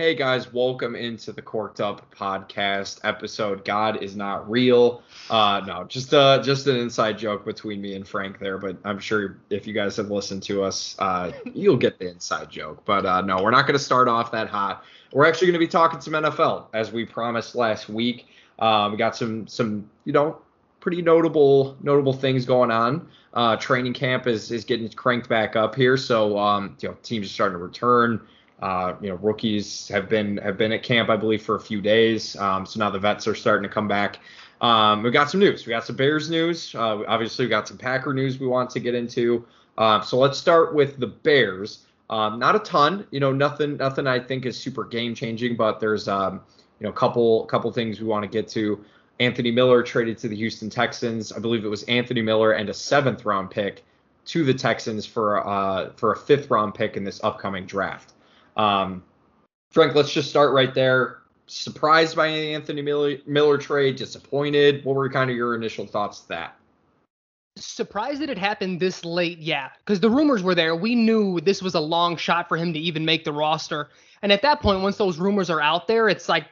Hey 0.00 0.14
guys, 0.14 0.50
welcome 0.50 0.96
into 0.96 1.30
the 1.30 1.42
Corked 1.42 1.78
Up 1.78 2.10
podcast 2.14 3.00
episode. 3.04 3.66
God 3.66 4.02
is 4.02 4.16
not 4.16 4.50
real. 4.50 5.02
Uh, 5.28 5.60
no, 5.66 5.84
just 5.84 6.14
uh, 6.14 6.42
just 6.42 6.66
an 6.68 6.76
inside 6.76 7.18
joke 7.18 7.44
between 7.44 7.82
me 7.82 7.94
and 7.96 8.08
Frank 8.08 8.38
there. 8.38 8.56
But 8.56 8.78
I'm 8.82 8.98
sure 8.98 9.36
if 9.50 9.66
you 9.66 9.74
guys 9.74 9.98
have 9.98 10.10
listened 10.10 10.42
to 10.44 10.62
us, 10.62 10.96
uh, 11.00 11.32
you'll 11.52 11.76
get 11.76 11.98
the 11.98 12.08
inside 12.08 12.48
joke. 12.48 12.82
But 12.86 13.04
uh, 13.04 13.20
no, 13.20 13.42
we're 13.42 13.50
not 13.50 13.66
going 13.66 13.76
to 13.76 13.84
start 13.84 14.08
off 14.08 14.32
that 14.32 14.48
hot. 14.48 14.84
We're 15.12 15.26
actually 15.26 15.48
going 15.48 15.60
to 15.60 15.66
be 15.66 15.68
talking 15.68 16.00
some 16.00 16.14
NFL 16.14 16.68
as 16.72 16.90
we 16.90 17.04
promised 17.04 17.54
last 17.54 17.90
week. 17.90 18.26
Uh, 18.58 18.88
we 18.90 18.96
got 18.96 19.14
some 19.14 19.46
some 19.48 19.90
you 20.06 20.14
know 20.14 20.38
pretty 20.80 21.02
notable 21.02 21.76
notable 21.82 22.14
things 22.14 22.46
going 22.46 22.70
on. 22.70 23.06
Uh, 23.34 23.54
training 23.56 23.92
camp 23.92 24.26
is 24.26 24.50
is 24.50 24.64
getting 24.64 24.88
cranked 24.88 25.28
back 25.28 25.56
up 25.56 25.74
here, 25.74 25.98
so 25.98 26.38
um, 26.38 26.74
you 26.80 26.88
know 26.88 26.96
teams 27.02 27.26
are 27.26 27.34
starting 27.34 27.58
to 27.58 27.62
return. 27.62 28.26
Uh, 28.60 28.94
you 29.00 29.08
know, 29.08 29.16
rookies 29.16 29.88
have 29.88 30.08
been 30.08 30.36
have 30.38 30.56
been 30.56 30.72
at 30.72 30.82
camp, 30.82 31.08
I 31.08 31.16
believe, 31.16 31.42
for 31.42 31.56
a 31.56 31.60
few 31.60 31.80
days. 31.80 32.36
Um, 32.36 32.66
so 32.66 32.78
now 32.78 32.90
the 32.90 32.98
vets 32.98 33.26
are 33.26 33.34
starting 33.34 33.68
to 33.68 33.72
come 33.72 33.88
back. 33.88 34.18
Um, 34.60 35.02
we 35.02 35.10
got 35.10 35.30
some 35.30 35.40
news. 35.40 35.66
We 35.66 35.70
got 35.70 35.84
some 35.86 35.96
Bears 35.96 36.28
news. 36.28 36.74
Uh, 36.74 37.02
obviously, 37.08 37.46
we 37.46 37.48
got 37.48 37.66
some 37.66 37.78
Packer 37.78 38.12
news 38.12 38.38
we 38.38 38.46
want 38.46 38.70
to 38.70 38.80
get 38.80 38.94
into. 38.94 39.46
Uh, 39.78 40.00
so 40.02 40.18
let's 40.18 40.38
start 40.38 40.74
with 40.74 40.98
the 40.98 41.06
Bears. 41.06 41.86
Um, 42.10 42.38
not 42.38 42.56
a 42.56 42.58
ton, 42.58 43.06
you 43.12 43.20
know, 43.20 43.32
nothing, 43.32 43.76
nothing 43.76 44.06
I 44.06 44.18
think 44.18 44.44
is 44.44 44.58
super 44.58 44.84
game 44.84 45.14
changing, 45.14 45.56
but 45.56 45.78
there's, 45.78 46.08
um, 46.08 46.40
you 46.80 46.84
know, 46.84 46.90
a 46.90 46.92
couple, 46.92 47.46
couple 47.46 47.70
things 47.72 48.00
we 48.00 48.06
want 48.06 48.24
to 48.24 48.28
get 48.28 48.48
to. 48.48 48.84
Anthony 49.20 49.52
Miller 49.52 49.82
traded 49.82 50.18
to 50.18 50.28
the 50.28 50.34
Houston 50.34 50.68
Texans. 50.68 51.32
I 51.32 51.38
believe 51.38 51.64
it 51.64 51.68
was 51.68 51.84
Anthony 51.84 52.20
Miller 52.20 52.52
and 52.52 52.68
a 52.68 52.74
seventh 52.74 53.24
round 53.24 53.50
pick 53.50 53.84
to 54.26 54.44
the 54.44 54.52
Texans 54.52 55.06
for, 55.06 55.46
uh, 55.46 55.90
for 55.96 56.12
a 56.12 56.16
fifth 56.16 56.50
round 56.50 56.74
pick 56.74 56.96
in 56.96 57.04
this 57.04 57.22
upcoming 57.22 57.64
draft. 57.64 58.14
Um, 58.56 59.02
Frank, 59.70 59.94
let's 59.94 60.12
just 60.12 60.30
start 60.30 60.52
right 60.52 60.74
there. 60.74 61.18
Surprised 61.46 62.16
by 62.16 62.26
Anthony 62.26 62.82
Miller, 62.82 63.16
Miller 63.26 63.58
trade? 63.58 63.96
Disappointed? 63.96 64.84
What 64.84 64.96
were 64.96 65.08
kind 65.10 65.30
of 65.30 65.36
your 65.36 65.54
initial 65.54 65.86
thoughts 65.86 66.20
that? 66.22 66.56
Surprised 67.56 68.20
that 68.20 68.30
it 68.30 68.38
happened 68.38 68.80
this 68.80 69.04
late, 69.04 69.38
yeah, 69.38 69.70
because 69.78 70.00
the 70.00 70.08
rumors 70.08 70.42
were 70.42 70.54
there. 70.54 70.76
We 70.76 70.94
knew 70.94 71.40
this 71.40 71.60
was 71.62 71.74
a 71.74 71.80
long 71.80 72.16
shot 72.16 72.48
for 72.48 72.56
him 72.56 72.72
to 72.72 72.78
even 72.78 73.04
make 73.04 73.24
the 73.24 73.32
roster. 73.32 73.90
And 74.22 74.30
at 74.30 74.42
that 74.42 74.60
point, 74.60 74.82
once 74.82 74.96
those 74.96 75.18
rumors 75.18 75.50
are 75.50 75.60
out 75.60 75.88
there, 75.88 76.08
it's 76.08 76.28
like 76.28 76.46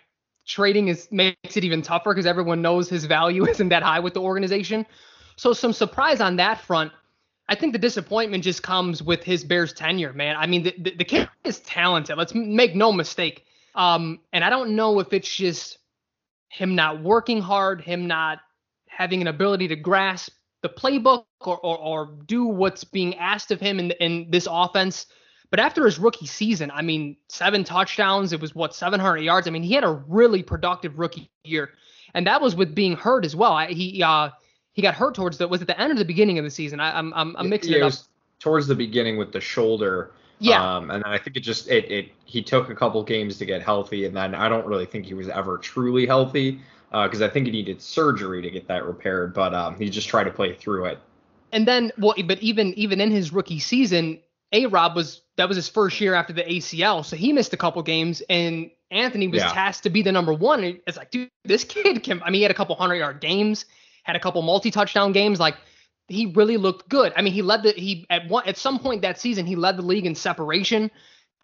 trading 0.45 0.89
is 0.89 1.09
makes 1.13 1.57
it 1.57 1.63
even 1.63 1.83
tougher 1.83 2.13
because 2.13 2.27
everyone 2.27 2.61
knows 2.61 2.89
his 2.89 3.05
value 3.05 3.47
isn't 3.49 3.69
that 3.69 3.83
high 3.83 4.01
with 4.01 4.15
the 4.15 4.21
organization. 4.21 4.85
So 5.37 5.53
some 5.53 5.73
surprise 5.73 6.21
on 6.21 6.37
that 6.37 6.61
front. 6.61 6.93
I 7.49 7.55
think 7.55 7.73
the 7.73 7.79
disappointment 7.79 8.45
just 8.45 8.63
comes 8.63 9.03
with 9.03 9.25
his 9.25 9.43
Bears 9.43 9.73
tenure, 9.73 10.13
man. 10.13 10.37
I 10.37 10.47
mean, 10.47 10.65
the, 10.65 10.75
the, 10.79 10.95
the 10.97 11.05
kid 11.05 11.29
is 11.45 11.61
talented. 11.61 12.19
Let's 12.19 12.35
make 12.35 12.75
no 12.75 12.93
mistake. 12.93 13.47
Um, 13.75 14.21
and 14.33 14.45
I 14.45 14.51
don't 14.51 14.77
know 14.77 15.01
if 15.01 15.13
it's 15.13 15.35
just 15.35 15.79
him 16.49 16.75
not 16.75 17.03
working 17.03 17.41
hard, 17.41 17.81
him 17.81 18.07
not 18.07 18.41
having 18.89 19.21
an 19.23 19.29
ability 19.29 19.69
to 19.69 19.77
grasp 19.77 20.33
the 20.63 20.69
playbook 20.69 21.25
or, 21.41 21.59
or, 21.59 21.79
or 21.79 22.15
do 22.27 22.45
what's 22.45 22.85
being 22.85 23.17
asked 23.17 23.51
of 23.51 23.61
him 23.61 23.79
in, 23.79 23.93
in 23.93 24.31
this 24.31 24.49
offense. 24.51 25.07
But 25.51 25.61
after 25.61 25.87
his 25.87 25.99
rookie 25.99 26.27
season, 26.27 26.71
I 26.71 26.83
mean, 26.83 27.17
seven 27.29 27.65
touchdowns, 27.65 28.33
it 28.33 28.41
was 28.41 28.55
what 28.55 28.75
700 28.75 29.19
yards. 29.19 29.47
I 29.47 29.51
mean, 29.51 29.63
he 29.63 29.73
had 29.73 29.85
a 29.85 30.03
really 30.09 30.43
productive 30.43 30.99
rookie 30.99 31.31
year, 31.45 31.71
and 32.13 32.27
that 32.27 32.43
was 32.43 32.55
with 32.55 32.75
being 32.75 32.97
hurt 32.97 33.25
as 33.25 33.35
well. 33.35 33.53
I, 33.53 33.69
he 33.69 34.03
uh, 34.03 34.31
he 34.79 34.83
got 34.83 34.95
hurt 34.95 35.13
towards 35.17 35.39
the 35.39 35.49
was 35.49 35.61
it 35.61 35.65
the 35.65 35.81
end 35.81 35.91
or 35.91 35.97
the 35.97 36.05
beginning 36.05 36.39
of 36.39 36.45
the 36.45 36.53
season? 36.53 36.79
I, 36.79 36.97
am 36.97 37.13
I'm, 37.13 37.35
I'm 37.37 37.49
mixing 37.49 37.73
yeah, 37.73 37.79
it 37.79 37.83
up. 37.83 37.93
It 37.95 38.03
towards 38.39 38.69
the 38.69 38.77
beginning 38.77 39.17
with 39.17 39.33
the 39.33 39.41
shoulder. 39.41 40.13
Yeah. 40.39 40.77
Um, 40.77 40.93
and 40.93 41.03
I 41.03 41.19
think 41.19 41.37
it 41.37 41.41
just 41.41 41.67
it 41.67 41.91
it 41.91 42.13
he 42.27 42.45
took 42.45 42.71
a 42.71 42.77
couple 42.77 43.03
games 43.03 43.39
to 43.39 43.45
get 43.45 43.61
healthy, 43.61 44.05
and 44.05 44.15
then 44.15 44.37
I 44.37 44.49
don't 44.49 44.65
really 44.65 44.87
think 44.87 45.05
he 45.05 45.15
was 45.15 45.29
ever 45.29 45.59
truly 45.59 46.07
healthy 46.07 46.61
because 46.93 47.23
uh, 47.23 47.25
I 47.25 47.29
think 47.29 47.47
he 47.47 47.51
needed 47.51 47.83
surgery 47.83 48.41
to 48.41 48.49
get 48.51 48.69
that 48.69 48.85
repaired, 48.85 49.35
but 49.35 49.53
um, 49.53 49.77
he 49.77 49.91
just 49.91 50.07
tried 50.07 50.25
to 50.25 50.31
play 50.31 50.55
through 50.55 50.85
it. 50.85 51.01
And 51.51 51.67
then, 51.67 51.91
well, 51.99 52.15
but 52.25 52.39
even 52.39 52.73
even 52.75 53.01
in 53.01 53.11
his 53.11 53.33
rookie 53.33 53.59
season, 53.59 54.21
A 54.53 54.67
Rob 54.67 54.95
was 54.95 55.23
that 55.39 55.49
was 55.49 55.57
his 55.57 55.69
first 55.69 56.01
year 56.01 56.15
after 56.15 56.33
the 56.33 56.45
ACL, 56.45 57.05
so 57.05 57.17
he 57.17 57.33
missed 57.33 57.53
a 57.53 57.57
couple 57.57 57.83
games, 57.83 58.23
and 58.31 58.71
Anthony 58.93 59.27
was 59.27 59.43
yeah. 59.43 59.51
tasked 59.51 59.83
to 59.83 59.91
be 59.91 60.03
the 60.03 60.13
number 60.13 60.33
one. 60.33 60.63
And 60.63 60.79
it's 60.87 60.97
like, 60.97 61.11
dude, 61.11 61.31
this 61.45 61.65
kid 61.65 62.05
can. 62.05 62.23
I 62.23 62.27
mean, 62.27 62.35
he 62.35 62.43
had 62.43 62.53
a 62.53 62.55
couple 62.55 62.77
hundred 62.77 62.99
yard 62.99 63.21
games 63.21 63.65
had 64.09 64.17
a 64.17 64.21
couple 64.21 64.43
multi-touchdown 64.43 65.13
games. 65.13 65.39
Like 65.39 65.55
he 66.09 66.27
really 66.27 66.57
looked 66.57 66.89
good. 66.89 67.13
I 67.15 67.23
mean, 67.23 67.35
he 67.35 67.43
led 67.43 67.63
the 67.63 67.73
he 67.73 68.07
at 68.11 68.27
one 68.29 68.49
at 68.49 68.57
some 68.57 68.79
point 68.79 69.03
that 69.03 69.21
season 69.21 69.47
he 69.47 69.55
led 69.55 69.77
the 69.77 69.83
league 69.83 70.07
in 70.07 70.15
separation 70.15 70.91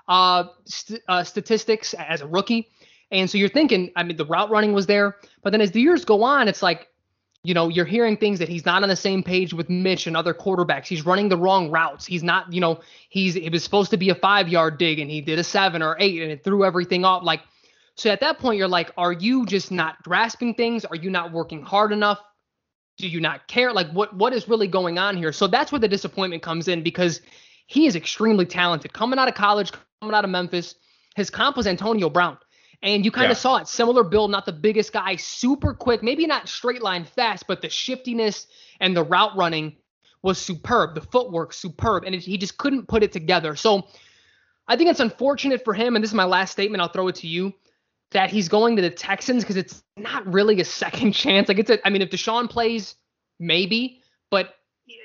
uh, 0.08 0.44
st- 0.64 1.02
uh, 1.06 1.22
statistics 1.22 1.94
as 1.94 2.22
a 2.22 2.26
rookie. 2.26 2.68
And 3.10 3.30
so 3.30 3.38
you're 3.38 3.50
thinking, 3.50 3.92
I 3.94 4.02
mean, 4.02 4.16
the 4.16 4.24
route 4.24 4.50
running 4.50 4.72
was 4.72 4.86
there, 4.86 5.16
but 5.42 5.50
then 5.50 5.60
as 5.60 5.70
the 5.70 5.80
years 5.80 6.04
go 6.04 6.24
on, 6.24 6.48
it's 6.48 6.62
like, 6.62 6.88
you 7.42 7.52
know, 7.52 7.68
you're 7.68 7.84
hearing 7.84 8.16
things 8.16 8.38
that 8.38 8.48
he's 8.48 8.64
not 8.64 8.82
on 8.82 8.88
the 8.88 8.96
same 8.96 9.22
page 9.22 9.52
with 9.52 9.68
Mitch 9.68 10.06
and 10.06 10.16
other 10.16 10.32
quarterbacks. 10.32 10.86
He's 10.86 11.04
running 11.04 11.28
the 11.28 11.36
wrong 11.36 11.70
routes. 11.70 12.06
He's 12.06 12.22
not, 12.22 12.50
you 12.50 12.60
know, 12.62 12.80
he's 13.10 13.36
it 13.36 13.50
was 13.50 13.62
supposed 13.62 13.90
to 13.90 13.98
be 13.98 14.08
a 14.08 14.14
five 14.14 14.48
yard 14.48 14.78
dig 14.78 14.98
and 14.98 15.10
he 15.10 15.20
did 15.20 15.38
a 15.38 15.44
seven 15.44 15.82
or 15.82 15.96
eight 16.00 16.22
and 16.22 16.32
it 16.32 16.42
threw 16.42 16.64
everything 16.64 17.04
off. 17.04 17.22
Like, 17.22 17.42
so 17.96 18.10
at 18.10 18.20
that 18.20 18.38
point, 18.38 18.58
you're 18.58 18.66
like, 18.66 18.90
are 18.96 19.12
you 19.12 19.44
just 19.44 19.70
not 19.70 20.02
grasping 20.02 20.54
things? 20.54 20.86
Are 20.86 20.96
you 20.96 21.10
not 21.10 21.32
working 21.32 21.62
hard 21.62 21.92
enough? 21.92 22.18
Do 22.96 23.08
you 23.08 23.20
not 23.20 23.46
care? 23.48 23.72
Like 23.72 23.90
what 23.90 24.14
what 24.14 24.32
is 24.32 24.48
really 24.48 24.68
going 24.68 24.98
on 24.98 25.16
here? 25.16 25.32
So 25.32 25.46
that's 25.46 25.72
where 25.72 25.78
the 25.78 25.88
disappointment 25.88 26.42
comes 26.42 26.68
in 26.68 26.82
because 26.82 27.20
he 27.66 27.86
is 27.86 27.96
extremely 27.96 28.46
talented. 28.46 28.92
Coming 28.92 29.18
out 29.18 29.28
of 29.28 29.34
college, 29.34 29.72
coming 30.00 30.14
out 30.14 30.24
of 30.24 30.30
Memphis, 30.30 30.74
his 31.16 31.30
comp 31.30 31.56
was 31.56 31.66
Antonio 31.66 32.10
Brown. 32.10 32.38
And 32.82 33.04
you 33.04 33.10
kind 33.10 33.30
of 33.30 33.38
yeah. 33.38 33.40
saw 33.40 33.56
it. 33.56 33.68
Similar 33.68 34.04
build, 34.04 34.30
not 34.30 34.44
the 34.44 34.52
biggest 34.52 34.92
guy, 34.92 35.16
super 35.16 35.72
quick, 35.72 36.02
maybe 36.02 36.26
not 36.26 36.48
straight 36.48 36.82
line 36.82 37.04
fast, 37.04 37.46
but 37.46 37.62
the 37.62 37.70
shiftiness 37.70 38.46
and 38.78 38.94
the 38.94 39.02
route 39.02 39.34
running 39.36 39.76
was 40.20 40.38
superb. 40.38 40.94
The 40.94 41.00
footwork, 41.00 41.54
superb. 41.54 42.04
And 42.04 42.14
it, 42.14 42.20
he 42.20 42.36
just 42.36 42.58
couldn't 42.58 42.86
put 42.86 43.02
it 43.02 43.10
together. 43.10 43.56
So 43.56 43.88
I 44.68 44.76
think 44.76 44.90
it's 44.90 45.00
unfortunate 45.00 45.64
for 45.64 45.72
him. 45.72 45.96
And 45.96 46.02
this 46.02 46.10
is 46.10 46.14
my 46.14 46.24
last 46.24 46.50
statement. 46.50 46.82
I'll 46.82 46.88
throw 46.88 47.08
it 47.08 47.14
to 47.16 47.26
you 47.26 47.54
that 48.12 48.30
he's 48.30 48.48
going 48.48 48.76
to 48.76 48.82
the 48.82 48.90
Texans 48.90 49.42
because 49.42 49.56
it's 49.56 49.82
not 49.96 50.26
really 50.32 50.60
a 50.60 50.64
second 50.64 51.12
chance. 51.24 51.48
Like 51.48 51.58
it's 51.58 51.70
a, 51.70 51.84
I 51.86 51.90
mean, 51.90 52.02
if 52.02 52.10
Deshaun 52.10 52.48
plays, 52.48 52.96
maybe, 53.40 54.00
but 54.30 54.54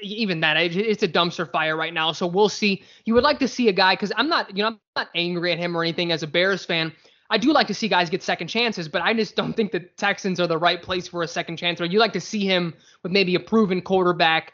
even 0.01 0.41
that, 0.41 0.57
it's 0.57 1.03
a 1.03 1.07
dumpster 1.07 1.49
fire 1.49 1.75
right 1.75 1.93
now. 1.93 2.11
So 2.11 2.27
we'll 2.27 2.49
see. 2.49 2.83
You 3.05 3.13
would 3.13 3.23
like 3.23 3.39
to 3.39 3.47
see 3.47 3.69
a 3.69 3.71
guy 3.71 3.93
because 3.93 4.11
I'm 4.15 4.27
not, 4.27 4.55
you 4.55 4.63
know, 4.63 4.69
I'm 4.69 4.79
not 4.95 5.07
angry 5.15 5.51
at 5.51 5.57
him 5.57 5.75
or 5.75 5.83
anything 5.83 6.11
as 6.11 6.23
a 6.23 6.27
Bears 6.27 6.65
fan. 6.65 6.93
I 7.29 7.37
do 7.37 7.53
like 7.53 7.67
to 7.67 7.73
see 7.73 7.87
guys 7.87 8.09
get 8.09 8.23
second 8.23 8.47
chances, 8.47 8.87
but 8.87 9.01
I 9.03 9.13
just 9.13 9.35
don't 9.35 9.53
think 9.53 9.71
the 9.71 9.81
Texans 9.81 10.39
are 10.39 10.47
the 10.47 10.57
right 10.57 10.81
place 10.81 11.07
for 11.07 11.21
a 11.21 11.27
second 11.27 11.57
chance. 11.57 11.79
Or 11.79 11.85
you 11.85 11.99
like 11.99 12.13
to 12.13 12.21
see 12.21 12.45
him 12.45 12.73
with 13.03 13.11
maybe 13.11 13.35
a 13.35 13.39
proven 13.39 13.81
quarterback, 13.81 14.53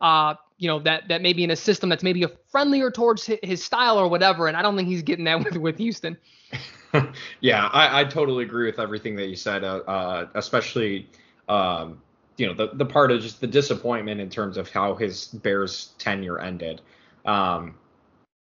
uh, 0.00 0.34
you 0.56 0.66
know, 0.66 0.80
that 0.80 1.06
that 1.08 1.22
maybe 1.22 1.44
in 1.44 1.52
a 1.52 1.56
system 1.56 1.88
that's 1.88 2.02
maybe 2.02 2.24
a 2.24 2.30
friendlier 2.50 2.90
towards 2.90 3.24
his 3.42 3.62
style 3.62 3.98
or 3.98 4.08
whatever. 4.08 4.48
And 4.48 4.56
I 4.56 4.62
don't 4.62 4.76
think 4.76 4.88
he's 4.88 5.02
getting 5.02 5.24
that 5.26 5.38
with 5.44 5.56
with 5.56 5.78
Houston. 5.78 6.16
yeah, 7.40 7.66
I, 7.66 8.00
I, 8.00 8.04
totally 8.04 8.44
agree 8.44 8.66
with 8.66 8.78
everything 8.78 9.14
that 9.16 9.28
you 9.28 9.36
said, 9.36 9.62
uh, 9.62 9.82
uh, 9.86 10.28
especially 10.34 11.08
um, 11.48 12.00
you 12.36 12.46
know 12.46 12.54
the 12.54 12.74
the 12.74 12.86
part 12.86 13.10
of 13.10 13.20
just 13.20 13.40
the 13.40 13.46
disappointment 13.46 14.20
in 14.20 14.30
terms 14.30 14.56
of 14.56 14.70
how 14.70 14.94
his 14.94 15.26
Bears 15.26 15.92
tenure 15.98 16.38
ended. 16.38 16.80
Um, 17.26 17.74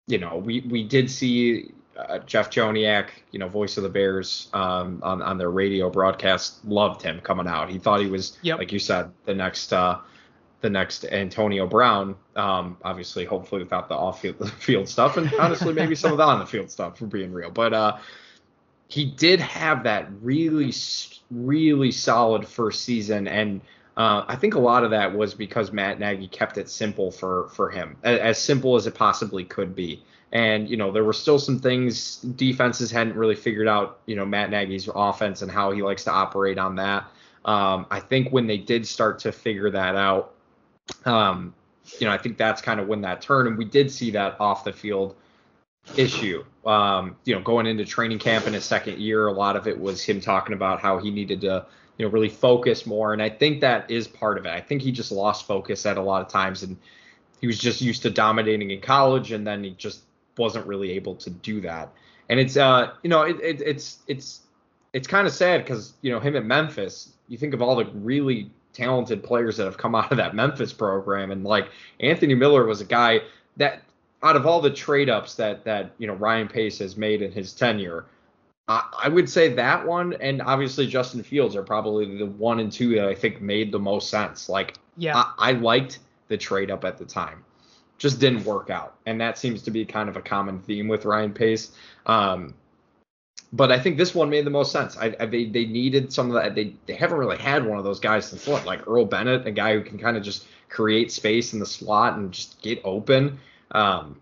you 0.07 0.17
know, 0.17 0.38
we 0.38 0.62
we 0.62 0.84
did 0.84 1.09
see 1.09 1.72
uh, 1.97 2.19
Jeff 2.19 2.50
Joniak, 2.50 3.09
you 3.31 3.39
know, 3.39 3.47
voice 3.47 3.78
of 3.78 3.84
the 3.84 3.89
Bears, 3.89 4.50
um, 4.53 5.00
on 5.03 5.22
on 5.22 5.38
their 5.38 5.51
radio 5.51 5.89
broadcast, 5.89 6.63
loved 6.66 7.01
him 7.01 7.19
coming 7.22 7.47
out. 7.47 7.69
He 7.69 7.78
thought 7.78 8.00
he 8.00 8.07
was, 8.07 8.38
yep. 8.41 8.57
like 8.57 8.72
you 8.72 8.79
said, 8.79 9.12
the 9.25 9.35
next 9.35 9.72
uh, 9.73 10.00
the 10.61 10.69
next 10.69 11.05
Antonio 11.05 11.67
Brown. 11.67 12.16
Um, 12.35 12.77
obviously, 12.83 13.25
hopefully 13.25 13.63
without 13.63 13.89
the 13.89 13.95
off 13.95 14.22
field 14.59 14.88
stuff, 14.88 15.17
and 15.17 15.31
honestly, 15.35 15.73
maybe 15.73 15.95
some 15.95 16.11
of 16.11 16.17
the 16.17 16.23
on 16.23 16.39
the 16.39 16.45
field 16.45 16.72
stuff 16.72 16.97
for 16.97 17.07
being 17.07 17.33
real. 17.33 17.51
But 17.51 17.73
uh, 17.73 17.97
he 18.88 19.06
did 19.06 19.39
have 19.39 19.83
that 19.83 20.07
really, 20.21 20.74
really 21.30 21.91
solid 21.91 22.47
first 22.47 22.83
season, 22.83 23.27
and 23.27 23.62
uh, 23.97 24.24
I 24.27 24.36
think 24.36 24.56
a 24.56 24.59
lot 24.59 24.83
of 24.83 24.91
that 24.91 25.13
was 25.13 25.33
because 25.33 25.71
Matt 25.71 26.00
Nagy 26.00 26.27
kept 26.27 26.57
it 26.57 26.69
simple 26.69 27.12
for 27.12 27.50
for 27.50 27.69
him, 27.69 27.97
as, 28.03 28.38
simple 28.38 28.75
as 28.75 28.88
it 28.88 28.95
possibly 28.95 29.44
could 29.44 29.75
be. 29.75 30.03
And 30.31 30.69
you 30.69 30.77
know 30.77 30.91
there 30.91 31.03
were 31.03 31.13
still 31.13 31.39
some 31.39 31.59
things 31.59 32.18
defenses 32.18 32.89
hadn't 32.89 33.15
really 33.15 33.36
figured 33.36 33.68
out. 33.68 34.00
You 34.06 34.15
know 34.15 34.25
Matt 34.25 34.50
Nagy's 34.50 34.88
offense 34.94 35.41
and 35.41 35.51
how 35.51 35.71
he 35.71 35.81
likes 35.81 36.06
to 36.06 36.12
operate 36.12 36.57
on 36.57 36.75
that. 36.75 37.06
Um, 37.44 37.88
I 37.89 38.00
think 38.00 38.31
when 38.31 38.47
they 38.47 38.57
did 38.57 38.86
start 38.86 39.19
to 39.19 39.31
figure 39.31 39.71
that 39.71 39.95
out, 39.95 40.36
um, 41.05 41.53
you 41.99 42.07
know 42.07 42.13
I 42.13 42.17
think 42.17 42.38
that's 42.38 42.61
kind 42.61 42.79
of 42.79 42.88
when 42.88 43.01
that 43.01 43.21
turned, 43.21 43.47
and 43.47 43.57
we 43.57 43.65
did 43.65 43.91
see 43.91 44.11
that 44.11 44.39
off 44.39 44.63
the 44.63 44.73
field 44.73 45.15
issue. 45.97 46.43
Um, 46.65 47.15
you 47.25 47.35
know, 47.35 47.41
going 47.41 47.65
into 47.65 47.85
training 47.85 48.19
camp 48.19 48.47
in 48.47 48.53
his 48.53 48.63
second 48.63 48.99
year, 48.99 49.27
a 49.27 49.31
lot 49.31 49.55
of 49.55 49.67
it 49.67 49.79
was 49.79 50.03
him 50.03 50.21
talking 50.21 50.53
about 50.53 50.79
how 50.79 50.99
he 50.99 51.09
needed 51.09 51.41
to, 51.41 51.65
you 51.97 52.05
know, 52.05 52.11
really 52.11 52.29
focus 52.29 52.85
more. 52.85 53.13
And 53.13 53.21
I 53.21 53.29
think 53.29 53.61
that 53.61 53.89
is 53.89 54.07
part 54.07 54.38
of 54.38 54.45
it. 54.45 54.49
I 54.49 54.61
think 54.61 54.81
he 54.81 54.91
just 54.91 55.11
lost 55.11 55.47
focus 55.47 55.85
at 55.85 55.97
a 55.97 56.01
lot 56.01 56.21
of 56.21 56.27
times 56.27 56.61
and 56.63 56.77
he 57.39 57.47
was 57.47 57.57
just 57.57 57.81
used 57.81 58.03
to 58.03 58.11
dominating 58.11 58.69
in 58.69 58.79
college 58.79 59.31
and 59.31 59.45
then 59.45 59.63
he 59.63 59.71
just 59.71 60.01
wasn't 60.38 60.65
really 60.67 60.91
able 60.91 61.15
to 61.15 61.29
do 61.29 61.59
that. 61.61 61.91
and 62.29 62.39
it's 62.39 62.55
uh 62.55 62.91
you 63.03 63.09
know 63.09 63.23
it, 63.23 63.39
it 63.41 63.61
it's 63.61 63.99
it's 64.07 64.41
it's 64.93 65.07
kind 65.07 65.27
of 65.27 65.33
sad 65.33 65.63
because 65.63 65.93
you 66.01 66.11
know 66.11 66.19
him 66.19 66.35
at 66.35 66.45
Memphis. 66.45 67.13
You 67.27 67.38
think 67.38 67.53
of 67.53 67.61
all 67.61 67.75
the 67.75 67.85
really 67.85 68.49
talented 68.73 69.23
players 69.23 69.57
that 69.57 69.65
have 69.65 69.77
come 69.77 69.95
out 69.95 70.12
of 70.12 70.18
that 70.18 70.35
Memphis 70.35 70.73
program, 70.73 71.31
and 71.31 71.44
like 71.44 71.69
Anthony 72.00 72.35
Miller 72.35 72.65
was 72.65 72.81
a 72.81 72.85
guy 72.85 73.21
that 73.57 73.81
out 74.23 74.35
of 74.35 74.45
all 74.45 74.62
the 74.62 74.69
trade 74.69 75.09
ups 75.09 75.35
that 75.35 75.63
that 75.65 75.91
you 75.97 76.07
know 76.07 76.13
Ryan 76.13 76.47
Pace 76.47 76.79
has 76.79 76.97
made 76.97 77.21
in 77.21 77.31
his 77.31 77.53
tenure, 77.53 78.06
I, 78.68 78.88
I 79.03 79.09
would 79.09 79.29
say 79.29 79.53
that 79.53 79.85
one 79.85 80.13
and 80.13 80.41
obviously 80.41 80.88
Justin 80.88 81.23
Fields 81.23 81.56
are 81.56 81.63
probably 81.63 82.18
the 82.18 82.25
one 82.25 82.59
and 82.59 82.71
two 82.71 82.95
that 82.95 83.07
I 83.07 83.15
think 83.15 83.41
made 83.41 83.71
the 83.71 83.79
most 83.79 84.09
sense. 84.09 84.50
Like 84.50 84.77
yeah, 84.97 85.17
I, 85.17 85.33
I 85.38 85.51
liked 85.53 86.00
the 86.27 86.38
trade 86.38 86.71
up 86.71 86.85
at 86.85 86.97
the 86.97 87.06
time, 87.06 87.44
just 87.97 88.19
didn't 88.19 88.45
work 88.45 88.69
out, 88.69 88.95
and 89.06 89.19
that 89.19 89.38
seems 89.38 89.62
to 89.63 89.71
be 89.71 89.85
kind 89.85 90.09
of 90.09 90.17
a 90.17 90.21
common 90.21 90.59
theme 90.59 90.88
with 90.88 91.06
Ryan 91.06 91.33
Pace. 91.33 91.71
Um, 92.06 92.53
but 93.53 93.71
I 93.71 93.80
think 93.80 93.98
this 93.98 94.15
one 94.15 94.30
made 94.30 94.45
the 94.45 94.51
most 94.51 94.71
sense. 94.71 94.98
I, 94.98 95.15
I, 95.19 95.25
they 95.25 95.45
they 95.45 95.65
needed 95.65 96.13
some 96.13 96.27
of 96.30 96.42
that. 96.42 96.56
They 96.56 96.74
they 96.86 96.95
haven't 96.95 97.18
really 97.18 97.38
had 97.38 97.65
one 97.65 97.77
of 97.77 97.83
those 97.83 98.00
guys 98.00 98.25
since 98.25 98.48
what, 98.48 98.65
like 98.65 98.88
Earl 98.88 99.06
Bennett, 99.06 99.45
a 99.45 99.51
guy 99.51 99.74
who 99.74 99.83
can 99.83 99.98
kind 99.98 100.15
of 100.15 100.24
just 100.24 100.45
create 100.69 101.12
space 101.12 101.53
in 101.53 101.59
the 101.59 101.65
slot 101.65 102.18
and 102.18 102.31
just 102.31 102.62
get 102.62 102.80
open. 102.83 103.39
Um, 103.71 104.19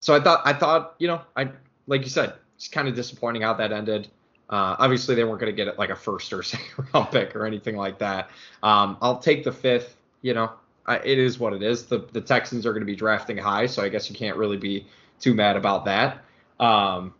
so 0.00 0.14
I 0.14 0.20
thought 0.20 0.42
I 0.44 0.52
thought 0.52 0.94
you 0.98 1.08
know 1.08 1.22
I 1.36 1.50
like 1.86 2.02
you 2.02 2.08
said 2.08 2.34
it's 2.56 2.68
kind 2.68 2.86
of 2.88 2.94
disappointing 2.94 3.42
how 3.42 3.54
that 3.54 3.72
ended. 3.72 4.08
Uh, 4.50 4.76
obviously 4.78 5.14
they 5.14 5.24
weren't 5.24 5.40
going 5.40 5.52
to 5.52 5.56
get 5.56 5.68
it 5.68 5.78
like 5.78 5.90
a 5.90 5.96
first 5.96 6.32
or 6.32 6.42
second 6.42 6.86
round 6.92 7.10
pick 7.10 7.34
or 7.34 7.46
anything 7.46 7.76
like 7.76 7.98
that. 7.98 8.30
Um, 8.62 8.98
I'll 9.00 9.18
take 9.18 9.44
the 9.44 9.52
fifth. 9.52 9.96
You 10.22 10.34
know, 10.34 10.52
I, 10.84 10.96
it 10.96 11.18
is 11.18 11.38
what 11.38 11.54
it 11.54 11.62
is. 11.62 11.86
The 11.86 12.06
the 12.12 12.20
Texans 12.20 12.66
are 12.66 12.72
going 12.72 12.82
to 12.82 12.86
be 12.86 12.96
drafting 12.96 13.38
high, 13.38 13.64
so 13.66 13.82
I 13.82 13.88
guess 13.88 14.10
you 14.10 14.16
can't 14.16 14.36
really 14.36 14.58
be 14.58 14.86
too 15.18 15.32
mad 15.32 15.56
about 15.56 15.86
that. 15.86 16.24
Um, 16.58 17.14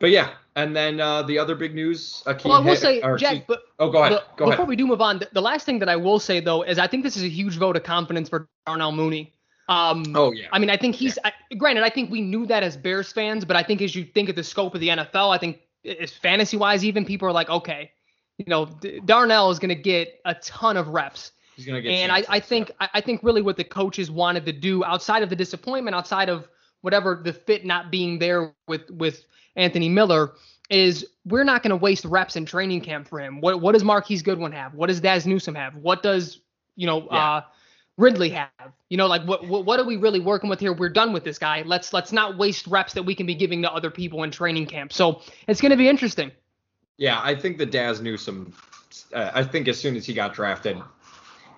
but 0.00 0.10
yeah, 0.10 0.30
and 0.56 0.76
then 0.76 1.00
uh, 1.00 1.22
the 1.22 1.38
other 1.38 1.54
big 1.54 1.74
news. 1.74 2.22
Akiem 2.26 2.44
well, 2.44 2.54
I 2.54 2.58
will 2.58 2.66
hit, 2.66 2.78
say, 2.78 3.02
Jack, 3.16 3.46
but 3.46 3.62
oh, 3.78 3.90
go 3.90 4.02
ahead. 4.02 4.10
Go 4.10 4.16
ahead. 4.16 4.36
before 4.36 4.52
ahead. 4.52 4.68
we 4.68 4.76
do 4.76 4.86
move 4.86 5.00
on, 5.00 5.18
the, 5.18 5.28
the, 5.32 5.42
last 5.42 5.64
thing 5.64 5.78
that 5.78 5.88
I 5.88 5.96
will 5.96 6.18
say 6.18 6.40
though 6.40 6.62
is 6.62 6.78
I 6.78 6.86
think 6.86 7.02
this 7.02 7.16
is 7.16 7.22
a 7.22 7.28
huge 7.28 7.56
vote 7.56 7.76
of 7.76 7.82
confidence 7.82 8.28
for 8.28 8.48
Darnell 8.66 8.92
Mooney. 8.92 9.32
Um, 9.68 10.04
oh 10.14 10.32
yeah. 10.32 10.48
I 10.52 10.58
mean, 10.58 10.70
I 10.70 10.76
think 10.76 10.94
he's. 10.94 11.18
Yeah. 11.24 11.30
I, 11.50 11.54
granted, 11.54 11.84
I 11.84 11.90
think 11.90 12.10
we 12.10 12.20
knew 12.20 12.46
that 12.46 12.62
as 12.62 12.76
Bears 12.76 13.12
fans, 13.12 13.44
but 13.44 13.56
I 13.56 13.62
think 13.62 13.80
as 13.80 13.94
you 13.94 14.04
think 14.04 14.28
of 14.28 14.36
the 14.36 14.44
scope 14.44 14.74
of 14.74 14.80
the 14.80 14.88
NFL, 14.88 15.34
I 15.34 15.38
think 15.38 15.60
as 15.84 16.12
fantasy 16.12 16.56
wise, 16.56 16.84
even 16.84 17.04
people 17.04 17.28
are 17.28 17.32
like, 17.32 17.48
okay, 17.48 17.90
you 18.38 18.44
know, 18.48 18.66
D- 18.66 19.00
Darnell 19.04 19.50
is 19.50 19.58
going 19.58 19.70
to 19.70 19.80
get 19.80 20.20
a 20.24 20.34
ton 20.34 20.76
of 20.76 20.88
reps. 20.88 21.32
He's 21.56 21.66
going 21.66 21.76
to 21.76 21.82
get. 21.82 21.94
And 21.94 22.10
chances, 22.10 22.28
I, 22.28 22.36
I 22.36 22.40
think 22.40 22.68
yeah. 22.68 22.74
I, 22.80 22.88
I 22.94 23.00
think 23.00 23.22
really 23.22 23.42
what 23.42 23.56
the 23.56 23.64
coaches 23.64 24.10
wanted 24.10 24.44
to 24.46 24.52
do 24.52 24.84
outside 24.84 25.22
of 25.22 25.30
the 25.30 25.36
disappointment, 25.36 25.94
outside 25.94 26.28
of 26.28 26.48
whatever 26.82 27.20
the 27.22 27.32
fit 27.32 27.64
not 27.64 27.90
being 27.90 28.18
there 28.18 28.54
with 28.68 28.90
with 28.90 29.24
Anthony 29.56 29.88
Miller 29.88 30.32
is 30.70 31.06
we're 31.24 31.44
not 31.44 31.62
going 31.62 31.70
to 31.70 31.76
waste 31.76 32.04
reps 32.04 32.36
in 32.36 32.46
training 32.46 32.80
camp 32.80 33.08
for 33.08 33.20
him. 33.20 33.40
What 33.40 33.60
what 33.60 33.72
does 33.72 33.84
Marquise 33.84 34.22
Goodwin 34.22 34.52
have? 34.52 34.74
What 34.74 34.88
does 34.88 35.00
Dazz 35.00 35.26
Newsome 35.26 35.54
have? 35.54 35.74
What 35.76 36.02
does 36.02 36.40
you 36.76 36.86
know 36.86 37.06
yeah. 37.10 37.34
uh, 37.34 37.40
Ridley 37.96 38.30
have? 38.30 38.50
You 38.88 38.96
know, 38.96 39.06
like 39.06 39.22
what, 39.24 39.46
what 39.48 39.64
what 39.64 39.80
are 39.80 39.84
we 39.84 39.96
really 39.96 40.20
working 40.20 40.50
with 40.50 40.60
here? 40.60 40.72
We're 40.72 40.88
done 40.88 41.12
with 41.12 41.24
this 41.24 41.38
guy. 41.38 41.62
Let's 41.62 41.92
let's 41.92 42.12
not 42.12 42.38
waste 42.38 42.66
reps 42.66 42.94
that 42.94 43.02
we 43.02 43.14
can 43.14 43.26
be 43.26 43.34
giving 43.34 43.62
to 43.62 43.72
other 43.72 43.90
people 43.90 44.22
in 44.22 44.30
training 44.30 44.66
camp. 44.66 44.92
So 44.92 45.22
it's 45.48 45.60
going 45.60 45.70
to 45.70 45.76
be 45.76 45.88
interesting. 45.88 46.30
Yeah, 46.98 47.20
I 47.22 47.34
think 47.34 47.58
the 47.58 47.66
Dazz 47.66 48.00
Newsome. 48.00 48.52
Uh, 49.12 49.30
I 49.34 49.42
think 49.42 49.68
as 49.68 49.78
soon 49.78 49.96
as 49.96 50.06
he 50.06 50.14
got 50.14 50.34
drafted, 50.34 50.78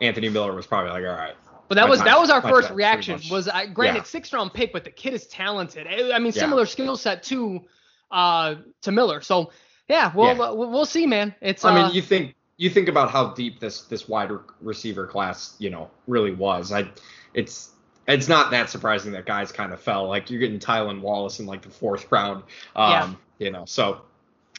Anthony 0.00 0.28
Miller 0.28 0.54
was 0.54 0.66
probably 0.66 0.90
like, 0.90 1.04
all 1.04 1.16
right. 1.16 1.34
But 1.68 1.76
that 1.76 1.88
was 1.88 2.02
that 2.02 2.18
was 2.20 2.30
our 2.30 2.42
first 2.42 2.70
reaction. 2.70 3.20
Was 3.30 3.48
I 3.48 3.66
granted 3.66 4.00
yeah. 4.00 4.04
sixth 4.04 4.32
round 4.32 4.52
pick, 4.52 4.72
but 4.72 4.84
the 4.84 4.90
kid 4.90 5.14
is 5.14 5.26
talented. 5.26 5.86
I 5.86 6.18
mean, 6.18 6.32
similar 6.32 6.62
yeah. 6.62 6.68
skill 6.68 6.96
set 6.96 7.22
too 7.22 7.62
uh, 8.10 8.56
to 8.82 8.92
Miller. 8.92 9.20
So 9.22 9.50
yeah, 9.88 10.12
we'll 10.14 10.36
yeah. 10.36 10.42
Uh, 10.42 10.54
we'll 10.54 10.86
see, 10.86 11.06
man. 11.06 11.34
It's. 11.40 11.64
I 11.64 11.74
mean, 11.74 11.84
uh, 11.86 11.90
you 11.90 12.02
think 12.02 12.34
you 12.56 12.70
think 12.70 12.88
about 12.88 13.10
how 13.10 13.28
deep 13.32 13.60
this 13.60 13.82
this 13.82 14.08
wide 14.08 14.30
receiver 14.60 15.06
class, 15.06 15.56
you 15.58 15.70
know, 15.70 15.90
really 16.06 16.32
was. 16.32 16.72
I, 16.72 16.88
it's 17.34 17.70
it's 18.06 18.28
not 18.28 18.50
that 18.50 18.70
surprising 18.70 19.12
that 19.12 19.26
guys 19.26 19.52
kind 19.52 19.72
of 19.72 19.80
fell. 19.80 20.08
Like 20.08 20.30
you're 20.30 20.40
getting 20.40 20.58
Tylan 20.58 21.00
Wallace 21.00 21.40
in 21.40 21.46
like 21.46 21.62
the 21.62 21.70
fourth 21.70 22.10
round. 22.10 22.44
Um, 22.76 22.92
yeah. 23.38 23.46
You 23.46 23.50
know, 23.50 23.64
so 23.66 24.02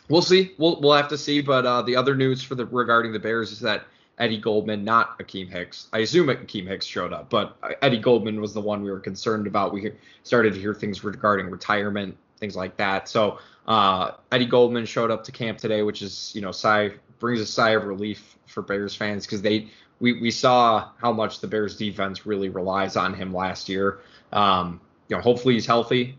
we'll 0.10 0.22
see. 0.22 0.54
We'll 0.58 0.80
we'll 0.82 0.94
have 0.94 1.08
to 1.10 1.18
see. 1.18 1.42
But 1.42 1.66
uh, 1.66 1.82
the 1.82 1.96
other 1.96 2.16
news 2.16 2.44
for 2.44 2.56
the 2.56 2.66
regarding 2.66 3.14
the 3.14 3.20
Bears 3.20 3.52
is 3.52 3.60
that 3.62 3.86
Eddie 4.18 4.40
Goldman, 4.40 4.84
not 4.84 5.20
Akiem 5.20 5.50
Hicks. 5.50 5.88
I 5.92 6.00
assume 6.00 6.28
Akiem 6.28 6.68
Hicks 6.68 6.86
showed 6.86 7.12
up, 7.12 7.30
but 7.30 7.58
Eddie 7.82 8.00
Goldman 8.00 8.40
was 8.40 8.54
the 8.54 8.62
one 8.62 8.82
we 8.82 8.90
were 8.90 9.00
concerned 9.00 9.46
about. 9.46 9.74
We 9.74 9.92
started 10.24 10.54
to 10.54 10.60
hear 10.60 10.74
things 10.74 11.04
regarding 11.04 11.50
retirement 11.50 12.18
things 12.40 12.56
like 12.56 12.78
that. 12.78 13.08
So 13.10 13.40
uh, 13.68 14.12
Eddie 14.32 14.46
Goldman 14.46 14.86
showed 14.86 15.12
up 15.12 15.24
to 15.26 15.32
camp 15.32 15.58
today, 15.58 15.82
which 15.82 16.02
is 16.02 16.32
you 16.36 16.42
know 16.42 16.52
sigh 16.52 16.92
brings 17.20 17.40
a 17.40 17.46
sigh 17.46 17.72
of 17.72 17.86
relief 17.86 18.38
for 18.46 18.62
Bears 18.62 18.96
fans 18.96 19.26
because 19.26 19.42
they 19.42 19.68
we 20.00 20.20
we 20.20 20.32
saw 20.32 20.90
how 20.98 21.12
much 21.12 21.40
the 21.40 21.48
Bears 21.48 21.78
defense 21.78 22.26
really 22.26 22.50
relies 22.50 22.96
on 22.96 23.14
him 23.14 23.34
last 23.34 23.70
year. 23.70 24.00
Um, 24.32 24.82
you 25.08 25.16
know, 25.16 25.22
hopefully 25.22 25.54
he's 25.54 25.66
healthy. 25.66 26.18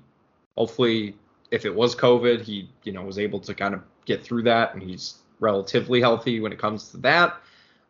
Hopefully, 0.56 1.16
if 1.50 1.64
it 1.64 1.74
was 1.74 1.94
COVID, 1.94 2.42
he 2.42 2.68
you 2.84 2.92
know 2.92 3.02
was 3.02 3.18
able 3.18 3.40
to 3.40 3.54
kind 3.54 3.74
of 3.74 3.82
get 4.04 4.24
through 4.24 4.42
that, 4.44 4.74
and 4.74 4.82
he's 4.82 5.16
relatively 5.38 6.00
healthy 6.00 6.40
when 6.40 6.52
it 6.52 6.58
comes 6.58 6.90
to 6.90 6.96
that. 6.98 7.36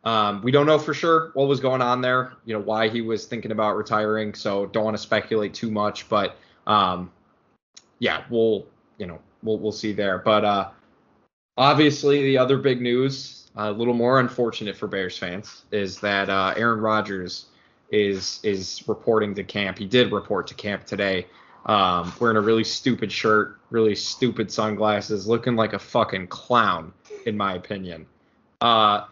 Um, 0.07 0.41
we 0.41 0.53
don't 0.53 0.65
know 0.65 0.79
for 0.79 0.93
sure 0.93 1.31
what 1.33 1.49
was 1.49 1.59
going 1.59 1.81
on 1.81 1.99
there, 1.99 2.31
you 2.45 2.53
know, 2.53 2.61
why 2.61 2.87
he 2.87 3.01
was 3.01 3.25
thinking 3.25 3.51
about 3.51 3.75
retiring. 3.75 4.33
So 4.33 4.67
don't 4.67 4.85
want 4.85 4.95
to 4.95 5.03
speculate 5.03 5.53
too 5.53 5.69
much, 5.69 6.07
but 6.07 6.37
um, 6.65 7.11
yeah, 7.99 8.23
we'll 8.29 8.67
you 8.97 9.05
know 9.05 9.19
we'll 9.43 9.59
we'll 9.59 9.73
see 9.73 9.91
there. 9.91 10.19
But 10.19 10.45
uh, 10.45 10.69
obviously, 11.57 12.23
the 12.23 12.37
other 12.37 12.57
big 12.57 12.81
news, 12.81 13.51
a 13.57 13.69
little 13.69 13.93
more 13.93 14.21
unfortunate 14.21 14.77
for 14.77 14.87
Bears 14.87 15.17
fans, 15.17 15.63
is 15.71 15.99
that 15.99 16.29
uh, 16.29 16.53
Aaron 16.55 16.79
Rodgers 16.79 17.47
is 17.91 18.39
is 18.43 18.87
reporting 18.87 19.35
to 19.35 19.43
camp. 19.43 19.77
He 19.77 19.85
did 19.85 20.13
report 20.13 20.47
to 20.47 20.53
camp 20.53 20.85
today, 20.85 21.27
um, 21.65 22.13
wearing 22.17 22.37
a 22.37 22.41
really 22.41 22.63
stupid 22.63 23.11
shirt, 23.11 23.59
really 23.71 23.95
stupid 23.95 24.53
sunglasses, 24.53 25.27
looking 25.27 25.57
like 25.57 25.73
a 25.73 25.79
fucking 25.79 26.27
clown, 26.27 26.93
in 27.25 27.35
my 27.35 27.55
opinion. 27.55 28.05
Uh, 28.61 29.03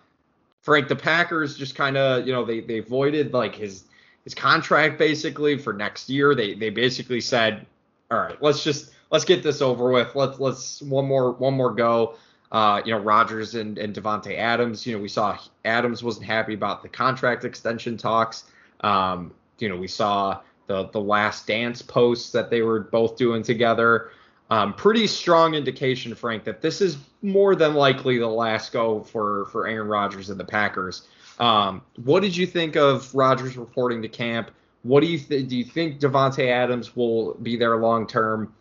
Frank, 0.66 0.88
the 0.88 0.96
Packers 0.96 1.56
just 1.56 1.76
kind 1.76 1.96
of, 1.96 2.26
you 2.26 2.34
know, 2.34 2.44
they 2.44 2.60
they 2.60 2.80
voided 2.80 3.34
like 3.34 3.56
his 3.56 3.84
his 4.24 4.34
contract 4.34 4.98
basically 4.98 5.60
for 5.60 5.72
next 5.74 6.10
year. 6.10 6.34
They 6.34 6.56
they 6.56 6.72
basically 6.72 7.22
said 7.22 7.68
all 8.10 8.18
right, 8.18 8.42
let's 8.42 8.64
just 8.64 8.92
let's 9.12 9.26
get 9.26 9.44
this 9.44 9.62
over 9.62 9.92
with. 9.92 10.16
Let's 10.16 10.40
let's 10.40 10.82
one 10.82 11.06
more 11.06 11.32
one 11.34 11.54
more 11.54 11.72
go. 11.72 12.16
Uh, 12.52 12.82
you 12.84 12.92
know, 12.92 13.00
Rodgers 13.00 13.54
and, 13.54 13.78
and 13.78 13.94
Davante 13.94 14.38
Adams. 14.38 14.88
You 14.88 14.96
know, 14.96 15.02
we 15.02 15.08
saw 15.08 15.38
Adams 15.66 16.04
wasn't 16.04 16.26
happy 16.26 16.56
about 16.56 16.82
the 16.82 16.90
contract 16.90 17.46
extension 17.46 17.96
talks. 17.96 18.46
Um, 18.82 19.34
you 19.60 19.70
know, 19.70 19.78
we 19.78 19.88
saw 19.88 20.42
the 20.66 20.88
the 20.90 21.02
last 21.02 21.46
dance 21.46 21.84
posts 21.84 22.32
that 22.32 22.50
they 22.50 22.64
were 22.64 22.80
both 22.80 23.18
doing 23.18 23.44
together. 23.44 24.10
Um, 24.50 24.74
pretty 24.74 25.08
strong 25.08 25.56
indication, 25.56 26.14
Frank, 26.14 26.44
that 26.44 26.62
this 26.62 26.80
is 26.80 26.98
more 27.22 27.56
than 27.56 27.74
likely 27.74 28.20
the 28.20 28.28
last 28.28 28.72
go 28.72 29.02
for 29.02 29.46
for 29.46 29.68
Aaron 29.68 29.88
Rodgers 29.88 30.30
and 30.30 30.40
the 30.40 30.46
Packers. 30.46 31.08
Um, 31.40 31.82
what 32.04 32.22
did 32.22 32.38
you 32.38 32.46
think 32.46 32.76
of 32.76 33.14
Rodgers 33.14 33.58
reporting 33.58 34.02
to 34.04 34.08
camp? 34.08 34.52
What 34.84 35.02
do 35.02 35.08
you 35.08 35.18
th- 35.18 35.48
do? 35.48 35.58
You 35.58 35.66
think 35.66 36.00
Davante 36.00 36.48
Adams 36.48 36.96
will 36.96 37.34
be 37.36 37.58
there 37.58 37.76
long 37.78 38.06
term? 38.06 38.54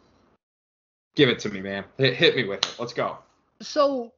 Give 1.14 1.29
it 1.29 1.38
to 1.41 1.50
me, 1.50 1.61
man. 1.61 1.85
Hit, 1.99 2.14
hit 2.14 2.35
me 2.35 2.45
with 2.45 2.64
it. 2.64 2.76
Let's 2.79 2.95
go. 2.95 3.19
So, 3.61 4.12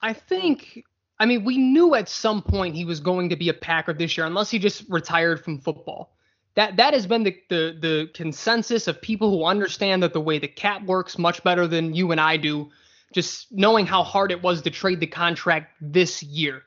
I 0.00 0.12
think. 0.12 0.84
I 1.18 1.26
mean, 1.26 1.44
we 1.44 1.58
knew 1.58 1.94
at 1.94 2.08
some 2.08 2.40
point 2.40 2.74
he 2.74 2.86
was 2.86 3.00
going 3.00 3.28
to 3.28 3.36
be 3.36 3.50
a 3.50 3.52
Packer 3.52 3.92
this 3.92 4.16
year, 4.16 4.26
unless 4.26 4.48
he 4.48 4.58
just 4.58 4.84
retired 4.88 5.44
from 5.44 5.58
football. 5.58 6.16
That 6.56 6.76
that 6.76 6.94
has 6.94 7.06
been 7.06 7.22
the, 7.22 7.36
the 7.48 7.76
the 7.80 8.10
consensus 8.12 8.88
of 8.88 9.00
people 9.00 9.30
who 9.30 9.44
understand 9.44 10.02
that 10.02 10.12
the 10.12 10.20
way 10.20 10.38
the 10.38 10.48
cap 10.48 10.82
works 10.84 11.18
much 11.18 11.42
better 11.44 11.66
than 11.66 11.94
you 11.94 12.10
and 12.10 12.20
I 12.20 12.36
do. 12.36 12.70
Just 13.12 13.50
knowing 13.50 13.86
how 13.86 14.02
hard 14.02 14.30
it 14.30 14.42
was 14.42 14.62
to 14.62 14.70
trade 14.70 15.00
the 15.00 15.06
contract 15.06 15.74
this 15.80 16.22
year, 16.22 16.62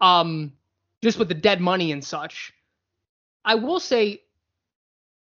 um, 0.00 0.52
just 1.02 1.18
with 1.18 1.28
the 1.28 1.34
dead 1.34 1.60
money 1.60 1.92
and 1.92 2.02
such. 2.02 2.52
I 3.44 3.54
will 3.54 3.80
say, 3.80 4.22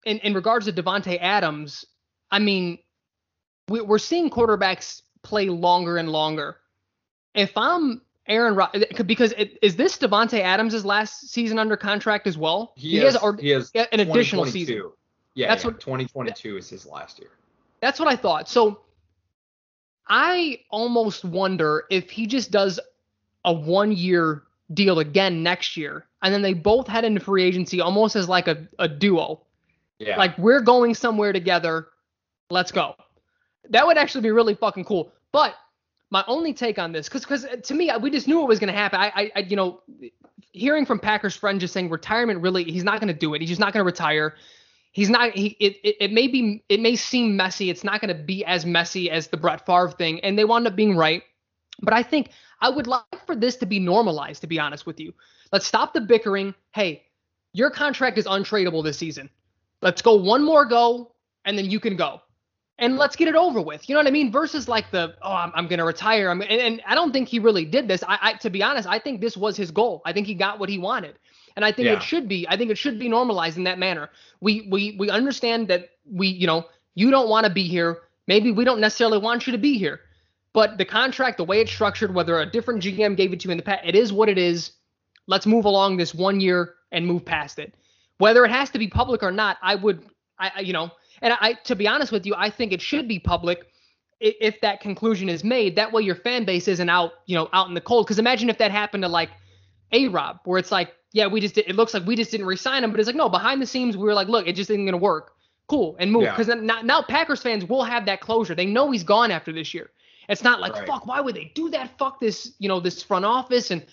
in 0.05 0.19
in 0.19 0.35
regards 0.35 0.67
to 0.67 0.73
Davante 0.73 1.19
Adams, 1.21 1.85
I 2.31 2.39
mean, 2.39 2.79
we, 3.69 3.81
we're 3.81 3.99
seeing 3.99 4.31
quarterbacks 4.31 5.03
play 5.23 5.49
longer 5.49 5.97
and 5.97 6.11
longer. 6.11 6.57
If 7.35 7.53
I'm 7.57 8.01
Aaron 8.29 8.55
Rodgers, 8.55 8.85
uh, 8.99 9.03
because 9.03 9.33
it, 9.33 9.59
is 9.63 9.77
this 9.77 9.97
Davante 9.97 10.41
Adams' 10.41 10.85
last 10.85 11.29
season 11.29 11.59
under 11.59 11.77
contract 11.77 12.27
as 12.27 12.37
well? 12.37 12.73
He, 12.77 12.91
he 12.91 12.97
has, 12.99 13.15
has, 13.15 13.23
or, 13.23 13.37
he 13.37 13.51
has 13.51 13.71
an 13.75 14.01
additional 14.01 14.47
season. 14.47 14.91
Yeah, 15.35 15.49
that's 15.49 15.65
yeah, 15.65 15.71
what 15.71 15.81
2022 15.81 16.57
is 16.57 16.69
his 16.69 16.87
last 16.87 17.19
year. 17.19 17.31
That's 17.81 18.01
what 18.01 18.09
I 18.09 18.17
thought. 18.17 18.49
So 18.49 18.81
I 20.09 20.61
almost 20.71 21.25
wonder 21.25 21.85
if 21.91 22.11
he 22.11 22.27
just 22.27 22.51
does 22.51 22.81
a 23.45 23.53
one 23.53 23.93
year 23.93 24.43
deal 24.73 24.99
again 24.99 25.43
next 25.43 25.77
year. 25.77 26.07
And 26.23 26.33
then 26.33 26.43
they 26.43 26.55
both 26.55 26.89
head 26.89 27.05
into 27.05 27.21
free 27.21 27.45
agency 27.45 27.81
almost 27.81 28.17
as 28.17 28.29
like 28.29 28.49
a, 28.49 28.67
a 28.79 28.89
duo. 28.89 29.43
Yeah. 29.99 30.17
Like 30.17 30.37
we're 30.39 30.61
going 30.61 30.95
somewhere 30.95 31.33
together. 31.33 31.89
Let's 32.51 32.73
go. 32.73 32.97
That 33.71 33.87
would 33.87 33.99
actually 33.99 34.23
be 34.23 34.31
really 34.31 34.55
fucking 34.55 34.85
cool. 34.85 35.13
But 35.33 35.55
my 36.11 36.25
only 36.27 36.53
take 36.53 36.79
on 36.79 36.93
this, 36.93 37.09
because 37.09 37.23
because 37.23 37.45
uh, 37.45 37.57
to 37.57 37.75
me, 37.75 37.91
we 38.01 38.11
just 38.11 38.29
knew 38.29 38.41
it 38.43 38.47
was 38.47 38.59
going 38.59 38.73
to 38.73 38.79
happen. 38.79 39.01
I, 39.01 39.31
I, 39.35 39.41
you 39.41 39.57
know, 39.57 39.81
hearing 40.53 40.87
from 40.87 40.99
Packers 40.99 41.35
friend 41.35 41.61
just 41.61 41.75
saying 41.75 41.91
retirement 41.91 42.41
really, 42.41 42.65
he's 42.65 42.85
not 42.85 43.01
going 43.01 43.13
to 43.13 43.19
do 43.19 43.35
it. 43.35 43.41
He's 43.41 43.51
just 43.51 43.61
not 43.61 43.73
going 43.73 43.81
to 43.81 43.87
retire. 43.87 44.35
He's 44.93 45.11
not. 45.11 45.33
He 45.35 45.57
it, 45.61 45.77
it 45.83 45.97
it 46.01 46.13
may 46.13 46.29
be 46.29 46.65
it 46.69 46.81
may 46.81 46.97
seem 46.97 47.37
messy. 47.37 47.71
It's 47.71 47.85
not 47.85 48.01
going 48.01 48.17
to 48.17 48.23
be 48.23 48.45
as 48.45 48.65
messy 48.65 49.11
as 49.11 49.29
the 49.29 49.37
Brett 49.37 49.67
Favre 49.67 49.91
thing, 49.91 50.21
and 50.21 50.39
they 50.39 50.45
wound 50.45 50.67
up 50.67 50.77
being 50.77 50.97
right. 50.97 51.23
But 51.83 51.93
I 51.93 52.03
think 52.03 52.31
I 52.61 52.71
would 52.71 52.87
like 52.87 53.05
for 53.27 53.37
this 53.37 53.57
to 53.57 53.67
be 53.67 53.81
normalized. 53.81 54.41
To 54.43 54.47
be 54.47 54.59
honest 54.59 54.87
with 54.87 55.01
you, 55.01 55.13
let's 55.53 55.67
stop 55.67 55.93
the 55.93 56.01
bickering. 56.01 56.55
Hey, 56.73 57.03
your 57.53 57.71
contract 57.71 58.17
is 58.17 58.27
untradeable 58.27 58.85
this 58.85 58.97
season. 58.97 59.29
Let's 59.83 60.01
go 60.01 60.15
one 60.15 60.43
more 60.43 60.65
go, 60.65 61.13
and 61.45 61.59
then 61.59 61.69
you 61.69 61.81
can 61.81 61.97
go 61.97 62.23
and 62.79 62.97
let's 62.97 63.17
get 63.17 63.29
it 63.29 63.35
over 63.35 63.61
with. 63.61 63.89
You 63.89 63.95
know 63.95 64.01
what 64.01 64.07
I 64.07 64.11
mean? 64.11 64.31
Versus 64.31 64.69
like 64.69 64.91
the 64.91 65.15
oh, 65.23 65.33
I'm, 65.33 65.53
I'm 65.55 65.67
gonna 65.67 65.85
retire. 65.85 66.31
I'm 66.31 66.43
and, 66.43 66.51
and, 66.51 66.83
I 66.87 66.95
don't 66.95 67.13
think 67.13 67.29
he 67.29 67.39
really 67.39 67.65
did 67.65 67.89
this. 67.89 68.03
I, 68.07 68.19
I, 68.21 68.33
to 68.35 68.51
be 68.51 68.63
honest, 68.63 68.89
I 68.89 68.99
think 68.99 69.21
this 69.21 69.37
was 69.37 69.57
his 69.57 69.71
goal. 69.71 70.03
I 70.05 70.13
think 70.13 70.27
he 70.27 70.35
got 70.35 70.59
what 70.59 70.69
he 70.69 70.79
wanted, 70.79 71.19
and 71.57 71.65
I 71.65 71.73
think 71.73 71.87
yeah. 71.87 71.95
it 71.95 72.03
should 72.03 72.29
be. 72.29 72.47
I 72.49 72.57
think 72.57 72.71
it 72.71 72.79
should 72.79 72.99
be 72.99 73.09
normalized 73.09 73.57
in 73.57 73.65
that 73.65 73.79
manner. 73.79 74.11
We 74.41 74.69
we 74.71 74.97
we 74.99 75.09
understand 75.11 75.69
that 75.69 75.91
we 76.11 76.29
you 76.29 76.47
know 76.47 76.67
you 76.95 77.11
don't 77.11 77.29
want 77.29 77.47
to 77.47 77.53
be 77.53 77.65
here. 77.65 77.99
Maybe 78.27 78.51
we 78.51 78.65
don't 78.65 78.81
necessarily 78.81 79.19
want 79.19 79.47
you 79.47 79.53
to 79.53 79.59
be 79.59 79.79
here, 79.79 80.01
but 80.53 80.79
the 80.79 80.85
contract, 80.85 81.39
the 81.39 81.45
way 81.45 81.61
it's 81.61 81.73
structured, 81.73 82.15
whether 82.15 82.41
a 82.41 82.47
different 82.47 82.83
GM 82.83 83.17
gave 83.17 83.33
it 83.33 83.41
to 83.41 83.49
you 83.49 83.53
in 83.53 83.57
the 83.57 83.63
past, 83.63 83.83
it 83.85 83.95
is 83.95 84.13
what 84.13 84.29
it 84.29 84.39
is. 84.39 84.73
Let's 85.29 85.47
move 85.47 85.65
along 85.65 85.97
this 85.97 86.15
one 86.15 86.41
year 86.41 86.75
and 86.93 87.07
move 87.07 87.25
past 87.25 87.59
it. 87.59 87.75
Whether 88.19 88.45
it 88.45 88.51
has 88.51 88.71
to 88.71 88.79
be 88.79 88.89
public 88.89 89.23
or 89.23 89.33
not, 89.33 89.57
I 89.63 89.77
would 89.77 90.05
I 90.39 90.61
you 90.61 90.75
know 90.75 90.91
and 91.23 91.35
I, 91.41 91.55
to 91.65 91.75
be 91.75 91.87
honest 91.89 92.13
with 92.13 92.27
you, 92.27 92.35
I 92.37 92.51
think 92.51 92.73
it 92.73 92.81
should 92.81 93.09
be 93.09 93.19
public 93.19 93.67
if 94.21 94.61
that 94.61 94.81
conclusion 94.81 95.29
is 95.29 95.45
made. 95.45 95.77
That 95.77 95.93
way, 95.93 96.03
your 96.03 96.15
fan 96.17 96.45
base 96.45 96.69
isn't 96.69 96.89
out, 96.89 97.13
you 97.27 97.37
know, 97.37 97.49
out 97.53 97.69
in 97.69 97.75
the 97.75 97.81
cold. 97.81 98.07
Because 98.07 98.19
imagine 98.19 98.49
if 98.49 98.59
that 98.59 98.71
happened 98.71 99.03
to 99.03 99.09
like 99.09 99.31
a 99.93 100.09
Rob, 100.09 100.41
where 100.45 100.59
it's 100.59 100.73
like, 100.73 100.93
yeah, 101.13 101.27
we 101.27 101.41
just 101.41 101.55
did, 101.55 101.69
it 101.69 101.77
looks 101.77 101.95
like 101.95 102.07
we 102.07 102.17
just 102.17 102.31
didn't 102.31 102.47
resign 102.47 102.83
him, 102.83 102.91
but 102.91 103.01
it's 103.01 103.07
like 103.07 103.17
no, 103.17 103.29
behind 103.29 103.61
the 103.63 103.67
scenes 103.67 103.97
we 103.97 104.05
were 104.05 104.15
like, 104.15 104.29
look, 104.29 104.47
it 104.47 104.55
just 104.55 104.71
isn't 104.71 104.85
gonna 104.85 104.97
work. 104.97 105.33
Cool, 105.69 105.97
and 105.99 106.13
move. 106.13 106.25
Because 106.25 106.49
yeah. 106.49 106.55
now, 106.55 106.81
now 106.83 107.03
Packers 107.03 107.43
fans 107.43 107.65
will 107.65 107.83
have 107.83 108.07
that 108.07 108.21
closure. 108.21 108.55
They 108.55 108.67
know 108.67 108.91
he's 108.91 109.03
gone 109.03 109.31
after 109.31 109.53
this 109.53 109.75
year. 109.75 109.91
It's 110.29 110.43
not 110.43 110.61
like 110.61 110.75
right. 110.75 110.87
fuck, 110.87 111.07
why 111.07 111.21
would 111.21 111.35
they 111.35 111.53
do 111.55 111.71
that? 111.71 111.97
Fuck 111.99 112.21
this, 112.21 112.53
you 112.59 112.69
know, 112.69 112.81
this 112.81 113.03
front 113.03 113.25
office 113.25 113.71
and 113.71 113.85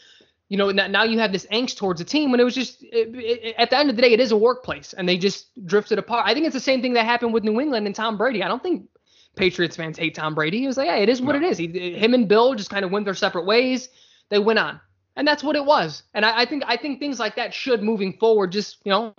you 0.53 0.57
know, 0.57 0.69
now 0.69 1.01
you 1.01 1.17
have 1.17 1.31
this 1.31 1.48
angst 1.48 1.77
towards 1.77 2.00
a 2.00 2.03
team 2.03 2.29
when 2.29 2.39
it 2.39 2.43
was 2.43 2.53
just 2.53 2.83
it, 2.83 3.10
it, 3.15 3.55
at 3.57 3.72
the 3.72 3.75
end 3.75 3.89
of 3.89 3.95
the 3.95 4.03
day, 4.03 4.13
it 4.13 4.19
is 4.19 4.31
a 4.31 4.38
workplace, 4.38 4.93
and 4.93 5.10
they 5.10 5.17
just 5.17 5.48
drifted 5.65 5.98
apart. 5.98 6.27
I 6.27 6.36
think 6.36 6.45
it's 6.45 6.53
the 6.53 6.60
same 6.60 6.79
thing 6.79 6.93
that 6.93 7.07
happened 7.07 7.33
with 7.33 7.43
New 7.43 7.60
England 7.60 7.88
and 7.88 7.95
Tom 7.95 8.19
Brady. 8.19 8.43
I 8.43 8.48
don't 8.48 8.62
think 8.62 8.88
Patriots 9.36 9.75
fans 9.75 9.98
hate 9.98 10.13
Tom 10.13 10.36
Brady. 10.36 10.60
He 10.60 10.67
was 10.67 10.77
like, 10.77 10.86
yeah, 10.86 10.98
it 10.98 11.10
is 11.10 11.24
what 11.24 11.31
no. 11.31 11.41
it 11.41 11.50
is. 11.50 11.57
He, 11.57 11.95
him 11.98 12.13
and 12.13 12.27
Bill 12.27 12.53
just 12.53 12.69
kind 12.69 12.86
of 12.86 12.91
went 12.91 13.03
their 13.03 13.15
separate 13.15 13.48
ways. 13.48 13.89
They 14.29 14.38
went 14.38 14.60
on, 14.60 14.79
and 15.15 15.27
that's 15.27 15.43
what 15.43 15.55
it 15.55 15.65
was. 15.65 16.03
And 16.13 16.24
I, 16.24 16.41
I 16.41 16.45
think 16.45 16.62
I 16.67 16.77
think 16.77 17.00
things 17.00 17.19
like 17.19 17.36
that 17.38 17.51
should 17.51 17.81
moving 17.81 18.13
forward 18.19 18.51
just 18.51 18.77
you 18.83 18.91
know 18.91 19.15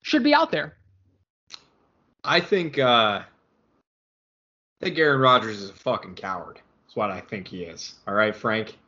should 0.00 0.24
be 0.24 0.32
out 0.32 0.50
there. 0.50 0.78
I 2.24 2.40
think 2.40 2.78
uh, 2.78 3.20
I 3.20 3.24
think 4.80 4.96
Aaron 4.96 5.20
Rodgers 5.20 5.60
is 5.60 5.68
a 5.68 5.74
fucking 5.74 6.14
coward. 6.14 6.58
That's 6.86 6.96
what 6.96 7.10
I 7.10 7.20
think 7.20 7.48
he 7.48 7.64
is. 7.64 7.96
All 8.08 8.14
right, 8.14 8.34
Frank 8.34 8.78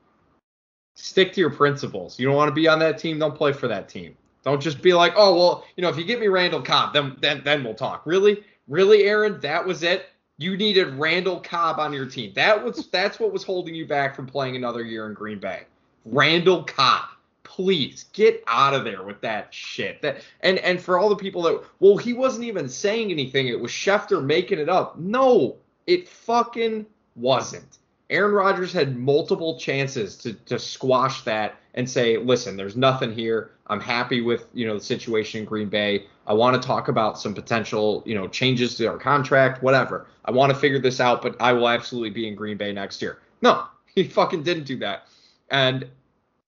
stick 0.96 1.32
to 1.34 1.40
your 1.40 1.50
principles. 1.50 2.18
You 2.18 2.26
don't 2.26 2.34
want 2.34 2.48
to 2.48 2.54
be 2.54 2.66
on 2.66 2.80
that 2.80 2.98
team, 2.98 3.18
don't 3.18 3.36
play 3.36 3.52
for 3.52 3.68
that 3.68 3.88
team. 3.88 4.16
Don't 4.42 4.60
just 4.60 4.82
be 4.82 4.92
like, 4.92 5.12
oh 5.16 5.34
well, 5.34 5.64
you 5.76 5.82
know, 5.82 5.88
if 5.88 5.96
you 5.96 6.04
get 6.04 6.20
me 6.20 6.28
Randall 6.28 6.62
Cobb, 6.62 6.92
then 6.92 7.16
then 7.20 7.42
then 7.44 7.62
we'll 7.62 7.74
talk. 7.74 8.02
Really, 8.06 8.42
really, 8.68 9.04
Aaron, 9.04 9.40
that 9.40 9.64
was 9.64 9.82
it. 9.82 10.06
You 10.38 10.56
needed 10.56 10.94
Randall 10.94 11.40
Cobb 11.40 11.78
on 11.78 11.92
your 11.92 12.06
team. 12.06 12.32
That 12.34 12.62
was 12.62 12.88
that's 12.88 13.18
what 13.18 13.32
was 13.32 13.42
holding 13.42 13.74
you 13.74 13.86
back 13.86 14.14
from 14.14 14.26
playing 14.26 14.56
another 14.56 14.82
year 14.82 15.06
in 15.06 15.14
Green 15.14 15.38
Bay. 15.38 15.62
Randall 16.04 16.64
Cobb. 16.64 17.08
Please 17.42 18.06
get 18.12 18.42
out 18.46 18.74
of 18.74 18.84
there 18.84 19.02
with 19.02 19.20
that 19.20 19.52
shit. 19.52 20.02
That 20.02 20.22
and 20.40 20.58
and 20.58 20.80
for 20.80 20.98
all 20.98 21.08
the 21.08 21.16
people 21.16 21.42
that 21.42 21.62
well, 21.80 21.96
he 21.96 22.12
wasn't 22.12 22.44
even 22.44 22.68
saying 22.68 23.10
anything. 23.10 23.48
It 23.48 23.58
was 23.58 23.70
Schefter 23.70 24.24
making 24.24 24.58
it 24.58 24.68
up. 24.68 24.98
No, 24.98 25.56
it 25.86 26.08
fucking 26.08 26.86
wasn't. 27.16 27.78
Aaron 28.08 28.32
Rodgers 28.32 28.72
had 28.72 28.96
multiple 28.96 29.58
chances 29.58 30.16
to 30.18 30.34
to 30.34 30.58
squash 30.58 31.22
that 31.22 31.56
and 31.74 31.88
say, 31.88 32.16
listen, 32.16 32.56
there's 32.56 32.76
nothing 32.76 33.12
here. 33.12 33.50
I'm 33.66 33.80
happy 33.80 34.20
with 34.20 34.46
you 34.54 34.66
know 34.66 34.74
the 34.74 34.84
situation 34.84 35.40
in 35.40 35.46
Green 35.46 35.68
Bay. 35.68 36.06
I 36.26 36.34
want 36.34 36.60
to 36.60 36.66
talk 36.66 36.88
about 36.88 37.18
some 37.18 37.34
potential 37.34 38.02
you 38.06 38.14
know 38.14 38.28
changes 38.28 38.76
to 38.76 38.86
our 38.86 38.98
contract, 38.98 39.62
whatever. 39.62 40.06
I 40.24 40.30
want 40.30 40.52
to 40.52 40.58
figure 40.58 40.78
this 40.78 41.00
out, 41.00 41.20
but 41.22 41.36
I 41.40 41.52
will 41.52 41.68
absolutely 41.68 42.10
be 42.10 42.28
in 42.28 42.34
Green 42.34 42.56
Bay 42.56 42.72
next 42.72 43.02
year. 43.02 43.18
No, 43.42 43.64
he 43.94 44.04
fucking 44.04 44.42
didn't 44.44 44.64
do 44.64 44.76
that, 44.78 45.08
and 45.50 45.82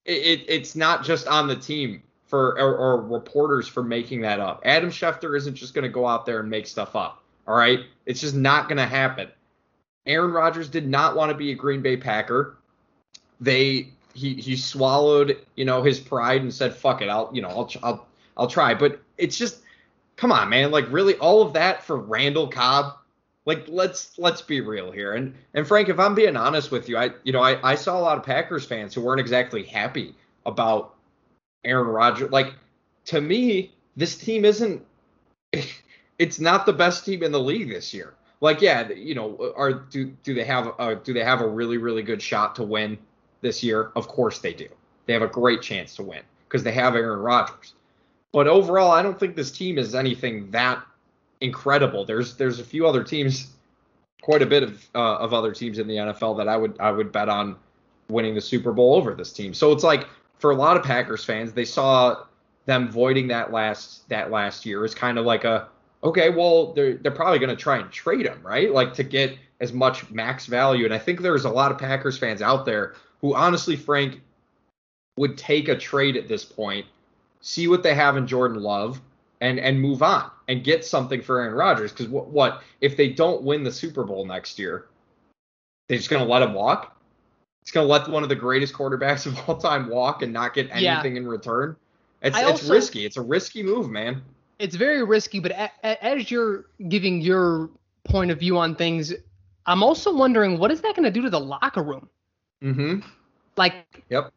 it, 0.05 0.11
it 0.11 0.45
it's 0.47 0.75
not 0.75 1.03
just 1.03 1.27
on 1.27 1.47
the 1.47 1.55
team 1.55 2.03
for 2.25 2.59
or, 2.59 2.77
or 2.77 3.01
reporters 3.01 3.67
for 3.67 3.83
making 3.83 4.21
that 4.21 4.39
up. 4.39 4.61
Adam 4.63 4.89
Schefter 4.89 5.35
isn't 5.35 5.55
just 5.55 5.73
going 5.73 5.83
to 5.83 5.89
go 5.89 6.07
out 6.07 6.25
there 6.25 6.39
and 6.39 6.49
make 6.49 6.67
stuff 6.67 6.95
up. 6.95 7.21
All 7.47 7.55
right, 7.55 7.79
it's 8.05 8.21
just 8.21 8.35
not 8.35 8.69
going 8.69 8.77
to 8.77 8.85
happen. 8.85 9.29
Aaron 10.09 10.31
Rodgers 10.31 10.67
did 10.67 10.87
not 10.87 11.15
want 11.15 11.29
to 11.29 11.37
be 11.37 11.51
a 11.51 11.55
Green 11.55 11.81
Bay 11.81 11.95
Packer. 11.95 12.57
They 13.39 13.93
he 14.15 14.33
he 14.33 14.57
swallowed 14.57 15.37
you 15.55 15.63
know 15.63 15.83
his 15.83 15.99
pride 15.99 16.41
and 16.41 16.53
said 16.53 16.73
fuck 16.73 17.01
it 17.01 17.07
I'll 17.07 17.29
you 17.31 17.41
know 17.41 17.49
I'll 17.49 17.71
I'll 17.83 18.07
I'll 18.35 18.47
try. 18.47 18.73
But 18.73 18.99
it's 19.17 19.37
just 19.37 19.61
come 20.17 20.31
on 20.31 20.49
man 20.49 20.71
like 20.71 20.91
really 20.91 21.15
all 21.15 21.43
of 21.43 21.53
that 21.53 21.83
for 21.83 21.97
Randall 21.97 22.47
Cobb. 22.47 22.97
Like 23.45 23.65
let's 23.67 24.17
let's 24.17 24.41
be 24.41 24.61
real 24.61 24.91
here. 24.91 25.13
And 25.13 25.35
and 25.53 25.65
Frank, 25.65 25.89
if 25.89 25.99
I'm 25.99 26.15
being 26.15 26.35
honest 26.35 26.71
with 26.71 26.89
you, 26.89 26.97
I 26.97 27.11
you 27.23 27.31
know 27.31 27.41
I 27.41 27.71
I 27.71 27.75
saw 27.75 27.97
a 27.97 28.01
lot 28.01 28.17
of 28.17 28.23
Packers 28.23 28.65
fans 28.65 28.95
who 28.95 29.01
weren't 29.01 29.21
exactly 29.21 29.63
happy 29.63 30.15
about 30.45 30.95
Aaron 31.63 31.87
Rodgers. 31.87 32.31
Like 32.31 32.55
to 33.05 33.21
me, 33.21 33.73
this 33.95 34.17
team 34.17 34.43
isn't. 34.43 34.83
It's 36.19 36.37
not 36.37 36.65
the 36.65 36.73
best 36.73 37.05
team 37.05 37.23
in 37.23 37.31
the 37.31 37.39
league 37.39 37.69
this 37.69 37.93
year 37.93 38.13
like 38.41 38.61
yeah, 38.61 38.89
you 38.89 39.15
know, 39.15 39.53
are 39.55 39.73
do 39.73 40.05
do 40.23 40.33
they 40.33 40.45
have 40.45 40.73
a 40.79 40.95
do 40.95 41.13
they 41.13 41.23
have 41.23 41.41
a 41.41 41.47
really 41.47 41.77
really 41.77 42.03
good 42.03 42.21
shot 42.21 42.55
to 42.55 42.63
win 42.63 42.97
this 43.41 43.63
year? 43.63 43.91
Of 43.95 44.07
course 44.07 44.39
they 44.39 44.53
do. 44.53 44.67
They 45.05 45.13
have 45.13 45.21
a 45.21 45.27
great 45.27 45.61
chance 45.61 45.95
to 45.95 46.03
win 46.03 46.21
because 46.47 46.63
they 46.63 46.71
have 46.71 46.95
Aaron 46.95 47.19
Rodgers. 47.19 47.73
But 48.31 48.47
overall, 48.47 48.91
I 48.91 49.01
don't 49.01 49.19
think 49.19 49.35
this 49.35 49.51
team 49.51 49.77
is 49.77 49.95
anything 49.95 50.51
that 50.51 50.83
incredible. 51.41 52.05
There's 52.05 52.35
there's 52.35 52.59
a 52.59 52.63
few 52.63 52.87
other 52.87 53.03
teams, 53.03 53.47
quite 54.21 54.41
a 54.41 54.45
bit 54.45 54.63
of 54.63 54.87
uh, 54.95 55.17
of 55.17 55.33
other 55.33 55.51
teams 55.51 55.79
in 55.79 55.87
the 55.87 55.95
NFL 55.95 56.37
that 56.37 56.47
I 56.47 56.57
would 56.57 56.79
I 56.79 56.91
would 56.91 57.11
bet 57.11 57.29
on 57.29 57.55
winning 58.09 58.35
the 58.35 58.41
Super 58.41 58.71
Bowl 58.71 58.95
over 58.95 59.13
this 59.13 59.33
team. 59.33 59.53
So 59.53 59.71
it's 59.71 59.83
like 59.83 60.07
for 60.37 60.51
a 60.51 60.55
lot 60.55 60.77
of 60.77 60.83
Packers 60.83 61.23
fans, 61.23 61.53
they 61.53 61.65
saw 61.65 62.23
them 62.65 62.89
voiding 62.89 63.27
that 63.29 63.51
last 63.51 64.07
that 64.09 64.31
last 64.31 64.65
year 64.65 64.83
as 64.85 64.93
kind 64.93 65.17
of 65.17 65.25
like 65.25 65.43
a 65.43 65.67
okay, 66.03 66.29
well, 66.29 66.73
they're 66.73 66.95
they're 66.95 67.11
probably 67.11 67.39
going 67.39 67.49
to 67.49 67.55
try 67.55 67.77
and 67.77 67.91
trade 67.91 68.25
him, 68.25 68.39
right? 68.43 68.71
Like 68.71 68.93
to 68.95 69.03
get 69.03 69.37
as 69.59 69.73
much 69.73 70.09
max 70.09 70.45
value. 70.45 70.85
And 70.85 70.93
I 70.93 70.97
think 70.97 71.21
there's 71.21 71.45
a 71.45 71.49
lot 71.49 71.71
of 71.71 71.77
Packers 71.77 72.17
fans 72.17 72.41
out 72.41 72.65
there 72.65 72.95
who 73.21 73.35
honestly, 73.35 73.75
Frank, 73.75 74.21
would 75.17 75.37
take 75.37 75.67
a 75.67 75.77
trade 75.77 76.15
at 76.15 76.27
this 76.27 76.45
point, 76.45 76.85
see 77.41 77.67
what 77.67 77.83
they 77.83 77.93
have 77.93 78.15
in 78.15 78.25
Jordan 78.25 78.61
Love, 78.61 79.01
and 79.41 79.59
and 79.59 79.79
move 79.79 80.01
on 80.01 80.29
and 80.47 80.63
get 80.63 80.85
something 80.85 81.21
for 81.21 81.41
Aaron 81.41 81.53
Rodgers. 81.53 81.91
Because 81.91 82.07
what 82.07 82.29
what 82.29 82.63
if 82.81 82.95
they 82.95 83.09
don't 83.09 83.43
win 83.43 83.63
the 83.63 83.71
Super 83.71 84.03
Bowl 84.03 84.25
next 84.25 84.57
year? 84.59 84.87
They're 85.87 85.97
just 85.97 86.09
going 86.09 86.23
to 86.23 86.31
let 86.31 86.43
him 86.43 86.53
walk. 86.53 86.95
It's 87.63 87.71
going 87.71 87.85
to 87.85 87.91
let 87.91 88.07
one 88.07 88.21
of 88.23 88.29
the 88.29 88.35
greatest 88.35 88.73
quarterbacks 88.73 89.25
of 89.25 89.49
all 89.49 89.57
time 89.57 89.89
walk 89.89 90.21
and 90.21 90.31
not 90.31 90.53
get 90.53 90.69
anything 90.71 91.15
yeah. 91.15 91.21
in 91.21 91.27
return. 91.27 91.75
It's 92.21 92.35
I 92.35 92.41
it's 92.41 92.61
also, 92.63 92.73
risky. 92.73 93.05
It's 93.05 93.17
a 93.17 93.21
risky 93.21 93.63
move, 93.63 93.89
man 93.89 94.21
it's 94.59 94.75
very 94.75 95.03
risky. 95.03 95.39
But 95.39 95.51
a, 95.53 95.71
a, 95.83 96.05
as 96.05 96.29
you're 96.29 96.65
giving 96.87 97.21
your 97.21 97.69
point 98.03 98.31
of 98.31 98.39
view 98.39 98.57
on 98.57 98.75
things, 98.75 99.13
I'm 99.65 99.83
also 99.83 100.15
wondering 100.15 100.59
what 100.59 100.71
is 100.71 100.81
that 100.81 100.95
going 100.95 101.05
to 101.05 101.11
do 101.11 101.21
to 101.23 101.29
the 101.29 101.39
locker 101.39 101.83
room? 101.83 102.09
Mm-hmm. 102.63 103.07
Like, 103.57 104.03
yep. 104.09 104.31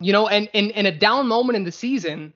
You 0.00 0.12
know, 0.12 0.28
and 0.28 0.48
in 0.52 0.70
in 0.70 0.86
a 0.86 0.92
down 0.92 1.26
moment 1.26 1.56
in 1.56 1.64
the 1.64 1.72
season, 1.72 2.32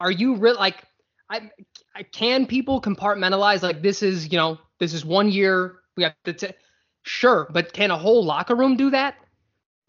are 0.00 0.10
you 0.10 0.36
real 0.36 0.54
like? 0.54 0.84
I, 1.28 1.50
I 1.94 2.02
can 2.02 2.44
people 2.46 2.80
compartmentalize 2.80 3.62
like 3.62 3.82
this 3.82 4.02
is 4.02 4.32
you 4.32 4.38
know 4.38 4.58
this 4.78 4.92
is 4.92 5.04
one 5.04 5.30
year 5.30 5.80
we 5.96 6.04
have 6.04 6.14
to 6.24 6.32
t- 6.32 6.54
sure, 7.02 7.48
but 7.50 7.72
can 7.72 7.90
a 7.90 7.96
whole 7.98 8.24
locker 8.24 8.54
room 8.54 8.76
do 8.76 8.90
that? 8.90 9.16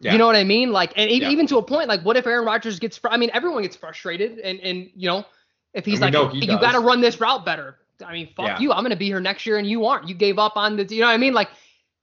Yeah. 0.00 0.12
You 0.12 0.18
know 0.18 0.26
what 0.26 0.34
I 0.34 0.42
mean? 0.42 0.72
Like, 0.72 0.92
and 0.96 1.10
yeah. 1.10 1.30
even 1.30 1.46
to 1.46 1.58
a 1.58 1.62
point, 1.62 1.88
like, 1.88 2.02
what 2.02 2.16
if 2.16 2.26
Aaron 2.26 2.44
Rodgers 2.44 2.80
gets? 2.80 2.98
Fr- 2.98 3.08
I 3.08 3.16
mean, 3.16 3.30
everyone 3.32 3.62
gets 3.62 3.76
frustrated, 3.76 4.40
and 4.40 4.58
and 4.60 4.90
you 4.96 5.08
know, 5.08 5.24
if 5.74 5.84
he's 5.84 6.00
like, 6.00 6.14
he 6.32 6.40
you 6.40 6.60
got 6.60 6.72
to 6.72 6.80
run 6.80 7.00
this 7.00 7.20
route 7.20 7.44
better. 7.44 7.78
I 8.04 8.12
mean, 8.12 8.28
fuck 8.36 8.46
yeah. 8.46 8.58
you. 8.58 8.72
I'm 8.72 8.82
going 8.82 8.90
to 8.90 8.96
be 8.96 9.06
here 9.06 9.20
next 9.20 9.46
year 9.46 9.58
and 9.58 9.66
you 9.66 9.84
aren't. 9.86 10.08
You 10.08 10.14
gave 10.14 10.38
up 10.38 10.56
on 10.56 10.76
the, 10.76 10.84
you 10.84 11.00
know 11.00 11.06
what 11.06 11.12
I 11.12 11.18
mean? 11.18 11.34
Like, 11.34 11.48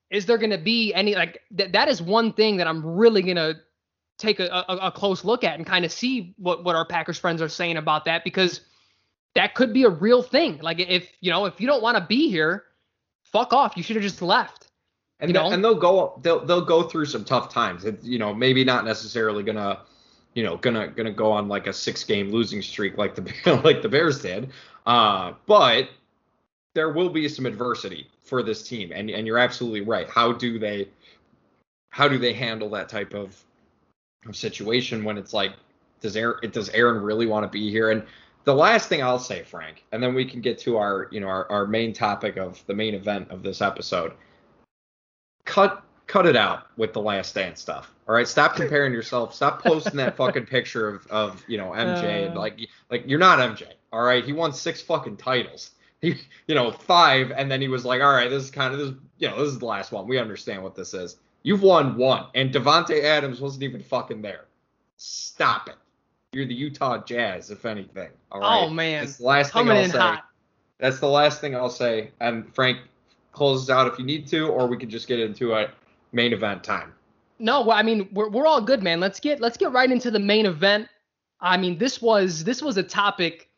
is 0.09 0.25
there 0.25 0.37
going 0.37 0.51
to 0.51 0.57
be 0.57 0.93
any, 0.93 1.15
like, 1.15 1.41
th- 1.55 1.71
that 1.71 1.87
is 1.87 2.01
one 2.01 2.33
thing 2.33 2.57
that 2.57 2.67
I'm 2.67 2.85
really 2.85 3.21
going 3.21 3.35
to 3.35 3.57
take 4.17 4.39
a, 4.39 4.47
a, 4.47 4.75
a, 4.87 4.91
close 4.91 5.23
look 5.23 5.43
at 5.43 5.55
and 5.55 5.65
kind 5.65 5.85
of 5.85 5.91
see 5.91 6.33
what, 6.37 6.63
what 6.63 6.75
our 6.75 6.85
Packers 6.85 7.17
friends 7.17 7.41
are 7.41 7.49
saying 7.49 7.77
about 7.77 8.05
that 8.05 8.23
because 8.23 8.61
that 9.35 9.55
could 9.55 9.73
be 9.73 9.83
a 9.83 9.89
real 9.89 10.21
thing. 10.21 10.57
Like, 10.61 10.79
if, 10.79 11.09
you 11.21 11.31
know, 11.31 11.45
if 11.45 11.61
you 11.61 11.67
don't 11.67 11.81
want 11.81 11.97
to 11.97 12.05
be 12.05 12.29
here, 12.29 12.63
fuck 13.23 13.53
off. 13.53 13.77
You 13.77 13.83
should 13.83 13.95
have 13.95 14.03
just 14.03 14.21
left. 14.21 14.67
And, 15.19 15.29
you 15.29 15.33
know? 15.33 15.51
and 15.51 15.63
they'll 15.63 15.75
go 15.75 16.17
they'll 16.21 16.45
they'll 16.45 16.63
go 16.63 16.83
through 16.83 17.05
some 17.05 17.25
tough 17.25 17.53
times. 17.53 17.83
It, 17.83 18.01
you 18.01 18.17
know, 18.17 18.33
maybe 18.33 18.63
not 18.63 18.85
necessarily 18.85 19.43
gonna 19.43 19.81
you 20.39 20.45
know 20.45 20.55
gonna 20.55 20.87
gonna 20.87 21.11
go 21.11 21.33
on 21.33 21.49
like 21.49 21.67
a 21.67 21.73
six 21.73 22.01
game 22.05 22.31
losing 22.31 22.61
streak 22.61 22.97
like 22.97 23.13
the 23.13 23.61
like 23.65 23.81
the 23.81 23.89
Bears 23.89 24.21
did. 24.21 24.51
Uh, 24.85 25.33
but 25.45 25.89
there 26.75 26.93
will 26.93 27.09
be 27.09 27.27
some 27.27 27.45
adversity 27.45 28.07
for 28.23 28.41
this 28.41 28.63
team, 28.63 28.93
and 28.95 29.09
and 29.09 29.27
you're 29.27 29.37
absolutely 29.37 29.81
right. 29.81 30.09
How 30.09 30.31
do 30.31 30.57
they 30.57 30.87
how 31.89 32.07
do 32.07 32.17
they 32.17 32.31
handle 32.31 32.69
that 32.69 32.87
type 32.87 33.13
of, 33.13 33.35
of 34.27 34.37
situation 34.37 35.03
when 35.03 35.17
it's 35.17 35.33
like 35.33 35.51
does 35.99 36.15
Aaron 36.15 36.49
does 36.51 36.69
Aaron 36.69 37.03
really 37.03 37.25
want 37.25 37.43
to 37.43 37.49
be 37.49 37.69
here? 37.69 37.91
And 37.91 38.01
the 38.45 38.55
last 38.55 38.87
thing 38.87 39.03
I'll 39.03 39.19
say, 39.19 39.43
Frank, 39.43 39.83
and 39.91 40.01
then 40.01 40.13
we 40.13 40.23
can 40.23 40.39
get 40.39 40.57
to 40.59 40.77
our 40.77 41.09
you 41.11 41.19
know 41.19 41.27
our, 41.27 41.51
our 41.51 41.67
main 41.67 41.91
topic 41.91 42.37
of 42.37 42.65
the 42.65 42.73
main 42.73 42.93
event 42.93 43.29
of 43.29 43.43
this 43.43 43.61
episode. 43.61 44.13
Cut 45.43 45.83
cut 46.09 46.25
it 46.25 46.35
out 46.35 46.67
with 46.75 46.91
the 46.91 47.01
last 47.01 47.35
dance 47.35 47.61
stuff. 47.61 47.93
All 48.07 48.15
right, 48.15 48.27
stop 48.27 48.55
comparing 48.55 48.91
yourself. 48.91 49.33
Stop 49.33 49.63
posting 49.63 49.95
that 49.97 50.17
fucking 50.17 50.47
picture 50.47 50.89
of, 50.89 51.07
of 51.07 51.43
you 51.47 51.57
know 51.57 51.69
MJ 51.69 52.25
and 52.25 52.35
uh. 52.35 52.39
like 52.39 52.59
like 52.89 53.03
you're 53.05 53.19
not 53.19 53.39
MJ. 53.39 53.67
All 53.93 54.01
right, 54.01 54.25
he 54.25 54.33
won 54.33 54.51
six 54.51 54.81
fucking 54.81 55.15
titles. 55.15 55.71
He 56.01 56.15
you 56.47 56.55
know 56.55 56.71
five, 56.71 57.31
and 57.31 57.51
then 57.51 57.59
he 57.59 57.67
was 57.67 57.83
like, 57.83 58.01
all 58.01 58.13
right, 58.13 58.29
this 58.29 58.45
is 58.45 58.51
kind 58.51 58.73
of 58.73 58.79
this 58.79 58.93
you 59.17 59.27
know 59.27 59.37
this 59.43 59.51
is 59.51 59.59
the 59.59 59.65
last 59.65 59.91
one. 59.91 60.07
We 60.07 60.17
understand 60.17 60.63
what 60.63 60.73
this 60.73 60.93
is. 60.93 61.17
You've 61.43 61.61
won 61.61 61.97
one, 61.97 62.27
and 62.35 62.53
Davante 62.53 63.03
Adams 63.03 63.41
wasn't 63.41 63.63
even 63.63 63.83
fucking 63.83 64.21
there. 64.21 64.45
Stop 64.95 65.67
it. 65.67 65.75
You're 66.31 66.45
the 66.45 66.53
Utah 66.53 67.03
Jazz, 67.03 67.51
if 67.51 67.65
anything. 67.65 68.11
All 68.31 68.39
right. 68.39 68.63
Oh 68.63 68.69
man, 68.69 69.03
that's 69.03 69.17
the 69.17 69.25
last 69.25 69.51
Coming 69.51 69.75
thing 69.75 69.85
I'll 69.87 69.91
say. 69.91 69.97
Hot. 69.97 70.23
That's 70.77 70.99
the 71.01 71.09
last 71.09 71.41
thing 71.41 71.53
I'll 71.53 71.69
say. 71.69 72.11
And 72.21 72.55
Frank 72.55 72.77
closes 73.33 73.69
out 73.69 73.85
if 73.85 73.99
you 73.99 74.05
need 74.05 74.25
to, 74.27 74.47
or 74.47 74.67
we 74.67 74.77
can 74.77 74.89
just 74.89 75.05
get 75.05 75.19
into 75.19 75.53
a 75.53 75.69
main 76.11 76.33
event 76.33 76.63
time. 76.63 76.93
No, 77.39 77.61
well, 77.61 77.77
I 77.77 77.83
mean 77.83 78.09
we're 78.11 78.29
we're 78.29 78.45
all 78.45 78.61
good, 78.61 78.83
man. 78.83 78.99
Let's 78.99 79.19
get 79.19 79.39
let's 79.39 79.57
get 79.57 79.71
right 79.71 79.89
into 79.89 80.11
the 80.11 80.19
main 80.19 80.45
event. 80.45 80.87
I 81.39 81.57
mean 81.57 81.77
this 81.77 82.01
was 82.01 82.43
this 82.43 82.61
was 82.61 82.77
a 82.77 82.83
topic 82.83 83.49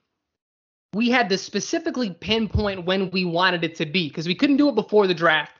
we 0.93 1.09
had 1.09 1.29
to 1.29 1.37
specifically 1.37 2.09
pinpoint 2.09 2.85
when 2.85 3.09
we 3.11 3.23
wanted 3.25 3.63
it 3.63 3.75
to 3.75 3.85
be 3.85 4.09
because 4.09 4.27
we 4.27 4.35
couldn't 4.35 4.57
do 4.57 4.69
it 4.69 4.75
before 4.75 5.07
the 5.07 5.13
draft. 5.13 5.53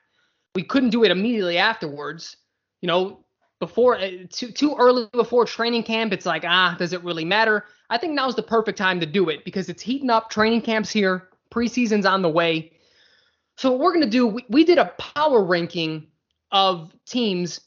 We 0.56 0.64
couldn't 0.64 0.90
do 0.90 1.04
it 1.04 1.12
immediately 1.12 1.58
afterwards. 1.58 2.36
You 2.82 2.88
know, 2.88 3.24
before 3.60 3.98
uh, 3.98 4.10
too 4.30 4.52
too 4.52 4.76
early 4.78 5.08
before 5.14 5.46
training 5.46 5.84
camp, 5.84 6.12
it's 6.12 6.26
like 6.26 6.44
ah, 6.46 6.76
does 6.78 6.94
it 6.94 7.04
really 7.04 7.26
matter? 7.26 7.66
I 7.90 7.98
think 7.98 8.14
now's 8.14 8.36
the 8.36 8.44
perfect 8.44 8.78
time 8.78 9.00
to 9.00 9.06
do 9.06 9.30
it 9.30 9.46
because 9.46 9.70
it's 9.70 9.82
heating 9.82 10.10
up. 10.10 10.30
Training 10.30 10.62
camp's 10.62 10.92
here, 10.92 11.30
preseason's 11.50 12.06
on 12.06 12.22
the 12.22 12.30
way. 12.30 12.74
So 13.58 13.72
what 13.72 13.80
we're 13.80 13.94
gonna 13.94 14.08
do, 14.08 14.28
we, 14.28 14.46
we 14.50 14.64
did 14.64 14.78
a 14.78 14.94
power 14.98 15.44
ranking 15.44 16.08
of 16.52 16.92
teams. 17.06 17.62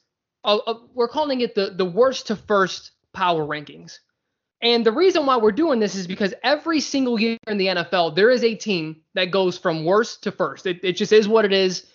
Uh, 0.45 0.59
uh, 0.67 0.79
we're 0.95 1.09
calling 1.09 1.41
it 1.41 1.55
the 1.55 1.75
the 1.77 1.85
worst 1.85 2.27
to 2.29 2.37
first 2.37 2.93
power 3.13 3.45
rankings. 3.45 3.99
And 4.65 4.85
the 4.85 4.93
reason 4.93 5.27
why 5.27 5.37
we're 5.37 5.53
doing 5.53 5.79
this 5.79 5.95
is 5.95 6.07
because 6.07 6.33
every 6.43 6.81
single 6.81 7.21
year 7.21 7.37
in 7.47 7.59
the 7.59 7.67
NFL, 7.67 8.17
there 8.17 8.31
is 8.31 8.43
a 8.43 8.55
team 8.55 9.03
that 9.15 9.31
goes 9.31 9.59
from 9.59 9.85
worst 9.85 10.23
to 10.23 10.33
first. 10.33 10.67
It, 10.67 10.81
it 10.83 10.93
just 10.93 11.13
is 11.13 11.29
what 11.29 11.45
it 11.45 11.53
is. 11.53 11.87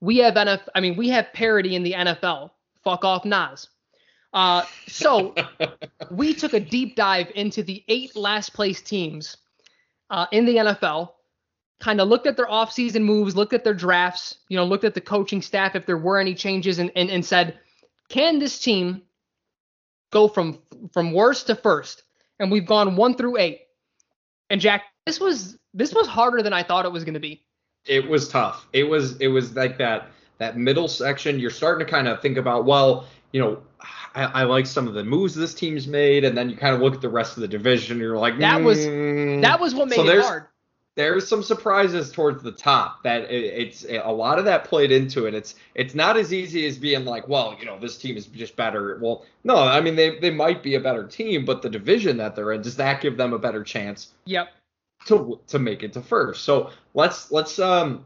We 0.00 0.18
have 0.18 0.34
NFL, 0.34 0.68
I 0.74 0.80
mean, 0.80 0.96
we 0.96 1.08
have 1.10 1.32
parity 1.32 1.76
in 1.76 1.84
the 1.84 1.92
NFL. 1.92 2.50
Fuck 2.82 3.04
off, 3.04 3.24
Nas. 3.24 3.68
Uh, 4.32 4.64
so 4.88 5.34
we 6.10 6.34
took 6.34 6.52
a 6.52 6.60
deep 6.60 6.96
dive 6.96 7.30
into 7.36 7.62
the 7.62 7.84
eight 7.86 8.16
last 8.16 8.52
place 8.54 8.82
teams 8.82 9.36
uh, 10.10 10.26
in 10.32 10.46
the 10.46 10.56
NFL, 10.56 11.10
kind 11.80 12.00
of 12.00 12.08
looked 12.08 12.26
at 12.26 12.36
their 12.36 12.46
offseason 12.46 13.02
moves, 13.02 13.36
looked 13.36 13.52
at 13.52 13.64
their 13.64 13.74
drafts, 13.74 14.38
you 14.48 14.56
know, 14.56 14.64
looked 14.64 14.84
at 14.84 14.94
the 14.94 15.00
coaching 15.00 15.42
staff 15.42 15.74
if 15.74 15.86
there 15.86 15.98
were 15.98 16.18
any 16.18 16.34
changes, 16.34 16.78
and, 16.78 16.90
and, 16.96 17.10
and 17.10 17.24
said, 17.24 17.58
can 18.08 18.38
this 18.38 18.58
team 18.58 19.02
go 20.10 20.28
from 20.28 20.58
from 20.92 21.12
worst 21.12 21.48
to 21.48 21.54
first? 21.54 22.02
and 22.38 22.50
we've 22.50 22.66
gone 22.66 22.96
one 22.96 23.14
through 23.14 23.38
eight. 23.38 23.62
And 24.50 24.60
Jack, 24.60 24.84
this 25.06 25.20
was 25.20 25.58
this 25.74 25.92
was 25.92 26.06
harder 26.06 26.42
than 26.42 26.52
I 26.52 26.62
thought 26.62 26.84
it 26.84 26.92
was 26.92 27.04
going 27.04 27.14
to 27.14 27.20
be. 27.20 27.44
It 27.86 28.08
was 28.08 28.28
tough. 28.28 28.66
It 28.72 28.84
was 28.84 29.16
it 29.18 29.28
was 29.28 29.54
like 29.54 29.78
that 29.78 30.08
that 30.38 30.56
middle 30.56 30.88
section. 30.88 31.38
You're 31.38 31.50
starting 31.50 31.84
to 31.84 31.90
kind 31.90 32.08
of 32.08 32.20
think 32.20 32.36
about 32.36 32.64
well, 32.64 33.06
you 33.32 33.40
know, 33.40 33.62
I, 34.14 34.24
I, 34.24 34.42
like 34.44 34.66
some 34.66 34.86
of 34.86 34.94
the 34.94 35.04
moves 35.04 35.34
this 35.34 35.54
team's 35.54 35.86
made, 35.86 36.24
and 36.24 36.36
then 36.36 36.48
you 36.48 36.56
kind 36.56 36.74
of 36.74 36.80
look 36.80 36.94
at 36.94 37.00
the 37.00 37.08
rest 37.08 37.36
of 37.36 37.40
the 37.40 37.48
division. 37.48 37.92
and 37.92 38.00
You're 38.00 38.18
like, 38.18 38.38
that 38.38 38.62
was 38.62 38.78
mm. 38.78 39.42
that 39.42 39.60
was 39.60 39.74
what 39.74 39.88
made 39.88 39.96
so 39.96 40.06
it 40.06 40.22
hard 40.22 40.46
there's 40.96 41.28
some 41.28 41.42
surprises 41.42 42.10
towards 42.10 42.42
the 42.42 42.50
top 42.50 43.02
that 43.02 43.30
it, 43.30 43.44
it's 43.44 43.84
a 43.84 44.10
lot 44.10 44.38
of 44.38 44.46
that 44.46 44.64
played 44.64 44.90
into 44.90 45.26
it. 45.26 45.34
It's 45.34 45.54
it's 45.74 45.94
not 45.94 46.16
as 46.16 46.32
easy 46.32 46.66
as 46.66 46.78
being 46.78 47.04
like, 47.04 47.28
well, 47.28 47.54
you 47.60 47.66
know, 47.66 47.78
this 47.78 47.98
team 47.98 48.16
is 48.16 48.26
just 48.26 48.56
better. 48.56 48.98
Well, 49.00 49.24
no, 49.44 49.56
I 49.56 49.80
mean 49.80 49.94
they 49.94 50.18
they 50.18 50.30
might 50.30 50.62
be 50.62 50.74
a 50.74 50.80
better 50.80 51.06
team, 51.06 51.44
but 51.44 51.62
the 51.62 51.70
division 51.70 52.16
that 52.16 52.34
they're 52.34 52.52
in 52.52 52.62
does 52.62 52.76
that 52.76 53.00
give 53.00 53.16
them 53.16 53.34
a 53.34 53.38
better 53.38 53.62
chance? 53.62 54.14
Yep. 54.24 54.48
To 55.06 55.38
to 55.48 55.58
make 55.58 55.82
it 55.82 55.92
to 55.92 56.02
first. 56.02 56.44
So 56.44 56.70
let's 56.94 57.30
let's 57.30 57.58
um 57.58 58.04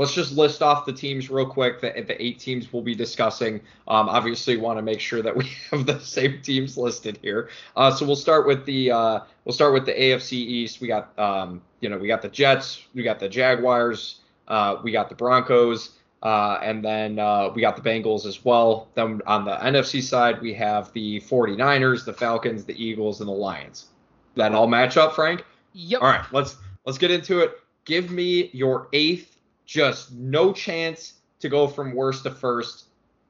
let's 0.00 0.14
just 0.14 0.32
list 0.32 0.62
off 0.62 0.86
the 0.86 0.92
teams 0.94 1.28
real 1.28 1.44
quick. 1.44 1.78
The, 1.78 1.90
the 2.06 2.20
eight 2.20 2.38
teams 2.38 2.72
we'll 2.72 2.82
be 2.82 2.94
discussing. 2.94 3.56
Um, 3.86 4.08
obviously, 4.08 4.56
want 4.56 4.78
to 4.78 4.82
make 4.82 4.98
sure 4.98 5.20
that 5.20 5.36
we 5.36 5.44
have 5.70 5.84
the 5.84 6.00
same 6.00 6.40
teams 6.40 6.78
listed 6.78 7.18
here. 7.20 7.50
Uh, 7.76 7.90
so 7.90 8.06
we'll 8.06 8.16
start 8.16 8.46
with 8.46 8.64
the 8.64 8.90
uh, 8.90 9.20
we'll 9.44 9.52
start 9.52 9.74
with 9.74 9.84
the 9.84 9.92
AFC 9.92 10.32
East. 10.32 10.80
We 10.80 10.88
got 10.88 11.16
um, 11.18 11.60
you 11.80 11.90
know 11.90 11.98
we 11.98 12.08
got 12.08 12.22
the 12.22 12.30
Jets, 12.30 12.82
we 12.94 13.02
got 13.02 13.20
the 13.20 13.28
Jaguars, 13.28 14.20
uh, 14.48 14.76
we 14.82 14.90
got 14.90 15.10
the 15.10 15.14
Broncos. 15.14 15.90
Uh, 16.22 16.58
and 16.62 16.84
then 16.84 17.18
uh, 17.18 17.50
we 17.54 17.62
got 17.62 17.82
the 17.82 17.82
Bengals 17.82 18.26
as 18.26 18.44
well. 18.44 18.88
Then 18.94 19.22
on 19.26 19.46
the 19.46 19.56
NFC 19.56 20.02
side, 20.02 20.38
we 20.42 20.52
have 20.52 20.92
the 20.92 21.18
49ers, 21.22 22.04
the 22.04 22.12
Falcons, 22.12 22.66
the 22.66 22.74
Eagles, 22.74 23.20
and 23.20 23.28
the 23.28 23.32
Lions. 23.32 23.86
That 24.34 24.52
all 24.52 24.66
match 24.66 24.98
up, 24.98 25.14
Frank? 25.14 25.46
Yep. 25.72 26.02
All 26.02 26.08
right, 26.08 26.24
let's 26.30 26.56
let's 26.84 26.98
get 26.98 27.10
into 27.10 27.40
it. 27.40 27.58
Give 27.86 28.10
me 28.10 28.50
your 28.52 28.88
eighth 28.92 29.39
just 29.70 30.12
no 30.12 30.52
chance 30.52 31.14
to 31.38 31.48
go 31.48 31.68
from 31.68 31.94
worst 31.94 32.24
to 32.24 32.30
first. 32.30 32.86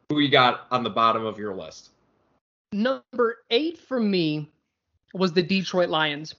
Who 0.09 0.21
you 0.21 0.31
got 0.31 0.67
on 0.71 0.83
the 0.83 0.91
bottom 0.91 1.25
of 1.25 1.39
your 1.39 1.55
list? 1.55 1.91
Number 2.73 3.39
eight 3.51 3.79
for 3.79 4.01
me 4.01 4.51
was 5.13 5.33
the 5.35 5.43
Detroit 5.43 5.91
Lions. 5.91 6.35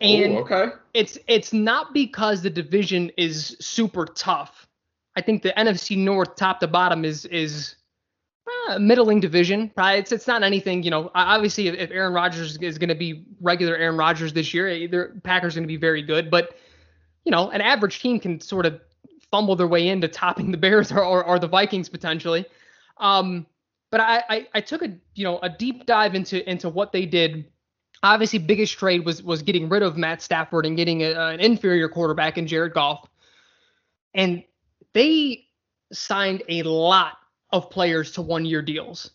And 0.00 0.34
Ooh, 0.34 0.38
okay. 0.40 0.66
it's 0.92 1.16
it's 1.26 1.54
not 1.54 1.94
because 1.94 2.42
the 2.42 2.50
division 2.50 3.10
is 3.16 3.56
super 3.58 4.04
tough. 4.04 4.66
I 5.16 5.22
think 5.22 5.42
the 5.42 5.54
NFC 5.56 5.96
North 5.96 6.36
top 6.36 6.60
to 6.60 6.66
bottom 6.66 7.02
is 7.02 7.24
is 7.24 7.76
uh, 8.68 8.78
middling 8.78 9.20
division. 9.20 9.72
Right? 9.76 9.98
It's 9.98 10.12
it's 10.12 10.26
not 10.26 10.42
anything. 10.42 10.82
You 10.82 10.90
know, 10.90 11.10
obviously 11.14 11.68
if, 11.68 11.74
if 11.76 11.90
Aaron 11.90 12.12
Rodgers 12.12 12.58
is 12.58 12.76
going 12.76 12.90
to 12.90 12.94
be 12.94 13.24
regular 13.40 13.76
Aaron 13.76 13.96
Rodgers 13.96 14.34
this 14.34 14.52
year, 14.52 14.86
the 14.86 15.18
Packers 15.22 15.54
going 15.54 15.64
to 15.64 15.68
be 15.68 15.78
very 15.78 16.02
good. 16.02 16.30
But 16.30 16.54
you 17.24 17.32
know, 17.32 17.48
an 17.48 17.62
average 17.62 18.00
team 18.00 18.20
can 18.20 18.40
sort 18.40 18.66
of 18.66 18.78
fumble 19.30 19.56
their 19.56 19.66
way 19.66 19.88
into 19.88 20.08
topping 20.08 20.50
the 20.50 20.58
Bears 20.58 20.92
or, 20.92 21.04
or, 21.04 21.24
or 21.24 21.38
the 21.38 21.48
Vikings 21.48 21.88
potentially. 21.88 22.44
Um, 22.98 23.46
but 23.90 24.00
I, 24.00 24.22
I, 24.28 24.46
I 24.54 24.60
took 24.60 24.82
a 24.82 24.92
you 25.14 25.24
know 25.24 25.38
a 25.40 25.48
deep 25.48 25.86
dive 25.86 26.14
into 26.14 26.48
into 26.48 26.68
what 26.68 26.92
they 26.92 27.06
did. 27.06 27.46
Obviously, 28.02 28.38
biggest 28.38 28.78
trade 28.78 29.04
was 29.04 29.22
was 29.22 29.42
getting 29.42 29.68
rid 29.68 29.82
of 29.82 29.96
Matt 29.96 30.22
Stafford 30.22 30.66
and 30.66 30.76
getting 30.76 31.02
a, 31.02 31.12
an 31.12 31.40
inferior 31.40 31.88
quarterback 31.88 32.36
in 32.36 32.46
Jared 32.46 32.74
Goff, 32.74 33.08
and 34.14 34.42
they 34.92 35.44
signed 35.92 36.42
a 36.48 36.62
lot 36.62 37.18
of 37.50 37.70
players 37.70 38.10
to 38.12 38.22
one 38.22 38.44
year 38.44 38.60
deals. 38.60 39.12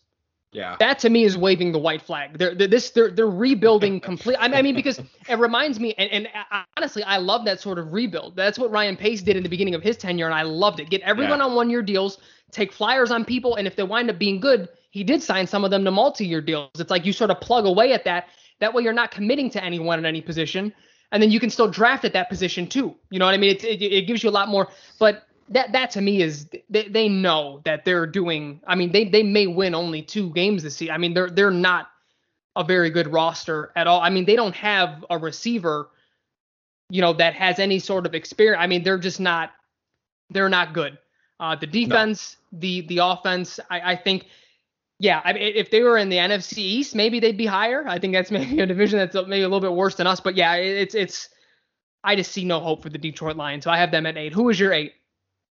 Yeah. 0.52 0.76
That 0.78 0.98
to 1.00 1.10
me 1.10 1.24
is 1.24 1.36
waving 1.36 1.72
the 1.72 1.78
white 1.78 2.02
flag. 2.02 2.36
They're, 2.38 2.54
they're 2.54 2.68
this 2.68 2.90
they're 2.90 3.10
they're 3.10 3.26
rebuilding 3.26 4.00
complete. 4.10 4.36
I 4.38 4.60
mean 4.60 4.74
because 4.74 5.00
it 5.28 5.38
reminds 5.38 5.80
me 5.80 5.94
and, 5.96 6.10
and 6.10 6.28
uh, 6.50 6.62
honestly 6.76 7.02
I 7.02 7.16
love 7.16 7.46
that 7.46 7.58
sort 7.60 7.78
of 7.78 7.92
rebuild. 7.92 8.36
That's 8.36 8.58
what 8.58 8.70
Ryan 8.70 8.96
Pace 8.96 9.22
did 9.22 9.36
in 9.36 9.42
the 9.42 9.48
beginning 9.48 9.74
of 9.74 9.82
his 9.82 9.96
tenure 9.96 10.26
and 10.26 10.34
I 10.34 10.42
loved 10.42 10.78
it. 10.78 10.90
Get 10.90 11.00
everyone 11.02 11.38
yeah. 11.38 11.46
on 11.46 11.54
one 11.54 11.70
year 11.70 11.80
deals, 11.80 12.18
take 12.50 12.70
flyers 12.70 13.10
on 13.10 13.24
people 13.24 13.56
and 13.56 13.66
if 13.66 13.76
they 13.76 13.82
wind 13.82 14.10
up 14.10 14.18
being 14.18 14.40
good, 14.40 14.68
he 14.90 15.02
did 15.02 15.22
sign 15.22 15.46
some 15.46 15.64
of 15.64 15.70
them 15.70 15.84
to 15.84 15.90
multi-year 15.90 16.42
deals. 16.42 16.70
It's 16.78 16.90
like 16.90 17.06
you 17.06 17.14
sort 17.14 17.30
of 17.30 17.40
plug 17.40 17.64
away 17.64 17.94
at 17.94 18.04
that. 18.04 18.28
That 18.60 18.74
way 18.74 18.82
you're 18.82 18.92
not 18.92 19.10
committing 19.10 19.48
to 19.50 19.64
anyone 19.64 19.98
in 19.98 20.04
any 20.04 20.20
position 20.20 20.74
and 21.12 21.22
then 21.22 21.30
you 21.30 21.40
can 21.40 21.48
still 21.48 21.68
draft 21.68 22.04
at 22.04 22.12
that 22.12 22.28
position 22.28 22.66
too. 22.66 22.94
You 23.10 23.18
know 23.18 23.24
what 23.24 23.34
I 23.34 23.38
mean? 23.38 23.50
It, 23.50 23.64
it, 23.64 23.82
it 23.82 24.06
gives 24.06 24.22
you 24.22 24.28
a 24.28 24.32
lot 24.32 24.48
more. 24.48 24.68
But 24.98 25.26
that 25.48 25.72
that 25.72 25.90
to 25.92 26.00
me 26.00 26.22
is 26.22 26.48
they, 26.70 26.88
they 26.88 27.08
know 27.08 27.60
that 27.64 27.84
they're 27.84 28.06
doing 28.06 28.60
I 28.66 28.74
mean 28.74 28.92
they 28.92 29.04
they 29.04 29.22
may 29.22 29.46
win 29.46 29.74
only 29.74 30.02
two 30.02 30.30
games 30.30 30.62
this 30.62 30.76
season. 30.76 30.94
I 30.94 30.98
mean 30.98 31.14
they're 31.14 31.30
they're 31.30 31.50
not 31.50 31.90
a 32.56 32.64
very 32.64 32.90
good 32.90 33.08
roster 33.12 33.72
at 33.76 33.86
all. 33.86 34.00
I 34.00 34.10
mean 34.10 34.24
they 34.24 34.36
don't 34.36 34.54
have 34.54 35.04
a 35.10 35.18
receiver 35.18 35.88
you 36.90 37.00
know 37.00 37.12
that 37.14 37.34
has 37.34 37.58
any 37.58 37.78
sort 37.78 38.06
of 38.06 38.14
experience. 38.14 38.62
I 38.62 38.66
mean 38.66 38.82
they're 38.82 38.98
just 38.98 39.20
not 39.20 39.52
they're 40.30 40.48
not 40.48 40.72
good. 40.72 40.98
Uh, 41.40 41.56
the 41.56 41.66
defense, 41.66 42.36
no. 42.52 42.60
the 42.60 42.80
the 42.82 42.98
offense, 42.98 43.58
I, 43.70 43.92
I 43.92 43.96
think 43.96 44.26
yeah, 45.02 45.20
I 45.24 45.32
mean, 45.32 45.42
if 45.42 45.72
they 45.72 45.82
were 45.82 45.98
in 45.98 46.10
the 46.10 46.18
NFC 46.18 46.58
East, 46.58 46.94
maybe 46.94 47.18
they'd 47.18 47.36
be 47.36 47.44
higher. 47.44 47.84
I 47.88 47.98
think 47.98 48.12
that's 48.12 48.30
maybe 48.30 48.60
a 48.60 48.66
division 48.66 49.00
that's 49.00 49.14
maybe 49.14 49.42
a 49.42 49.48
little 49.48 49.60
bit 49.60 49.72
worse 49.72 49.96
than 49.96 50.06
us. 50.06 50.20
But 50.20 50.36
yeah, 50.36 50.54
it's 50.54 50.94
it's. 50.94 51.28
I 52.04 52.16
just 52.16 52.32
see 52.32 52.44
no 52.44 52.60
hope 52.60 52.82
for 52.82 52.88
the 52.88 52.98
Detroit 52.98 53.36
Lions, 53.36 53.64
so 53.64 53.70
I 53.70 53.78
have 53.78 53.90
them 53.90 54.06
at 54.06 54.16
eight. 54.16 54.32
Who 54.32 54.48
is 54.48 54.58
your 54.58 54.72
eight? 54.72 54.92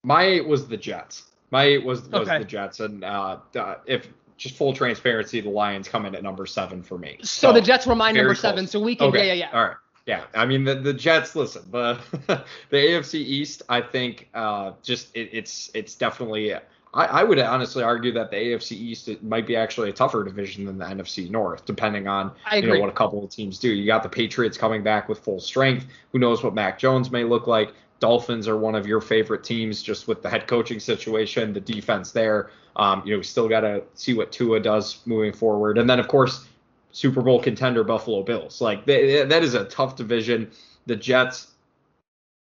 My 0.04 0.22
eight 0.22 0.46
was 0.46 0.68
the 0.68 0.76
Jets. 0.76 1.24
My 1.50 1.64
eight 1.64 1.84
was 1.84 2.02
was 2.08 2.28
okay. 2.28 2.38
the 2.38 2.44
Jets, 2.44 2.80
and 2.80 3.02
uh, 3.02 3.38
uh, 3.56 3.76
if 3.86 4.08
just 4.36 4.56
full 4.56 4.72
transparency, 4.72 5.40
the 5.40 5.50
Lions 5.50 5.88
come 5.88 6.06
in 6.06 6.14
at 6.14 6.22
number 6.22 6.46
seven 6.46 6.82
for 6.82 6.98
me. 6.98 7.16
So, 7.22 7.48
so 7.48 7.52
the 7.52 7.60
Jets 7.60 7.86
were 7.86 7.94
my 7.94 8.12
number 8.12 8.34
close. 8.34 8.40
seven, 8.40 8.66
so 8.66 8.80
we 8.80 8.94
can 8.96 9.08
okay. 9.08 9.26
yeah 9.26 9.32
yeah 9.32 9.48
yeah. 9.50 9.58
All 9.58 9.64
right. 9.66 9.76
Yeah, 10.06 10.24
I 10.34 10.44
mean 10.44 10.64
the, 10.64 10.74
the 10.74 10.92
Jets. 10.92 11.34
Listen, 11.34 11.62
the 11.70 11.98
the 12.68 12.76
AFC 12.76 13.14
East. 13.14 13.62
I 13.68 13.80
think 13.80 14.28
uh, 14.34 14.72
just 14.82 15.14
it, 15.16 15.30
it's 15.32 15.70
it's 15.74 15.94
definitely. 15.94 16.54
I, 16.54 17.06
I 17.06 17.24
would 17.24 17.40
honestly 17.40 17.82
argue 17.82 18.12
that 18.12 18.30
the 18.30 18.36
AFC 18.36 18.72
East 18.72 19.08
it 19.08 19.24
might 19.24 19.46
be 19.46 19.56
actually 19.56 19.90
a 19.90 19.92
tougher 19.92 20.22
division 20.22 20.64
than 20.64 20.78
the 20.78 20.84
NFC 20.84 21.28
North, 21.30 21.64
depending 21.64 22.06
on 22.06 22.32
you 22.52 22.62
know 22.62 22.78
what 22.78 22.90
a 22.90 22.92
couple 22.92 23.24
of 23.24 23.30
teams 23.30 23.58
do. 23.58 23.68
You 23.68 23.86
got 23.86 24.02
the 24.02 24.08
Patriots 24.08 24.58
coming 24.58 24.82
back 24.82 25.08
with 25.08 25.18
full 25.18 25.40
strength. 25.40 25.86
Who 26.12 26.18
knows 26.18 26.44
what 26.44 26.54
Mac 26.54 26.78
Jones 26.78 27.10
may 27.10 27.24
look 27.24 27.46
like? 27.46 27.72
Dolphins 28.04 28.46
are 28.48 28.58
one 28.58 28.74
of 28.74 28.86
your 28.86 29.00
favorite 29.00 29.42
teams, 29.44 29.82
just 29.82 30.08
with 30.08 30.20
the 30.20 30.28
head 30.28 30.46
coaching 30.46 30.78
situation, 30.78 31.54
the 31.54 31.60
defense 31.60 32.12
there. 32.12 32.50
Um, 32.76 33.00
you 33.06 33.12
know, 33.12 33.16
we 33.16 33.24
still 33.24 33.48
got 33.48 33.60
to 33.60 33.82
see 33.94 34.12
what 34.12 34.30
Tua 34.30 34.60
does 34.60 35.00
moving 35.06 35.32
forward, 35.32 35.78
and 35.78 35.88
then 35.88 35.98
of 35.98 36.06
course 36.06 36.46
Super 36.92 37.22
Bowl 37.22 37.40
contender 37.40 37.82
Buffalo 37.82 38.22
Bills. 38.22 38.60
Like 38.60 38.84
they, 38.84 39.24
that 39.24 39.42
is 39.42 39.54
a 39.54 39.64
tough 39.64 39.96
division. 39.96 40.50
The 40.84 40.96
Jets, 40.96 41.52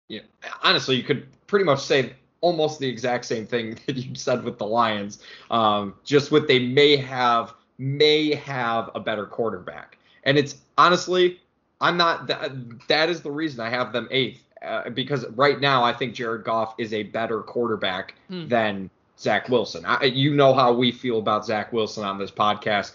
you 0.09 0.19
know, 0.19 0.27
honestly, 0.65 0.97
you 0.97 1.05
could 1.05 1.29
pretty 1.47 1.65
much 1.65 1.79
say 1.79 2.15
almost 2.41 2.81
the 2.81 2.89
exact 2.89 3.25
same 3.25 3.47
thing 3.47 3.79
that 3.87 3.97
you 3.97 4.17
said 4.17 4.43
with 4.43 4.59
the 4.59 4.67
Lions. 4.67 5.23
Um, 5.53 5.95
just 6.03 6.33
what 6.33 6.49
they 6.49 6.59
may 6.59 6.97
have 6.97 7.55
may 7.79 8.35
have 8.35 8.91
a 8.97 9.01
better 9.01 9.27
quarterback, 9.27 9.97
and 10.25 10.37
it's 10.37 10.57
honestly, 10.77 11.41
I'm 11.81 11.97
not 11.97 12.27
that. 12.27 12.51
That 12.89 13.11
is 13.11 13.23
the 13.23 13.31
reason 13.31 13.61
I 13.61 13.71
have 13.71 13.93
them 13.93 14.09
eighth 14.11 14.43
uh, 14.65 14.91
because 14.91 15.27
right 15.31 15.61
now 15.61 15.83
I 15.83 15.93
think 15.93 16.15
Jared 16.15 16.45
Goff 16.45 16.75
is 16.79 16.93
a 16.93 17.03
better 17.03 17.41
quarterback 17.41 18.15
hmm. 18.29 18.49
than 18.49 18.91
Zach 19.19 19.49
Wilson. 19.49 19.85
I, 19.85 20.05
you 20.05 20.35
know 20.35 20.55
how 20.55 20.73
we 20.73 20.93
feel 20.93 21.19
about 21.19 21.47
Zach 21.47 21.73
Wilson 21.73 22.05
on 22.05 22.19
this 22.19 22.31
podcast 22.31 22.93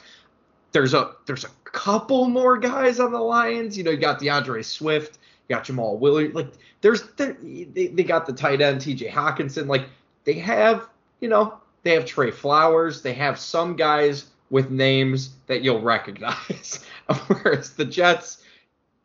there's 0.72 0.94
a 0.94 1.12
there's 1.26 1.44
a 1.44 1.50
couple 1.64 2.28
more 2.28 2.58
guys 2.58 3.00
on 3.00 3.12
the 3.12 3.20
Lions. 3.20 3.78
You 3.78 3.84
know, 3.84 3.92
you 3.92 3.98
got 3.98 4.20
D'Andre 4.20 4.62
Swift, 4.62 5.18
you 5.48 5.56
got 5.56 5.66
Jamaal 5.66 5.98
Williams. 5.98 6.36
Like 6.36 6.54
there's 6.82 7.04
they, 7.18 7.34
they 7.74 8.04
got 8.04 8.26
the 8.26 8.34
tight 8.34 8.62
end 8.62 8.82
T.J. 8.82 9.10
Hockenson. 9.10 9.68
Like 9.68 9.88
they 10.24 10.34
have 10.34 10.88
you 11.20 11.30
know 11.30 11.60
they 11.84 11.94
have 11.94 12.06
Trey 12.06 12.32
Flowers. 12.32 13.02
They 13.02 13.14
have 13.14 13.40
some 13.40 13.76
guys 13.76 14.26
with 14.50 14.70
names 14.72 15.32
that 15.48 15.62
you'll 15.62 15.82
recognize. 15.82 16.86
Whereas 17.28 17.74
the 17.74 17.86
Jets, 17.86 18.44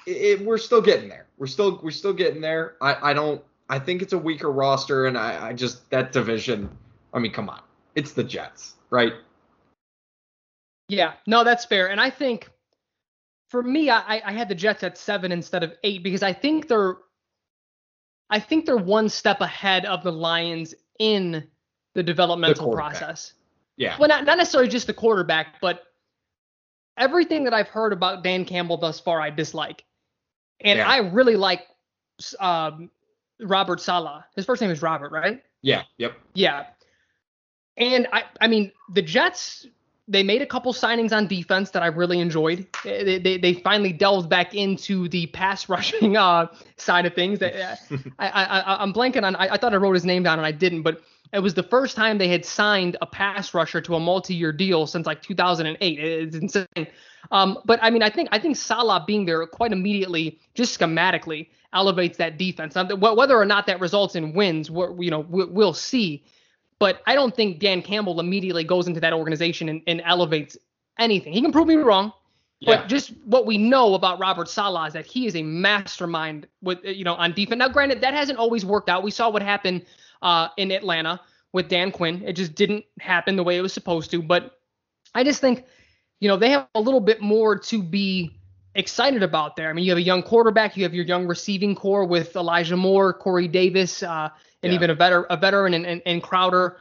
it, 0.07 0.41
we're 0.45 0.59
still 0.59 0.81
getting 0.81 1.09
there. 1.09 1.27
We're 1.38 1.47
still 1.47 1.81
we're 1.83 1.91
still 1.91 2.12
getting 2.12 2.41
there. 2.41 2.77
I 2.81 3.11
I 3.11 3.12
don't. 3.12 3.43
I 3.69 3.79
think 3.79 4.03
it's 4.03 4.12
a 4.12 4.19
weaker 4.19 4.53
roster, 4.53 5.07
and 5.07 5.17
I, 5.17 5.49
I 5.49 5.53
just 5.53 5.88
that 5.91 6.12
division. 6.12 6.71
I 7.15 7.19
mean, 7.19 7.33
come 7.33 7.49
on, 7.49 7.61
it's 7.95 8.12
the 8.12 8.25
Jets, 8.25 8.75
right? 8.91 9.12
Yeah, 10.88 11.15
no, 11.27 11.45
that's 11.45 11.65
fair. 11.65 11.91
And 11.91 12.01
I 12.01 12.11
think 12.11 12.51
for 13.49 13.62
me, 13.62 13.91
I, 13.91 14.23
I 14.25 14.33
had 14.33 14.49
the 14.49 14.55
Jets 14.55 14.83
at 14.83 14.99
seven 14.99 15.33
instead 15.33 15.62
of 15.62 15.73
eight 15.85 16.03
because 16.03 16.23
I 16.23 16.33
think 16.33 16.69
they're 16.69 16.97
I 18.33 18.41
think 18.41 18.65
they're 18.65 18.79
one 18.79 19.11
step 19.11 19.43
ahead 19.43 19.85
of 19.85 20.03
the 20.03 20.11
Lions 20.11 20.75
in 20.99 21.47
the 21.95 22.03
developmental 22.03 22.71
the 22.71 22.77
process. 22.77 23.35
Yeah. 23.77 23.97
Well, 23.99 24.09
not, 24.09 24.25
not 24.25 24.38
necessarily 24.38 24.71
just 24.71 24.87
the 24.87 24.95
quarterback, 24.95 25.61
but 25.61 25.83
everything 26.97 27.45
that 27.45 27.53
I've 27.53 27.69
heard 27.69 27.93
about 27.93 28.25
Dan 28.25 28.47
Campbell 28.47 28.79
thus 28.79 28.99
far, 29.01 29.21
I 29.21 29.29
dislike. 29.29 29.85
And 30.64 30.79
yeah. 30.79 30.88
I 30.88 30.98
really 30.98 31.37
like 31.37 31.66
um, 32.40 32.90
Robert 33.40 33.81
Saleh. 33.81 34.22
His 34.37 34.46
first 34.46 34.62
name 34.62 34.70
is 34.70 34.83
Robert, 34.83 35.12
right? 35.12 35.42
Yeah. 35.62 35.83
Yep. 35.98 36.14
Yeah. 36.35 36.66
And 37.77 38.07
I, 38.12 38.25
I 38.40 38.48
mean, 38.48 38.72
the 38.92 39.03
Jets 39.03 39.66
they 40.09 40.22
made 40.22 40.42
a 40.42 40.46
couple 40.46 40.72
signings 40.72 41.12
on 41.16 41.27
defense 41.27 41.70
that 41.70 41.83
I 41.83 41.87
really 41.87 42.18
enjoyed. 42.18 42.66
They, 42.85 43.18
they, 43.18 43.38
they 43.38 43.55
finally 43.55 43.92
delved 43.92 44.29
back 44.29 44.55
into 44.55 45.09
the 45.09 45.27
pass 45.29 45.68
rushing 45.68 46.16
uh, 46.16 46.48
side 46.77 47.07
of 47.07 47.14
things. 47.14 47.38
That 47.38 47.55
uh, 47.90 47.96
I, 48.18 48.29
I, 48.29 48.83
I'm 48.83 48.92
blanking 48.92 49.22
on. 49.22 49.37
I, 49.37 49.55
I, 49.55 49.57
thought 49.57 49.72
I 49.72 49.77
wrote 49.77 49.94
his 49.94 50.05
name 50.05 50.22
down 50.22 50.38
and 50.38 50.46
I 50.46 50.53
didn't, 50.53 50.83
but 50.83 51.03
it 51.33 51.40
was 51.40 51.55
the 51.55 51.62
first 51.62 51.97
time 51.97 52.18
they 52.18 52.29
had 52.29 52.45
signed 52.45 52.97
a 53.01 53.07
pass 53.07 53.55
rusher 53.55 53.81
to 53.81 53.95
a 53.95 54.01
multi-year 54.01 54.53
deal 54.53 54.87
since 54.87 55.07
like 55.07 55.23
2008. 55.23 55.99
It's 55.99 56.37
insane. 56.37 56.87
Um, 57.31 57.59
but 57.64 57.79
I 57.83 57.90
mean, 57.90 58.03
I 58.03 58.11
think 58.11 58.29
I 58.33 58.38
think 58.38 58.57
Saleh 58.57 59.07
being 59.07 59.25
there 59.25 59.47
quite 59.47 59.73
immediately, 59.73 60.38
just 60.55 60.79
schematically, 60.79 61.49
elevates 61.73 62.18
that 62.18 62.37
defense. 62.37 62.75
Now, 62.75 62.85
whether 62.95 63.37
or 63.37 63.47
not 63.47 63.66
that 63.66 63.81
results 63.81 64.14
in 64.14 64.35
wins, 64.35 64.68
you 64.68 65.11
know, 65.11 65.27
we'll 65.29 65.75
see. 65.75 66.23
But 66.79 67.01
I 67.07 67.14
don't 67.14 67.35
think 67.35 67.61
Dan 67.61 67.81
Campbell 67.81 68.18
immediately 68.18 68.64
goes 68.64 68.88
into 68.88 68.99
that 69.01 69.12
organization 69.12 69.68
and, 69.68 69.83
and 69.87 70.03
elevates 70.05 70.57
anything. 70.99 71.33
He 71.33 71.40
can 71.40 71.53
prove 71.53 71.68
me 71.68 71.77
wrong, 71.77 72.12
yeah. 72.59 72.75
but 72.77 72.88
just 72.88 73.12
what 73.25 73.47
we 73.47 73.57
know 73.57 73.95
about 73.95 74.18
Robert 74.18 74.49
Saleh 74.49 74.88
is 74.88 74.92
that 74.95 75.07
he 75.07 75.27
is 75.27 75.37
a 75.37 75.42
mastermind 75.42 76.49
with 76.61 76.85
you 76.85 77.05
know 77.05 77.14
on 77.14 77.33
defense. 77.33 77.59
Now, 77.61 77.68
granted, 77.68 78.01
that 78.03 78.12
hasn't 78.12 78.38
always 78.38 78.66
worked 78.66 78.90
out. 78.90 79.03
We 79.03 79.12
saw 79.12 79.31
what 79.31 79.42
happened 79.42 79.87
uh, 80.23 80.49
in 80.57 80.71
Atlanta 80.71 81.21
with 81.53 81.69
Dan 81.69 81.93
Quinn. 81.93 82.23
It 82.25 82.35
just 82.35 82.55
didn't 82.55 82.85
happen 82.99 83.37
the 83.37 83.43
way 83.43 83.57
it 83.57 83.61
was 83.61 83.73
supposed 83.73 84.11
to. 84.13 84.23
But 84.23 84.59
I 85.15 85.25
just 85.25 85.41
think, 85.41 85.65
you 86.21 86.29
know, 86.29 86.37
they 86.37 86.51
have 86.51 86.69
a 86.75 86.81
little 86.81 87.01
bit 87.01 87.21
more 87.21 87.59
to 87.59 87.83
be 87.83 88.39
excited 88.75 89.23
about 89.23 89.57
there. 89.57 89.69
I 89.69 89.73
mean, 89.73 89.85
you 89.85 89.91
have 89.91 89.99
a 89.99 90.03
young 90.03 90.23
quarterback, 90.23 90.77
you 90.77 90.83
have 90.85 90.95
your 90.95 91.05
young 91.05 91.27
receiving 91.27 91.75
corps 91.75 92.07
with 92.07 92.35
Elijah 92.37 92.77
Moore, 92.77 93.13
Corey 93.13 93.49
Davis, 93.49 94.03
uh, 94.03 94.31
and 94.63 94.73
yeah. 94.73 94.77
even 94.77 94.91
a 94.91 94.95
better 94.95 95.27
a 95.29 95.37
veteran 95.37 95.75
and, 95.75 95.85
and, 95.85 96.01
and 96.07 96.23
Crowder, 96.23 96.77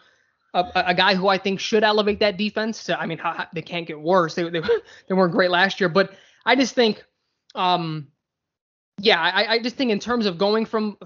a, 0.53 0.65
a, 0.75 0.93
guy 0.93 1.15
who 1.15 1.27
I 1.27 1.37
think 1.37 1.59
should 1.59 1.83
elevate 1.83 2.19
that 2.19 2.37
defense. 2.37 2.89
I 2.89 3.05
mean, 3.05 3.17
how, 3.17 3.33
how, 3.33 3.47
they 3.53 3.61
can't 3.61 3.87
get 3.87 3.99
worse. 3.99 4.35
They, 4.35 4.43
they 4.49 4.61
they 5.07 5.15
weren't 5.15 5.33
great 5.33 5.49
last 5.49 5.79
year, 5.79 5.89
but 5.89 6.13
I 6.45 6.55
just 6.55 6.75
think, 6.75 7.03
um, 7.55 8.07
yeah, 8.99 9.19
I, 9.19 9.53
I 9.53 9.59
just 9.59 9.75
think 9.75 9.91
in 9.91 9.99
terms 9.99 10.25
of 10.25 10.37
going 10.37 10.65
from 10.65 10.97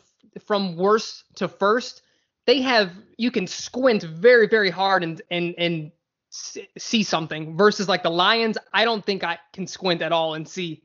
from 0.45 0.75
worst 0.75 1.23
to 1.35 1.47
first, 1.47 2.01
they 2.45 2.61
have 2.61 2.91
you 3.17 3.31
can 3.31 3.47
squint 3.47 4.03
very 4.03 4.47
very 4.47 4.69
hard 4.69 5.03
and 5.03 5.21
and 5.31 5.55
and 5.57 5.91
see 6.77 7.03
something 7.03 7.55
versus 7.55 7.87
like 7.87 8.03
the 8.03 8.09
Lions. 8.09 8.57
I 8.73 8.83
don't 8.83 9.05
think 9.05 9.23
I 9.23 9.39
can 9.53 9.67
squint 9.67 10.01
at 10.01 10.11
all 10.11 10.33
and 10.33 10.47
see 10.47 10.83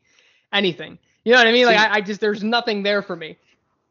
anything. 0.52 0.98
You 1.24 1.32
know 1.32 1.38
what 1.38 1.48
I 1.48 1.52
mean? 1.52 1.66
Like 1.66 1.78
I, 1.78 1.94
I 1.94 2.00
just 2.00 2.20
there's 2.20 2.42
nothing 2.42 2.82
there 2.82 3.02
for 3.02 3.16
me 3.16 3.36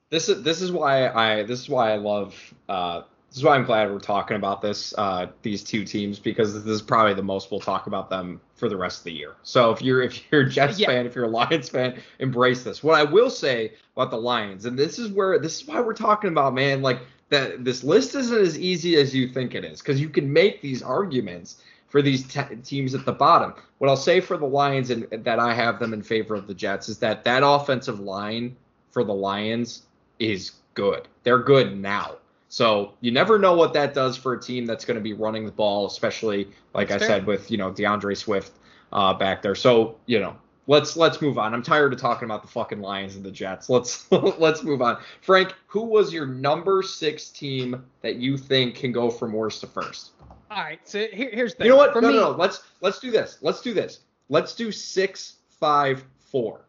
this 0.10 0.30
is 0.30 0.44
this 0.44 0.62
is 0.62 0.72
why 0.72 1.08
I 1.10 1.44
this 1.44 1.60
is 1.60 1.70
why 1.70 1.92
I 1.92 1.98
love 1.98 2.36
uh, 2.68 3.02
this 3.30 3.38
is 3.38 3.44
why 3.44 3.56
I'm 3.56 3.66
glad 3.66 3.92
we're 3.92 4.00
talking 4.00 4.38
about 4.38 4.62
this 4.62 4.94
uh, 4.98 5.28
these 5.44 5.64
two 5.64 5.86
teams 5.86 6.20
because 6.20 6.54
this 6.54 6.74
is 6.74 6.82
probably 6.82 7.14
the 7.14 7.24
most 7.24 7.52
we'll 7.52 7.60
talk 7.60 7.88
about 7.88 8.10
them 8.10 8.42
for 8.56 8.70
the 8.70 8.78
rest 8.78 9.00
of 9.00 9.04
the 9.06 9.14
year. 9.14 9.36
So 9.44 9.72
if 9.72 9.82
you're 9.82 10.02
if 10.02 10.22
you're 10.32 10.42
a 10.42 10.50
Jets 10.50 10.80
yeah. 10.80 10.88
fan, 10.88 11.06
if 11.06 11.16
you're 11.16 11.26
a 11.26 11.30
Lions 11.30 11.70
fan, 11.70 12.00
embrace 12.18 12.64
this. 12.64 12.84
What 12.84 13.00
I 13.00 13.04
will 13.04 13.30
say 13.30 13.74
about 13.96 14.10
the 14.10 14.18
Lions, 14.18 14.66
and 14.66 14.78
this 14.78 14.98
is 14.98 15.12
where 15.12 15.38
this 15.40 15.62
is 15.62 15.68
why 15.68 15.80
we're 15.80 15.94
talking 15.94 16.32
about, 16.32 16.54
man, 16.54 16.82
like 16.82 17.02
that 17.30 17.64
this 17.64 17.84
list 17.84 18.16
isn't 18.16 18.38
as 18.40 18.58
easy 18.58 18.96
as 18.98 19.14
you 19.14 19.28
think 19.28 19.56
it 19.56 19.64
is 19.64 19.80
because 19.80 20.02
you 20.02 20.10
can 20.10 20.32
make 20.32 20.62
these 20.62 20.82
arguments 20.82 21.62
for 21.88 22.02
these 22.02 22.28
te- 22.28 22.56
teams 22.64 22.94
at 22.94 23.06
the 23.06 23.12
bottom. 23.12 23.54
What 23.80 23.90
I'll 23.90 23.98
say 23.98 24.20
for 24.20 24.38
the 24.38 24.46
Lions 24.46 24.90
and 24.90 25.08
that 25.12 25.40
I 25.40 25.54
have 25.54 25.80
them 25.80 25.94
in 25.94 26.04
favor 26.04 26.36
of 26.36 26.48
the 26.48 26.54
Jets 26.54 26.90
is 26.90 27.00
that 27.00 27.24
that 27.24 27.44
offensive 27.44 28.00
line 28.00 28.56
for 28.92 29.04
the 29.04 29.14
Lions 29.14 29.84
is 30.20 30.54
good. 30.74 31.08
They're 31.24 31.40
good 31.44 31.78
now. 31.78 32.16
So 32.50 32.94
you 33.02 33.12
never 33.12 33.38
know 33.38 33.54
what 33.54 33.74
that 33.74 33.94
does 33.94 34.18
for 34.18 34.34
a 34.34 34.42
team 34.42 34.66
that's 34.66 34.84
going 34.84 34.96
to 34.96 35.04
be 35.04 35.14
running 35.14 35.46
the 35.46 35.52
ball, 35.52 35.86
especially 35.86 36.48
like 36.74 36.90
that's 36.90 37.04
I 37.04 37.08
fair. 37.08 37.18
said 37.20 37.28
with 37.28 37.52
you 37.52 37.58
know 37.58 37.72
D'Andre 37.72 38.16
Swift 38.16 38.52
uh, 38.92 39.14
back 39.14 39.42
there. 39.42 39.56
So 39.56 39.98
you 40.08 40.20
know 40.20 40.36
let's 40.70 40.96
let's 40.96 41.20
move 41.20 41.38
on. 41.38 41.54
I'm 41.54 41.64
tired 41.64 41.92
of 41.92 42.00
talking 42.00 42.26
about 42.26 42.44
the 42.44 42.48
fucking 42.48 42.80
Lions 42.80 43.16
and 43.16 43.26
the 43.26 43.32
Jets. 43.32 43.70
Let's 43.70 44.10
let's 44.12 44.64
move 44.64 44.82
on. 44.82 45.00
Frank, 45.20 45.54
who 45.68 45.82
was 45.82 46.14
your 46.14 46.26
number 46.26 46.82
six 46.82 47.30
team 47.30 47.84
that 48.02 48.16
you 48.16 48.38
think 48.38 48.76
can 48.76 48.94
go 48.94 49.10
from 49.10 49.34
worst 49.34 49.62
to 49.62 49.68
first? 49.68 50.12
All 50.52 50.64
right, 50.64 50.80
so 50.84 51.08
here, 51.12 51.30
here's 51.34 51.56
the 51.56 51.66
you 51.66 51.72
know 51.72 51.76
what? 51.76 51.94
no, 51.96 52.08
me, 52.08 52.14
no, 52.14 52.32
no. 52.32 52.38
Let's 52.38 52.64
let's 52.82 53.00
do 53.00 53.12
this. 53.12 53.40
Let's 53.42 53.62
do 53.62 53.74
this. 53.74 54.02
Let's 54.30 54.56
do 54.56 54.72
six, 54.72 55.38
five, 55.60 56.04
four. 56.20 56.62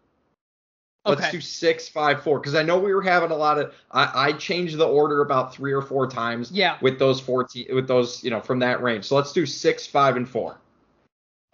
Let's 1.06 1.22
okay. 1.22 1.30
do 1.30 1.40
six, 1.40 1.88
five, 1.88 2.22
four. 2.22 2.40
Because 2.40 2.54
I 2.54 2.62
know 2.62 2.78
we 2.78 2.92
were 2.92 3.02
having 3.02 3.30
a 3.30 3.36
lot 3.36 3.58
of. 3.58 3.74
I, 3.90 4.28
I 4.28 4.32
changed 4.32 4.76
the 4.76 4.86
order 4.86 5.22
about 5.22 5.54
three 5.54 5.72
or 5.72 5.80
four 5.80 6.06
times. 6.06 6.50
Yeah. 6.50 6.76
With 6.82 6.98
those 6.98 7.20
fourteen, 7.20 7.66
with 7.74 7.86
those, 7.86 8.22
you 8.24 8.30
know, 8.30 8.40
from 8.40 8.58
that 8.58 8.82
range. 8.82 9.06
So 9.06 9.16
let's 9.16 9.32
do 9.32 9.46
six, 9.46 9.86
five, 9.86 10.16
and 10.16 10.28
four. 10.28 10.58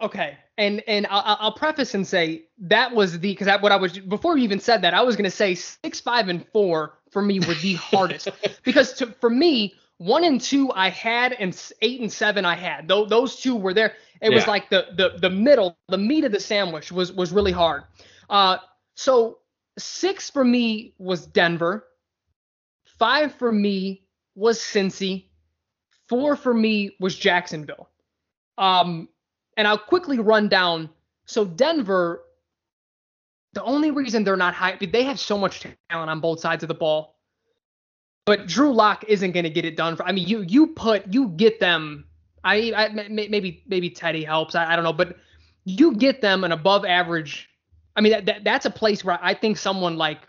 Okay, 0.01 0.37
and 0.57 0.81
and 0.87 1.07
I'll, 1.09 1.37
I'll 1.39 1.51
preface 1.51 1.93
and 1.93 2.05
say 2.05 2.45
that 2.59 2.93
was 2.93 3.19
the 3.19 3.33
because 3.33 3.47
what 3.61 3.71
I 3.71 3.75
was 3.75 3.97
before 3.99 4.33
we 4.33 4.43
even 4.43 4.59
said 4.59 4.81
that 4.81 4.93
I 4.93 5.01
was 5.01 5.15
gonna 5.15 5.31
say 5.31 5.55
six, 5.55 5.99
five, 5.99 6.29
and 6.29 6.45
four 6.49 6.99
for 7.11 7.21
me 7.21 7.39
were 7.39 7.53
the 7.55 7.73
hardest 7.75 8.29
because 8.63 8.93
to, 8.93 9.07
for 9.07 9.29
me 9.29 9.75
one 9.97 10.23
and 10.23 10.39
two 10.41 10.71
I 10.73 10.89
had 10.89 11.33
and 11.33 11.59
eight 11.81 12.01
and 12.01 12.11
seven 12.11 12.45
I 12.45 12.55
had. 12.55 12.87
Though 12.87 13.05
those 13.05 13.37
two 13.37 13.55
were 13.55 13.73
there. 13.73 13.93
It 14.21 14.29
yeah. 14.29 14.35
was 14.35 14.47
like 14.47 14.69
the 14.69 14.87
the 14.95 15.17
the 15.19 15.29
middle, 15.29 15.77
the 15.89 15.97
meat 15.97 16.23
of 16.23 16.31
the 16.31 16.39
sandwich 16.39 16.91
was 16.91 17.11
was 17.11 17.31
really 17.31 17.51
hard. 17.51 17.83
Uh, 18.29 18.57
so 18.95 19.39
six 19.77 20.29
for 20.29 20.43
me 20.43 20.93
was 20.97 21.25
Denver. 21.25 21.85
Five 22.97 23.35
for 23.35 23.51
me 23.51 24.03
was 24.35 24.59
Cincy. 24.59 25.25
Four 26.09 26.35
for 26.35 26.53
me 26.53 26.95
was 26.99 27.15
Jacksonville. 27.15 27.89
Um, 28.57 29.09
and 29.57 29.67
I'll 29.67 29.77
quickly 29.77 30.19
run 30.19 30.47
down. 30.47 30.89
So 31.25 31.43
Denver, 31.43 32.23
the 33.53 33.63
only 33.63 33.91
reason 33.91 34.23
they're 34.23 34.37
not 34.37 34.53
high, 34.53 34.77
they 34.79 35.03
have 35.03 35.19
so 35.19 35.37
much 35.37 35.65
talent 35.89 36.09
on 36.09 36.19
both 36.21 36.39
sides 36.39 36.63
of 36.63 36.69
the 36.69 36.75
ball. 36.75 37.15
But 38.25 38.47
Drew 38.47 38.73
Lock 38.73 39.05
isn't 39.07 39.31
going 39.31 39.45
to 39.45 39.49
get 39.49 39.65
it 39.65 39.75
done. 39.75 39.95
For, 39.95 40.05
I 40.05 40.11
mean, 40.11 40.27
you 40.27 40.41
you 40.41 40.67
put 40.67 41.13
you 41.13 41.29
get 41.29 41.59
them. 41.59 42.05
I, 42.43 42.73
I 42.75 43.07
maybe 43.09 43.63
maybe 43.67 43.89
Teddy 43.89 44.23
helps. 44.23 44.53
I, 44.53 44.73
I 44.73 44.75
don't 44.75 44.83
know, 44.83 44.93
but 44.93 45.17
you 45.63 45.95
get 45.95 46.21
them 46.21 46.43
an 46.43 46.51
above 46.51 46.85
average. 46.85 47.49
I 47.95 48.01
mean, 48.01 48.11
that, 48.11 48.25
that 48.25 48.43
that's 48.43 48.65
a 48.65 48.69
place 48.69 49.03
where 49.03 49.17
I 49.21 49.33
think 49.33 49.57
someone 49.57 49.97
like 49.97 50.19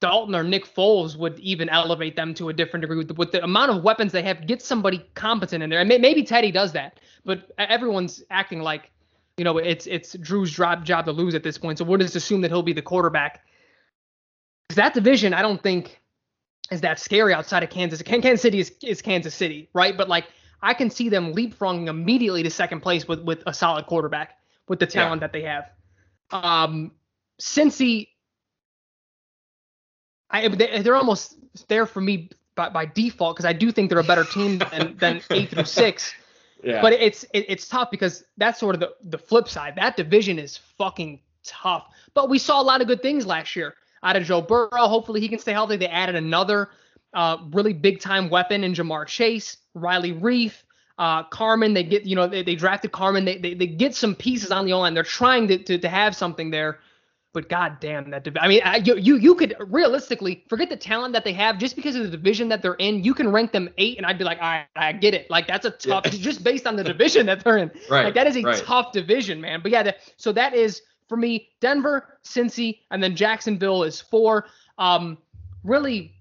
Dalton 0.00 0.34
or 0.34 0.44
Nick 0.44 0.66
Foles 0.66 1.16
would 1.16 1.38
even 1.38 1.70
elevate 1.70 2.16
them 2.16 2.34
to 2.34 2.50
a 2.50 2.52
different 2.52 2.82
degree 2.82 2.98
with 2.98 3.08
the, 3.08 3.14
with 3.14 3.32
the 3.32 3.42
amount 3.42 3.70
of 3.70 3.82
weapons 3.82 4.12
they 4.12 4.22
have. 4.22 4.46
Get 4.46 4.60
somebody 4.60 5.04
competent 5.14 5.62
in 5.62 5.70
there, 5.70 5.80
and 5.80 5.88
may, 5.88 5.98
maybe 5.98 6.22
Teddy 6.22 6.52
does 6.52 6.72
that, 6.72 7.00
but 7.26 7.50
everyone's 7.58 8.22
acting 8.30 8.60
like 8.60 8.90
you 9.36 9.44
know 9.44 9.58
it's 9.58 9.86
it's 9.86 10.14
Drew's 10.14 10.50
job 10.50 10.84
job 10.84 11.04
to 11.04 11.12
lose 11.12 11.34
at 11.34 11.42
this 11.42 11.58
point. 11.58 11.78
So 11.78 11.84
we'll 11.84 11.98
just 11.98 12.16
assume 12.16 12.40
that 12.42 12.50
he'll 12.50 12.62
be 12.62 12.72
the 12.72 12.82
quarterback. 12.82 13.42
Because 14.68 14.76
that 14.76 14.94
division, 14.94 15.34
I 15.34 15.42
don't 15.42 15.62
think 15.62 16.00
is 16.70 16.80
that 16.80 16.98
scary 16.98 17.34
outside 17.34 17.62
of 17.62 17.70
Kansas. 17.70 18.02
Kansas 18.02 18.40
City 18.40 18.58
is, 18.58 18.72
is 18.82 19.02
Kansas 19.02 19.34
City, 19.34 19.68
right? 19.74 19.96
But 19.96 20.08
like 20.08 20.26
I 20.62 20.72
can 20.72 20.90
see 20.90 21.08
them 21.08 21.34
leapfrogging 21.34 21.88
immediately 21.88 22.42
to 22.42 22.50
second 22.50 22.80
place 22.80 23.06
with 23.06 23.20
with 23.22 23.42
a 23.46 23.52
solid 23.52 23.86
quarterback 23.86 24.38
with 24.68 24.78
the 24.78 24.86
talent 24.86 25.20
yeah. 25.20 25.26
that 25.26 25.32
they 25.32 25.42
have. 25.42 25.70
Um, 26.30 26.92
Cincy 27.40 28.08
I 30.30 30.48
they're 30.48 30.96
almost 30.96 31.36
there 31.68 31.86
for 31.86 32.00
me 32.00 32.30
by, 32.54 32.68
by 32.68 32.86
default 32.86 33.36
because 33.36 33.44
I 33.44 33.52
do 33.52 33.70
think 33.70 33.90
they're 33.90 33.98
a 33.98 34.04
better 34.04 34.24
team 34.24 34.58
than 34.58 34.96
than 34.98 35.22
eight 35.30 35.50
through 35.50 35.64
six. 35.64 36.14
But 36.82 36.94
it's 36.94 37.24
it, 37.34 37.46
it's 37.48 37.68
tough 37.68 37.90
because 37.90 38.24
that's 38.36 38.58
sort 38.58 38.74
of 38.74 38.80
the 38.80 38.94
the 39.04 39.18
flip 39.18 39.48
side. 39.48 39.74
That 39.76 39.96
division 39.96 40.38
is 40.38 40.56
fucking 40.78 41.20
tough. 41.44 41.88
But 42.14 42.28
we 42.28 42.38
saw 42.38 42.60
a 42.60 42.64
lot 42.64 42.80
of 42.80 42.86
good 42.86 43.02
things 43.02 43.26
last 43.26 43.56
year 43.56 43.74
out 44.02 44.16
of 44.16 44.24
Joe 44.24 44.42
Burrow. 44.42 44.68
Hopefully 44.72 45.20
he 45.20 45.28
can 45.28 45.38
stay 45.38 45.52
healthy. 45.52 45.76
They 45.76 45.88
added 45.88 46.14
another 46.14 46.70
uh, 47.14 47.38
really 47.52 47.72
big 47.72 48.00
time 48.00 48.28
weapon 48.28 48.64
in 48.64 48.74
Ja'Marr 48.74 49.06
Chase, 49.06 49.58
Riley 49.74 50.12
Reiff, 50.12 50.62
uh, 50.98 51.24
Carman. 51.24 51.74
They 51.74 51.84
get 51.84 52.04
you 52.04 52.16
know 52.16 52.26
they, 52.26 52.42
they 52.42 52.56
drafted 52.56 52.92
Carman. 52.92 53.24
They, 53.24 53.38
they 53.38 53.54
they 53.54 53.66
get 53.66 53.94
some 53.94 54.14
pieces 54.14 54.50
on 54.50 54.66
the 54.66 54.74
line. 54.74 54.94
They're 54.94 55.02
trying 55.02 55.48
to, 55.48 55.58
to 55.58 55.78
to 55.78 55.88
have 55.88 56.16
something 56.16 56.50
there 56.50 56.80
but 57.36 57.50
god 57.50 57.76
damn 57.80 58.08
that 58.08 58.24
div- 58.24 58.38
I 58.40 58.48
mean, 58.48 58.62
I, 58.64 58.76
you, 58.76 58.96
you 58.96 59.16
you 59.16 59.34
could 59.34 59.54
realistically 59.60 60.42
forget 60.48 60.70
the 60.70 60.76
talent 60.76 61.12
that 61.12 61.22
they 61.22 61.34
have 61.34 61.58
just 61.58 61.76
because 61.76 61.94
of 61.94 62.04
the 62.04 62.08
division 62.08 62.48
that 62.48 62.62
they're 62.62 62.76
in. 62.76 63.04
You 63.04 63.12
can 63.12 63.30
rank 63.30 63.52
them 63.52 63.68
eight, 63.76 63.98
and 63.98 64.06
I'd 64.06 64.16
be 64.16 64.24
like, 64.24 64.40
I 64.40 64.64
I 64.74 64.92
get 64.92 65.12
it. 65.12 65.28
Like 65.28 65.46
that's 65.46 65.66
a 65.66 65.70
tough, 65.70 66.06
yeah. 66.06 66.12
just 66.12 66.42
based 66.42 66.66
on 66.66 66.76
the 66.76 66.82
division 66.82 67.26
that 67.26 67.44
they're 67.44 67.58
in. 67.58 67.70
Right. 67.90 68.06
Like 68.06 68.14
that 68.14 68.26
is 68.26 68.38
a 68.38 68.40
right. 68.40 68.56
tough 68.64 68.92
division, 68.92 69.38
man. 69.42 69.60
But 69.62 69.70
yeah, 69.70 69.82
the, 69.82 69.96
so 70.16 70.32
that 70.32 70.54
is 70.54 70.80
for 71.10 71.18
me 71.18 71.50
Denver, 71.60 72.18
Cincy, 72.24 72.78
and 72.90 73.02
then 73.02 73.14
Jacksonville 73.14 73.82
is 73.82 74.00
four. 74.00 74.46
Um, 74.78 75.18
really, 75.62 76.14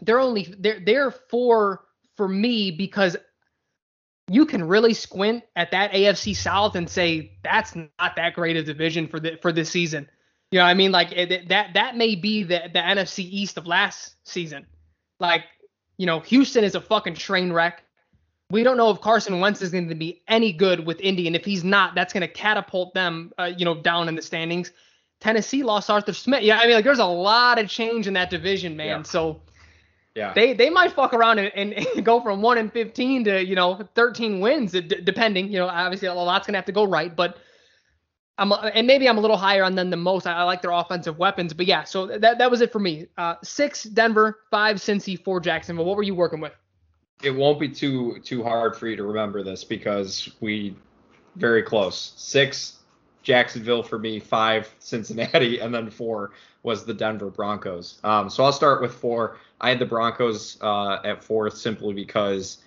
they're 0.00 0.20
only 0.20 0.54
they're 0.60 0.78
they're 0.78 1.10
four 1.10 1.86
for 2.16 2.28
me 2.28 2.70
because 2.70 3.16
you 4.30 4.46
can 4.46 4.62
really 4.62 4.94
squint 4.94 5.42
at 5.56 5.72
that 5.72 5.90
AFC 5.90 6.36
South 6.36 6.76
and 6.76 6.88
say 6.88 7.32
that's 7.42 7.74
not 7.74 8.14
that 8.14 8.34
great 8.34 8.56
a 8.56 8.62
division 8.62 9.08
for 9.08 9.18
the 9.18 9.40
for 9.42 9.50
this 9.50 9.68
season. 9.68 10.08
You 10.52 10.58
know, 10.58 10.66
I 10.66 10.74
mean, 10.74 10.92
like 10.92 11.12
it, 11.12 11.48
that 11.48 11.72
that 11.74 11.96
may 11.96 12.14
be 12.14 12.42
the 12.42 12.70
the 12.72 12.78
NFC 12.78 13.20
East 13.20 13.56
of 13.56 13.66
last 13.66 14.14
season. 14.24 14.66
Like, 15.18 15.44
you 15.96 16.04
know, 16.04 16.20
Houston 16.20 16.62
is 16.62 16.74
a 16.74 16.80
fucking 16.80 17.14
train 17.14 17.52
wreck. 17.52 17.82
We 18.50 18.62
don't 18.62 18.76
know 18.76 18.90
if 18.90 19.00
Carson 19.00 19.40
Wentz 19.40 19.62
is 19.62 19.70
going 19.70 19.88
to 19.88 19.94
be 19.94 20.22
any 20.28 20.52
good 20.52 20.84
with 20.84 21.00
Indy, 21.00 21.26
and 21.26 21.34
if 21.34 21.42
he's 21.42 21.64
not, 21.64 21.94
that's 21.94 22.12
going 22.12 22.20
to 22.20 22.28
catapult 22.28 22.92
them, 22.92 23.32
uh, 23.38 23.50
you 23.56 23.64
know, 23.64 23.80
down 23.80 24.08
in 24.08 24.14
the 24.14 24.20
standings. 24.20 24.72
Tennessee 25.20 25.62
lost 25.62 25.88
Arthur 25.88 26.12
Smith. 26.12 26.42
Yeah, 26.42 26.58
I 26.58 26.66
mean, 26.66 26.74
like 26.74 26.84
there's 26.84 26.98
a 26.98 27.06
lot 27.06 27.58
of 27.58 27.70
change 27.70 28.06
in 28.06 28.12
that 28.12 28.28
division, 28.28 28.76
man. 28.76 28.86
Yeah. 28.86 29.02
So 29.04 29.40
yeah, 30.14 30.34
they 30.34 30.52
they 30.52 30.68
might 30.68 30.92
fuck 30.92 31.14
around 31.14 31.38
and, 31.38 31.50
and, 31.54 31.72
and, 31.96 32.04
go 32.04 32.20
from 32.20 32.42
one 32.42 32.58
and 32.58 32.70
15 32.70 33.24
to 33.24 33.42
you 33.42 33.54
know 33.54 33.88
13 33.94 34.40
wins, 34.40 34.72
d- 34.72 34.82
depending. 34.82 35.50
You 35.50 35.60
know, 35.60 35.68
obviously 35.68 36.08
a 36.08 36.14
lot's 36.14 36.46
gonna 36.46 36.58
have 36.58 36.66
to 36.66 36.72
go 36.72 36.84
right, 36.84 37.16
but 37.16 37.38
I'm 38.38 38.52
and 38.52 38.86
maybe 38.86 39.08
I'm 39.08 39.18
a 39.18 39.20
little 39.20 39.36
higher 39.36 39.62
on 39.62 39.74
them 39.74 39.90
than 39.90 40.00
most. 40.00 40.26
I, 40.26 40.32
I, 40.32 40.42
like 40.44 40.62
their 40.62 40.70
offensive 40.70 41.18
weapons, 41.18 41.52
but 41.52 41.66
yeah. 41.66 41.84
So 41.84 42.06
that 42.06 42.38
that 42.38 42.50
was 42.50 42.60
it 42.60 42.72
for 42.72 42.78
me. 42.78 43.06
Uh, 43.18 43.34
six 43.42 43.84
Denver, 43.84 44.40
five 44.50 44.76
Cincy, 44.76 45.22
four 45.22 45.38
Jacksonville. 45.38 45.84
What 45.84 45.96
were 45.96 46.02
you 46.02 46.14
working 46.14 46.40
with? 46.40 46.52
It 47.22 47.30
won't 47.30 47.60
be 47.60 47.68
too 47.68 48.18
too 48.24 48.42
hard 48.42 48.74
for 48.74 48.88
you 48.88 48.96
to 48.96 49.04
remember 49.04 49.42
this 49.42 49.64
because 49.64 50.30
we 50.40 50.74
very 51.36 51.62
close. 51.62 52.14
Six 52.16 52.78
Jacksonville 53.22 53.82
for 53.82 53.98
me, 53.98 54.18
five 54.18 54.74
Cincinnati, 54.78 55.58
and 55.60 55.74
then 55.74 55.90
four 55.90 56.32
was 56.62 56.84
the 56.84 56.94
Denver 56.94 57.30
Broncos. 57.30 58.00
Um, 58.02 58.30
so 58.30 58.44
I'll 58.44 58.52
start 58.52 58.80
with 58.80 58.94
four. 58.94 59.36
I 59.60 59.68
had 59.68 59.78
the 59.78 59.86
Broncos 59.86 60.58
uh, 60.62 61.00
at 61.04 61.22
fourth 61.22 61.56
simply 61.56 61.92
because 61.92 62.58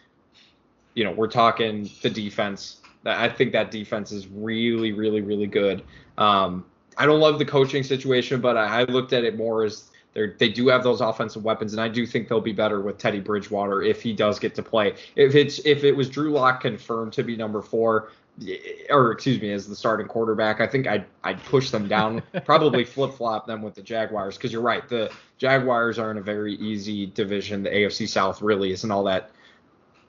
you 0.94 1.04
know 1.04 1.12
we're 1.12 1.28
talking 1.28 1.90
the 2.04 2.10
defense 2.10 2.82
I 3.06 3.30
think 3.30 3.52
that 3.52 3.72
defense 3.72 4.12
is 4.12 4.28
really, 4.28 4.92
really, 4.92 5.22
really 5.22 5.48
good. 5.48 5.84
Um, 6.18 6.66
I 6.98 7.06
don't 7.06 7.20
love 7.20 7.40
the 7.40 7.46
coaching 7.46 7.84
situation, 7.84 8.42
but 8.42 8.58
I, 8.58 8.82
I 8.82 8.84
looked 8.86 9.14
at 9.14 9.24
it 9.24 9.38
more 9.38 9.64
as 9.64 9.92
they 10.14 10.32
they 10.38 10.50
do 10.50 10.68
have 10.70 10.84
those 10.84 11.02
offensive 11.02 11.44
weapons, 11.44 11.74
and 11.74 11.82
I 11.82 11.88
do 11.88 12.06
think 12.06 12.28
they'll 12.28 12.42
be 12.42 12.54
better 12.54 12.82
with 12.82 12.98
Teddy 12.98 13.20
Bridgewater 13.20 13.84
if 13.84 14.02
he 14.02 14.14
does 14.14 14.40
get 14.40 14.56
to 14.56 14.64
play. 14.64 14.96
If 15.16 15.36
it's 15.36 15.60
if 15.66 15.84
it 15.84 15.92
was 15.92 16.10
Drew 16.10 16.32
Lock 16.32 16.62
confirmed 16.62 17.14
to 17.14 17.24
be 17.24 17.36
number 17.36 17.62
four, 17.62 18.12
or 18.90 19.12
excuse 19.12 19.42
me, 19.42 19.52
as 19.52 19.68
the 19.68 19.76
starting 19.76 20.08
quarterback, 20.08 20.62
I 20.62 20.68
think 20.68 20.88
I'd 20.88 21.06
I'd 21.24 21.44
push 21.44 21.70
them 21.70 21.88
down, 21.88 22.24
probably 22.46 22.86
flip 22.86 23.14
flop 23.14 23.46
them 23.46 23.62
with 23.62 23.76
the 23.76 23.84
Jaguars 23.84 24.38
because 24.38 24.52
you're 24.52 24.62
right, 24.62 24.88
the 24.88 25.12
Jaguars 25.38 26.00
are 26.00 26.12
in 26.12 26.18
a 26.18 26.22
very 26.22 26.56
easy 26.56 27.06
division. 27.08 27.62
The 27.64 27.70
AFC 27.70 28.08
South 28.08 28.42
really 28.42 28.72
isn't 28.72 28.90
all 28.90 29.04
that 29.04 29.32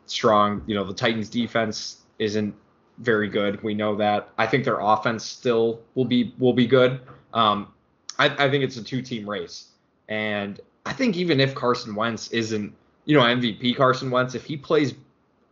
strong. 0.07 0.63
You 0.67 0.77
know, 0.77 0.85
the 0.85 0.95
Titans 0.95 1.29
defense 1.29 2.03
isn't 2.19 2.55
very 2.99 3.29
good. 3.29 3.63
We 3.63 3.75
know 3.75 3.97
that. 3.97 4.31
I 4.39 4.47
think 4.47 4.65
their 4.65 4.81
offense 4.81 5.25
still 5.25 5.81
will 5.95 6.05
be 6.05 6.35
will 6.39 6.53
be 6.53 6.67
good. 6.67 7.01
Um, 7.35 7.73
I, 8.19 8.27
I 8.47 8.51
think 8.51 8.65
it's 8.65 8.77
a 8.77 8.85
two 8.85 9.03
team 9.03 9.29
race, 9.29 9.69
and 10.09 10.61
I 10.85 10.93
think 10.93 11.17
even 11.17 11.41
if 11.41 11.55
Carson 11.55 11.95
Wentz 11.95 12.29
isn't, 12.29 12.73
you 13.05 13.17
know, 13.17 13.23
MVP 13.23 13.77
Carson 13.77 14.11
Wentz, 14.11 14.35
if 14.35 14.45
he 14.45 14.57
plays 14.57 14.95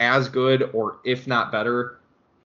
as 0.01 0.29
good 0.29 0.71
or 0.73 0.99
if 1.05 1.27
not 1.27 1.53
better, 1.53 1.99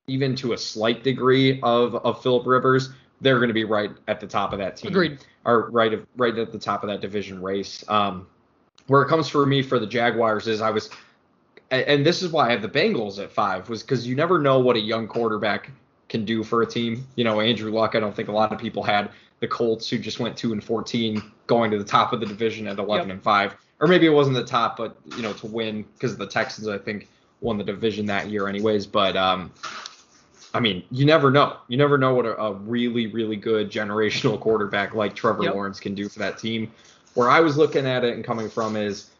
even 0.06 0.34
to 0.36 0.52
a 0.52 0.58
slight 0.58 1.02
degree 1.02 1.60
of 1.62 1.94
of 1.94 2.22
Philip 2.22 2.46
Rivers, 2.46 2.90
they're 3.20 3.38
going 3.38 3.48
to 3.48 3.54
be 3.54 3.64
right 3.64 3.90
at 4.08 4.20
the 4.20 4.26
top 4.26 4.52
of 4.52 4.58
that 4.58 4.76
team. 4.76 4.90
Agreed. 4.90 5.18
Or 5.44 5.70
right 5.70 5.92
of 5.92 6.06
right 6.16 6.36
at 6.36 6.52
the 6.52 6.58
top 6.58 6.82
of 6.82 6.90
that 6.90 7.00
division 7.00 7.40
race. 7.42 7.84
Um, 7.88 8.26
where 8.86 9.02
it 9.02 9.08
comes 9.08 9.28
for 9.28 9.46
me 9.46 9.62
for 9.62 9.78
the 9.78 9.86
Jaguars 9.86 10.48
is 10.48 10.60
I 10.60 10.70
was 10.70 10.90
and 11.70 12.04
this 12.04 12.22
is 12.22 12.30
why 12.30 12.48
I 12.48 12.50
have 12.50 12.62
the 12.62 12.68
Bengals 12.68 13.22
at 13.22 13.30
five, 13.30 13.68
was 13.68 13.82
because 13.82 14.06
you 14.06 14.14
never 14.14 14.38
know 14.38 14.58
what 14.58 14.76
a 14.76 14.80
young 14.80 15.06
quarterback 15.06 15.70
can 16.08 16.24
do 16.24 16.42
for 16.42 16.62
a 16.62 16.66
team. 16.66 17.06
You 17.16 17.24
know, 17.24 17.40
Andrew 17.40 17.70
Luck, 17.70 17.94
I 17.94 18.00
don't 18.00 18.14
think 18.14 18.28
a 18.28 18.32
lot 18.32 18.52
of 18.52 18.58
people 18.58 18.82
had 18.82 19.10
the 19.38 19.48
Colts 19.48 19.88
who 19.88 19.98
just 19.98 20.20
went 20.20 20.36
two 20.36 20.52
and 20.52 20.62
fourteen 20.62 21.22
going 21.46 21.70
to 21.70 21.78
the 21.78 21.84
top 21.84 22.12
of 22.12 22.20
the 22.20 22.26
division 22.26 22.66
at 22.66 22.78
eleven 22.78 23.08
yep. 23.08 23.14
and 23.14 23.22
five. 23.22 23.56
Or 23.80 23.86
maybe 23.86 24.06
it 24.06 24.10
wasn't 24.10 24.36
the 24.36 24.44
top, 24.44 24.76
but 24.76 24.96
you 25.16 25.22
know, 25.22 25.32
to 25.34 25.46
win 25.46 25.84
because 25.94 26.16
the 26.16 26.26
Texans 26.26 26.68
I 26.68 26.76
think 26.76 27.08
won 27.40 27.56
the 27.56 27.64
division 27.64 28.04
that 28.06 28.28
year 28.28 28.48
anyways. 28.48 28.86
But 28.86 29.16
um 29.16 29.52
I 30.52 30.60
mean, 30.60 30.82
you 30.90 31.06
never 31.06 31.30
know. 31.30 31.56
You 31.68 31.76
never 31.76 31.96
know 31.96 32.14
what 32.14 32.26
a, 32.26 32.36
a 32.40 32.52
really, 32.52 33.06
really 33.06 33.36
good 33.36 33.70
generational 33.70 34.38
quarterback 34.40 34.94
like 34.94 35.14
Trevor 35.14 35.44
yep. 35.44 35.54
Lawrence 35.54 35.78
can 35.78 35.94
do 35.94 36.08
for 36.08 36.18
that 36.18 36.38
team. 36.38 36.72
Where 37.14 37.30
I 37.30 37.40
was 37.40 37.56
looking 37.56 37.86
at 37.86 38.04
it 38.04 38.14
and 38.14 38.24
coming 38.24 38.48
from 38.48 38.76
is 38.76 39.10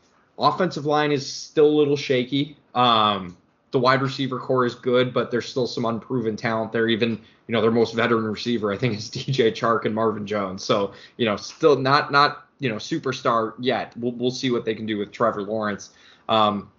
Offensive 0.41 0.87
line 0.87 1.13
is 1.13 1.31
still 1.31 1.67
a 1.67 1.77
little 1.77 1.97
shaky. 1.97 2.57
Um, 2.75 3.37
the 3.73 3.79
wide 3.79 4.03
receiver 4.03 4.39
corps 4.39 4.67
is 4.67 4.75
good, 4.75 5.13
but 5.13 5.31
there's 5.31 5.49
still 5.49 5.67
some 5.67 5.85
unproven 5.85 6.37
talent 6.37 6.73
there. 6.73 6.89
Even 6.89 7.21
you 7.47 7.53
know 7.53 7.61
their 7.61 7.71
most 7.71 7.95
veteran 7.95 8.25
receiver, 8.25 8.73
I 8.73 8.77
think, 8.77 8.97
is 8.97 9.11
DJ 9.11 9.53
Chark 9.53 9.85
and 9.85 9.95
Marvin 9.95 10.27
Jones. 10.27 10.65
So 10.65 10.93
you 11.17 11.27
know, 11.27 11.37
still 11.37 11.77
not 11.77 12.11
not 12.11 12.47
you 12.59 12.69
know 12.69 12.77
superstar 12.77 13.55
yet. 13.59 13.93
We'll 13.97 14.13
we'll 14.13 14.31
see 14.31 14.51
what 14.51 14.65
they 14.65 14.75
can 14.75 14.87
do 14.87 14.99
with 14.99 15.13
Trevor 15.13 15.43
Lawrence. 15.43 15.91
Um, 16.29 16.71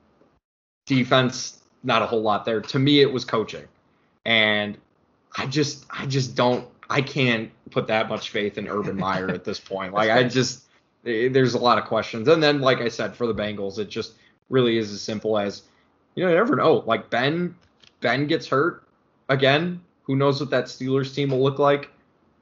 defense, 0.86 1.62
not 1.84 2.02
a 2.02 2.06
whole 2.06 2.22
lot 2.22 2.46
there. 2.46 2.62
To 2.62 2.80
me, 2.80 3.02
it 3.02 3.12
was 3.12 3.26
coaching, 3.26 3.68
and 4.26 4.78
I 5.38 5.46
just 5.46 5.86
I 5.90 6.06
just 6.08 6.36
don't 6.36 6.68
I 6.90 7.02
can't 7.02 7.52
put 7.70 7.88
that 7.88 8.10
much 8.10 8.30
faith 8.32 8.58
in 8.58 8.68
Urban 8.68 8.98
Meyer 8.98 9.30
at 9.30 9.44
this 9.44 9.60
point. 9.60 9.94
Like 9.94 10.10
I 10.10 10.24
just 10.28 10.64
there's 11.04 11.54
a 11.54 11.60
lot 11.60 11.78
of 11.78 11.86
questions. 11.86 12.28
And 12.28 12.42
then, 12.42 12.62
like 12.62 12.80
I 12.80 12.88
said, 12.88 13.16
for 13.16 13.28
the 13.28 13.36
Bengals, 13.36 13.80
it 13.80 13.90
just 13.90 14.14
really 14.50 14.78
is 14.78 14.92
as 14.92 15.02
simple 15.02 15.38
as 15.38 15.64
you 16.16 16.24
know, 16.24 16.30
you 16.30 16.36
never 16.36 16.56
know. 16.56 16.84
Like 16.86 17.10
Ben, 17.10 17.56
Ben 18.02 18.28
gets 18.28 18.48
hurt 18.48 18.84
again. 19.30 19.82
Who 20.04 20.16
knows 20.16 20.40
what 20.40 20.50
that 20.50 20.66
Steelers 20.66 21.14
team 21.14 21.30
will 21.30 21.42
look 21.42 21.60
like? 21.60 21.90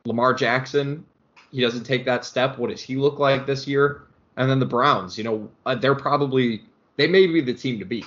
Lamar 0.06 0.34
Jackson, 0.34 1.06
he 1.52 1.62
doesn't 1.62 1.84
take 1.84 2.06
that 2.06 2.26
step. 2.26 2.58
What 2.58 2.70
does 2.70 2.82
he 2.82 2.96
look 2.96 3.20
like 3.20 3.46
this 3.46 3.68
year? 3.68 4.04
And 4.38 4.50
then 4.50 4.60
the 4.60 4.66
Browns, 4.66 5.18
you 5.18 5.24
know, 5.24 5.50
uh, 5.66 5.76
they're 5.76 5.96
probably 5.96 6.64
they 6.96 7.08
may 7.08 7.28
be 7.28 7.42
the 7.42 7.54
team 7.54 7.80
to 7.80 7.86
beat. 7.86 8.06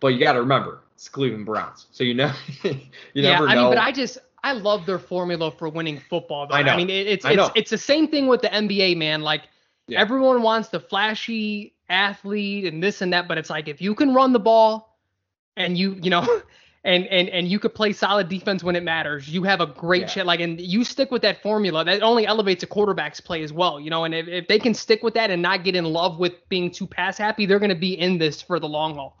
but 0.00 0.08
you 0.08 0.20
got 0.20 0.32
to 0.34 0.40
remember 0.40 0.80
it's 0.94 1.08
Cleveland 1.08 1.46
Browns, 1.46 1.86
so 1.90 2.04
you 2.04 2.14
know 2.14 2.32
you 2.62 2.76
yeah, 3.14 3.32
never 3.32 3.46
know. 3.46 3.52
I 3.52 3.54
mean, 3.56 3.70
but 3.70 3.78
I 3.78 3.90
just 3.90 4.18
I 4.44 4.52
love 4.52 4.86
their 4.86 4.98
formula 4.98 5.50
for 5.50 5.68
winning 5.68 5.98
football. 5.98 6.46
Though. 6.46 6.54
I 6.54 6.62
know. 6.62 6.72
I 6.72 6.76
mean, 6.76 6.90
it's 6.90 7.24
I 7.24 7.30
it's 7.30 7.36
know. 7.36 7.50
it's 7.54 7.70
the 7.70 7.78
same 7.78 8.08
thing 8.08 8.26
with 8.26 8.42
the 8.42 8.48
NBA, 8.48 8.96
man. 8.96 9.22
Like 9.22 9.42
Yeah. 9.86 10.00
everyone 10.00 10.42
wants 10.42 10.68
the 10.70 10.80
flashy 10.80 11.74
athlete 11.88 12.64
and 12.64 12.82
this 12.82 13.02
and 13.02 13.12
that, 13.12 13.28
but 13.28 13.38
it's 13.38 13.50
like 13.50 13.68
if 13.68 13.82
you 13.82 13.94
can 13.94 14.14
run 14.14 14.32
the 14.32 14.40
ball 14.40 14.98
and 15.56 15.76
you 15.78 15.98
you 16.02 16.10
know. 16.10 16.42
And, 16.86 17.06
and 17.06 17.30
and 17.30 17.48
you 17.48 17.58
could 17.58 17.74
play 17.74 17.94
solid 17.94 18.28
defense 18.28 18.62
when 18.62 18.76
it 18.76 18.82
matters. 18.82 19.26
You 19.26 19.42
have 19.44 19.62
a 19.62 19.66
great 19.66 20.02
Yeah. 20.02 20.06
shit 20.08 20.26
like 20.26 20.40
and 20.40 20.60
you 20.60 20.84
stick 20.84 21.10
with 21.10 21.22
that 21.22 21.40
formula. 21.40 21.82
That 21.82 22.02
only 22.02 22.26
elevates 22.26 22.62
a 22.62 22.66
quarterback's 22.66 23.20
play 23.20 23.42
as 23.42 23.54
well, 23.54 23.80
you 23.80 23.88
know. 23.88 24.04
And 24.04 24.14
if, 24.14 24.28
if 24.28 24.48
they 24.48 24.58
can 24.58 24.74
stick 24.74 25.02
with 25.02 25.14
that 25.14 25.30
and 25.30 25.40
not 25.40 25.64
get 25.64 25.74
in 25.74 25.86
love 25.86 26.18
with 26.18 26.46
being 26.50 26.70
too 26.70 26.86
pass 26.86 27.16
happy, 27.16 27.46
they're 27.46 27.58
going 27.58 27.70
to 27.70 27.74
be 27.74 27.98
in 27.98 28.18
this 28.18 28.42
for 28.42 28.60
the 28.60 28.68
long 28.68 28.96
haul. 28.96 29.16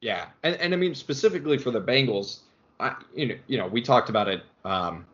Yeah, 0.00 0.26
and 0.44 0.54
and 0.56 0.72
I 0.72 0.76
mean 0.76 0.94
specifically 0.94 1.58
for 1.58 1.72
the 1.72 1.80
Bengals, 1.80 2.42
I 2.78 2.94
you 3.16 3.26
know 3.26 3.34
you 3.48 3.58
know 3.58 3.66
we 3.66 3.82
talked 3.82 4.08
about 4.08 4.28
it 4.28 4.44
um 4.64 5.04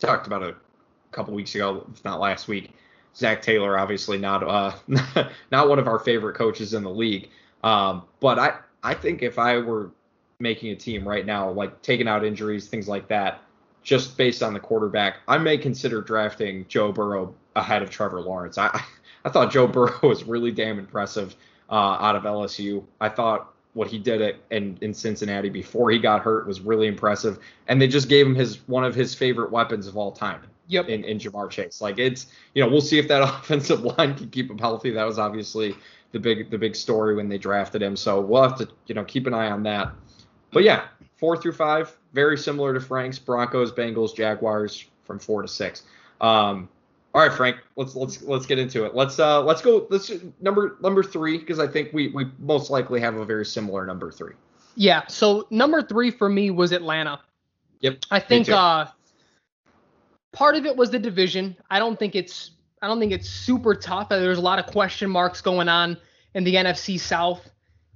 talked 0.00 0.26
about 0.26 0.42
it 0.42 0.56
a 0.56 1.14
couple 1.14 1.32
weeks 1.32 1.54
ago, 1.54 1.86
if 1.94 2.04
not 2.04 2.18
last 2.18 2.48
week. 2.48 2.72
Zac 3.16 3.40
Taylor, 3.40 3.78
obviously 3.78 4.18
not 4.18 4.42
uh 4.42 4.72
not 5.50 5.68
one 5.68 5.78
of 5.78 5.88
our 5.88 5.98
favorite 5.98 6.36
coaches 6.36 6.74
in 6.74 6.82
the 6.82 6.90
league. 6.90 7.30
Um, 7.64 8.02
but 8.20 8.38
I 8.38 8.58
I 8.82 8.94
think 8.94 9.22
if 9.22 9.38
I 9.38 9.58
were 9.58 9.90
making 10.38 10.70
a 10.70 10.76
team 10.76 11.08
right 11.08 11.24
now, 11.24 11.50
like 11.50 11.80
taking 11.82 12.08
out 12.08 12.24
injuries, 12.24 12.68
things 12.68 12.88
like 12.88 13.08
that, 13.08 13.40
just 13.82 14.16
based 14.16 14.42
on 14.42 14.52
the 14.52 14.60
quarterback, 14.60 15.18
I 15.26 15.38
may 15.38 15.56
consider 15.56 16.02
drafting 16.02 16.66
Joe 16.68 16.92
Burrow 16.92 17.34
ahead 17.54 17.82
of 17.82 17.90
Trevor 17.90 18.20
Lawrence. 18.20 18.58
I 18.58 18.82
I 19.24 19.30
thought 19.30 19.50
Joe 19.50 19.66
Burrow 19.66 19.98
was 20.02 20.24
really 20.24 20.52
damn 20.52 20.78
impressive 20.78 21.34
uh, 21.70 21.74
out 21.74 22.14
of 22.16 22.22
LSU. 22.24 22.84
I 23.00 23.08
thought 23.08 23.52
what 23.72 23.88
he 23.88 23.98
did 23.98 24.20
at, 24.20 24.36
in 24.50 24.76
in 24.82 24.92
Cincinnati 24.92 25.48
before 25.48 25.90
he 25.90 25.98
got 25.98 26.20
hurt 26.20 26.46
was 26.46 26.60
really 26.60 26.86
impressive, 26.86 27.38
and 27.66 27.80
they 27.80 27.88
just 27.88 28.10
gave 28.10 28.26
him 28.26 28.34
his 28.34 28.58
one 28.68 28.84
of 28.84 28.94
his 28.94 29.14
favorite 29.14 29.50
weapons 29.50 29.86
of 29.86 29.96
all 29.96 30.12
time 30.12 30.42
Yep. 30.68 30.88
in, 30.88 31.04
in 31.04 31.18
Ja'Marr 31.18 31.50
Chase. 31.50 31.80
Like 31.80 31.98
it's 31.98 32.26
you 32.54 32.62
know 32.62 32.68
we'll 32.68 32.80
see 32.80 32.98
if 32.98 33.08
that 33.08 33.22
offensive 33.22 33.82
line 33.82 34.14
can 34.14 34.28
keep 34.30 34.50
him 34.50 34.58
healthy. 34.58 34.90
That 34.90 35.04
was 35.04 35.18
obviously 35.18 35.76
the 36.12 36.18
big 36.18 36.50
the 36.50 36.58
big 36.58 36.74
story 36.74 37.14
when 37.14 37.28
they 37.28 37.38
drafted 37.38 37.82
him. 37.82 37.96
So 37.96 38.20
we'll 38.20 38.42
have 38.42 38.58
to 38.58 38.68
you 38.86 38.94
know 38.94 39.04
keep 39.04 39.26
an 39.26 39.34
eye 39.34 39.50
on 39.50 39.62
that. 39.64 39.92
But 40.52 40.64
yeah, 40.64 40.86
four 41.16 41.36
through 41.36 41.52
five, 41.52 41.96
very 42.12 42.38
similar 42.38 42.72
to 42.74 42.80
Frank's 42.80 43.18
Broncos, 43.18 43.72
Bengals, 43.72 44.14
Jaguars 44.14 44.86
from 45.04 45.18
four 45.18 45.42
to 45.42 45.48
six. 45.48 45.82
Um, 46.20 46.68
all 47.14 47.22
right, 47.22 47.32
Frank, 47.32 47.56
let's 47.76 47.96
let's 47.96 48.22
let's 48.22 48.46
get 48.46 48.58
into 48.58 48.84
it. 48.84 48.94
Let's 48.94 49.18
uh 49.18 49.42
let's 49.42 49.62
go 49.62 49.86
let's 49.88 50.12
number 50.40 50.76
number 50.82 51.02
three 51.02 51.38
because 51.38 51.58
I 51.58 51.66
think 51.66 51.92
we 51.92 52.08
we 52.08 52.26
most 52.38 52.70
likely 52.70 53.00
have 53.00 53.16
a 53.16 53.24
very 53.24 53.46
similar 53.46 53.86
number 53.86 54.10
three. 54.10 54.34
Yeah. 54.74 55.06
So 55.06 55.46
number 55.50 55.82
three 55.82 56.10
for 56.10 56.28
me 56.28 56.50
was 56.50 56.72
Atlanta. 56.72 57.20
Yep. 57.80 58.00
I 58.10 58.20
think 58.20 58.48
uh, 58.48 58.86
part 60.36 60.54
of 60.54 60.66
it 60.66 60.76
was 60.76 60.90
the 60.90 60.98
division. 60.98 61.56
I 61.70 61.78
don't 61.78 61.98
think 61.98 62.14
it's 62.14 62.52
I 62.82 62.86
don't 62.86 63.00
think 63.00 63.10
it's 63.10 63.28
super 63.28 63.74
tough. 63.74 64.10
There's 64.10 64.38
a 64.38 64.42
lot 64.42 64.58
of 64.58 64.66
question 64.66 65.10
marks 65.10 65.40
going 65.40 65.68
on 65.68 65.96
in 66.34 66.44
the 66.44 66.54
NFC 66.54 67.00
South. 67.00 67.50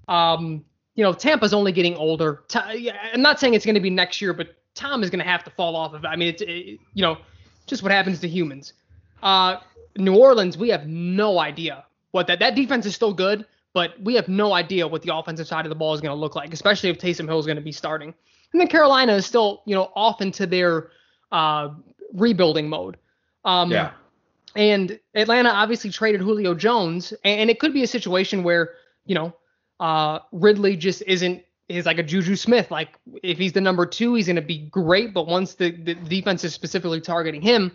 Um, 0.09 0.65
you 0.95 1.05
know, 1.05 1.13
Tampa's 1.13 1.53
only 1.53 1.71
getting 1.71 1.95
older. 1.97 2.43
I'm 2.55 3.21
not 3.21 3.39
saying 3.39 3.55
it's 3.55 3.67
going 3.67 3.75
to 3.75 3.81
be 3.81 3.91
next 3.91 4.21
year, 4.23 4.33
but 4.33 4.57
Tom 4.75 5.03
is 5.03 5.11
going 5.11 5.23
to 5.23 5.31
have 5.31 5.45
to 5.45 5.51
fall 5.51 5.77
off 5.77 5.93
of 5.93 6.05
it. 6.05 6.09
I 6.09 6.17
mean, 6.17 6.29
it's 6.29 6.43
it, 6.43 6.81
you 6.95 7.03
know, 7.03 7.19
just 7.67 7.83
what 7.83 7.93
happens 7.93 8.21
to 8.21 8.29
humans. 8.29 8.73
Uh, 9.23 9.59
New 9.99 10.17
Orleans, 10.17 10.57
we 10.57 10.71
have 10.71 10.87
no 10.87 11.39
idea 11.39 11.85
what 12.13 12.27
that 12.27 12.39
that 12.41 12.55
defense 12.55 12.87
is 12.87 12.95
still 12.95 13.13
good, 13.13 13.45
but 13.75 14.01
we 14.03 14.15
have 14.15 14.29
no 14.29 14.55
idea 14.55 14.89
what 14.89 15.03
the 15.03 15.15
offensive 15.15 15.47
side 15.47 15.67
of 15.67 15.69
the 15.69 15.77
ball 15.77 15.93
is 15.93 16.01
going 16.01 16.15
to 16.15 16.19
look 16.19 16.35
like, 16.35 16.55
especially 16.55 16.89
if 16.89 16.99
Taysom 16.99 17.27
Hill 17.27 17.39
is 17.39 17.45
going 17.45 17.57
to 17.57 17.63
be 17.63 17.73
starting. 17.73 18.15
And 18.53 18.61
then 18.61 18.67
Carolina 18.67 19.13
is 19.13 19.27
still, 19.27 19.63
you 19.67 19.75
know, 19.75 19.93
off 19.95 20.23
into 20.23 20.47
their 20.47 20.91
uh, 21.31 21.69
rebuilding 22.13 22.69
mode. 22.69 22.97
Um, 23.45 23.71
yeah. 23.71 23.93
And 24.57 24.99
Atlanta 25.15 25.51
obviously 25.51 25.91
traded 25.91 26.21
Julio 26.21 26.55
Jones, 26.55 27.13
and, 27.25 27.41
and 27.43 27.51
it 27.51 27.61
could 27.61 27.73
be 27.73 27.83
a 27.83 27.87
situation 27.87 28.43
where, 28.43 28.71
you 29.07 29.15
know, 29.15 29.35
uh, 29.79 30.19
Ridley 30.33 30.77
just 30.77 31.03
isn't 31.07 31.43
is 31.69 31.87
like 31.87 31.99
a 31.99 32.03
Juju 32.03 32.35
Smith. 32.35 32.71
Like 32.71 32.99
if 33.23 33.39
he's 33.39 33.53
the 33.53 33.61
number 33.61 33.87
two, 33.87 34.15
he's 34.15 34.27
going 34.27 34.37
to 34.37 34.43
be 34.43 34.59
great, 34.59 35.15
but 35.15 35.29
once 35.29 35.55
the, 35.55 35.71
the 35.71 35.95
defense 35.95 36.43
is 36.43 36.53
specifically 36.53 37.01
targeting 37.01 37.41
him, 37.41 37.71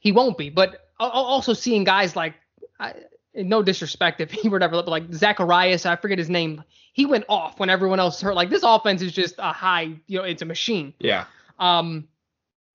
he 0.00 0.12
won't 0.12 0.36
be. 0.36 0.50
But 0.50 0.88
al- 1.00 1.06
al- 1.08 1.24
also 1.24 1.54
seeing 1.54 1.82
guys 1.82 2.14
like, 2.14 2.34
I, 2.78 2.92
no 3.34 3.62
disrespect 3.62 4.20
if 4.20 4.30
he 4.42 4.50
were 4.50 4.58
to 4.58 4.66
ever, 4.66 4.76
but 4.76 4.88
like 4.88 5.10
Zacharias, 5.14 5.86
I 5.86 5.96
forget 5.96 6.18
his 6.18 6.28
name. 6.28 6.62
He 6.92 7.06
went 7.06 7.24
off 7.28 7.58
when 7.58 7.70
everyone 7.70 8.00
else 8.00 8.20
hurt. 8.20 8.34
Like 8.34 8.50
this 8.50 8.62
offense 8.62 9.00
is 9.00 9.12
just 9.12 9.36
a 9.38 9.52
high, 9.52 9.94
you 10.08 10.18
know, 10.18 10.24
it's 10.24 10.42
a 10.42 10.44
machine 10.46 10.92
Yeah. 11.00 11.24
um, 11.58 12.06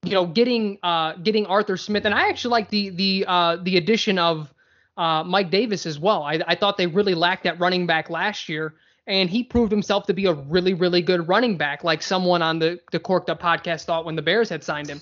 you 0.03 0.11
know, 0.11 0.25
getting 0.25 0.77
uh, 0.83 1.13
getting 1.13 1.45
Arthur 1.45 1.77
Smith, 1.77 2.05
and 2.05 2.13
I 2.13 2.29
actually 2.29 2.51
like 2.51 2.69
the 2.69 2.89
the 2.89 3.25
uh, 3.27 3.57
the 3.57 3.77
addition 3.77 4.19
of 4.19 4.53
uh, 4.97 5.23
Mike 5.23 5.49
Davis 5.49 5.85
as 5.85 5.97
well. 5.97 6.23
I, 6.23 6.41
I 6.47 6.55
thought 6.55 6.77
they 6.77 6.87
really 6.87 7.15
lacked 7.15 7.43
that 7.45 7.59
running 7.59 7.87
back 7.87 8.09
last 8.09 8.49
year, 8.49 8.75
and 9.07 9.29
he 9.29 9.43
proved 9.43 9.71
himself 9.71 10.05
to 10.07 10.13
be 10.13 10.25
a 10.25 10.33
really 10.33 10.73
really 10.73 11.01
good 11.01 11.27
running 11.27 11.57
back, 11.57 11.83
like 11.83 12.01
someone 12.01 12.41
on 12.41 12.59
the 12.59 12.79
the 12.91 12.99
Corked 12.99 13.29
Up 13.29 13.41
podcast 13.41 13.85
thought 13.85 14.05
when 14.05 14.15
the 14.15 14.21
Bears 14.21 14.49
had 14.49 14.63
signed 14.63 14.89
him. 14.89 15.01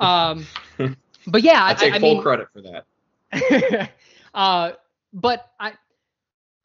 Um, 0.00 0.46
but 1.26 1.42
yeah, 1.42 1.64
I 1.64 1.74
take 1.74 1.92
I, 1.92 1.96
I 1.96 2.00
full 2.00 2.14
mean, 2.14 2.22
credit 2.22 2.48
for 2.52 2.62
that. 2.62 3.90
uh, 4.34 4.72
but 5.12 5.52
I 5.60 5.74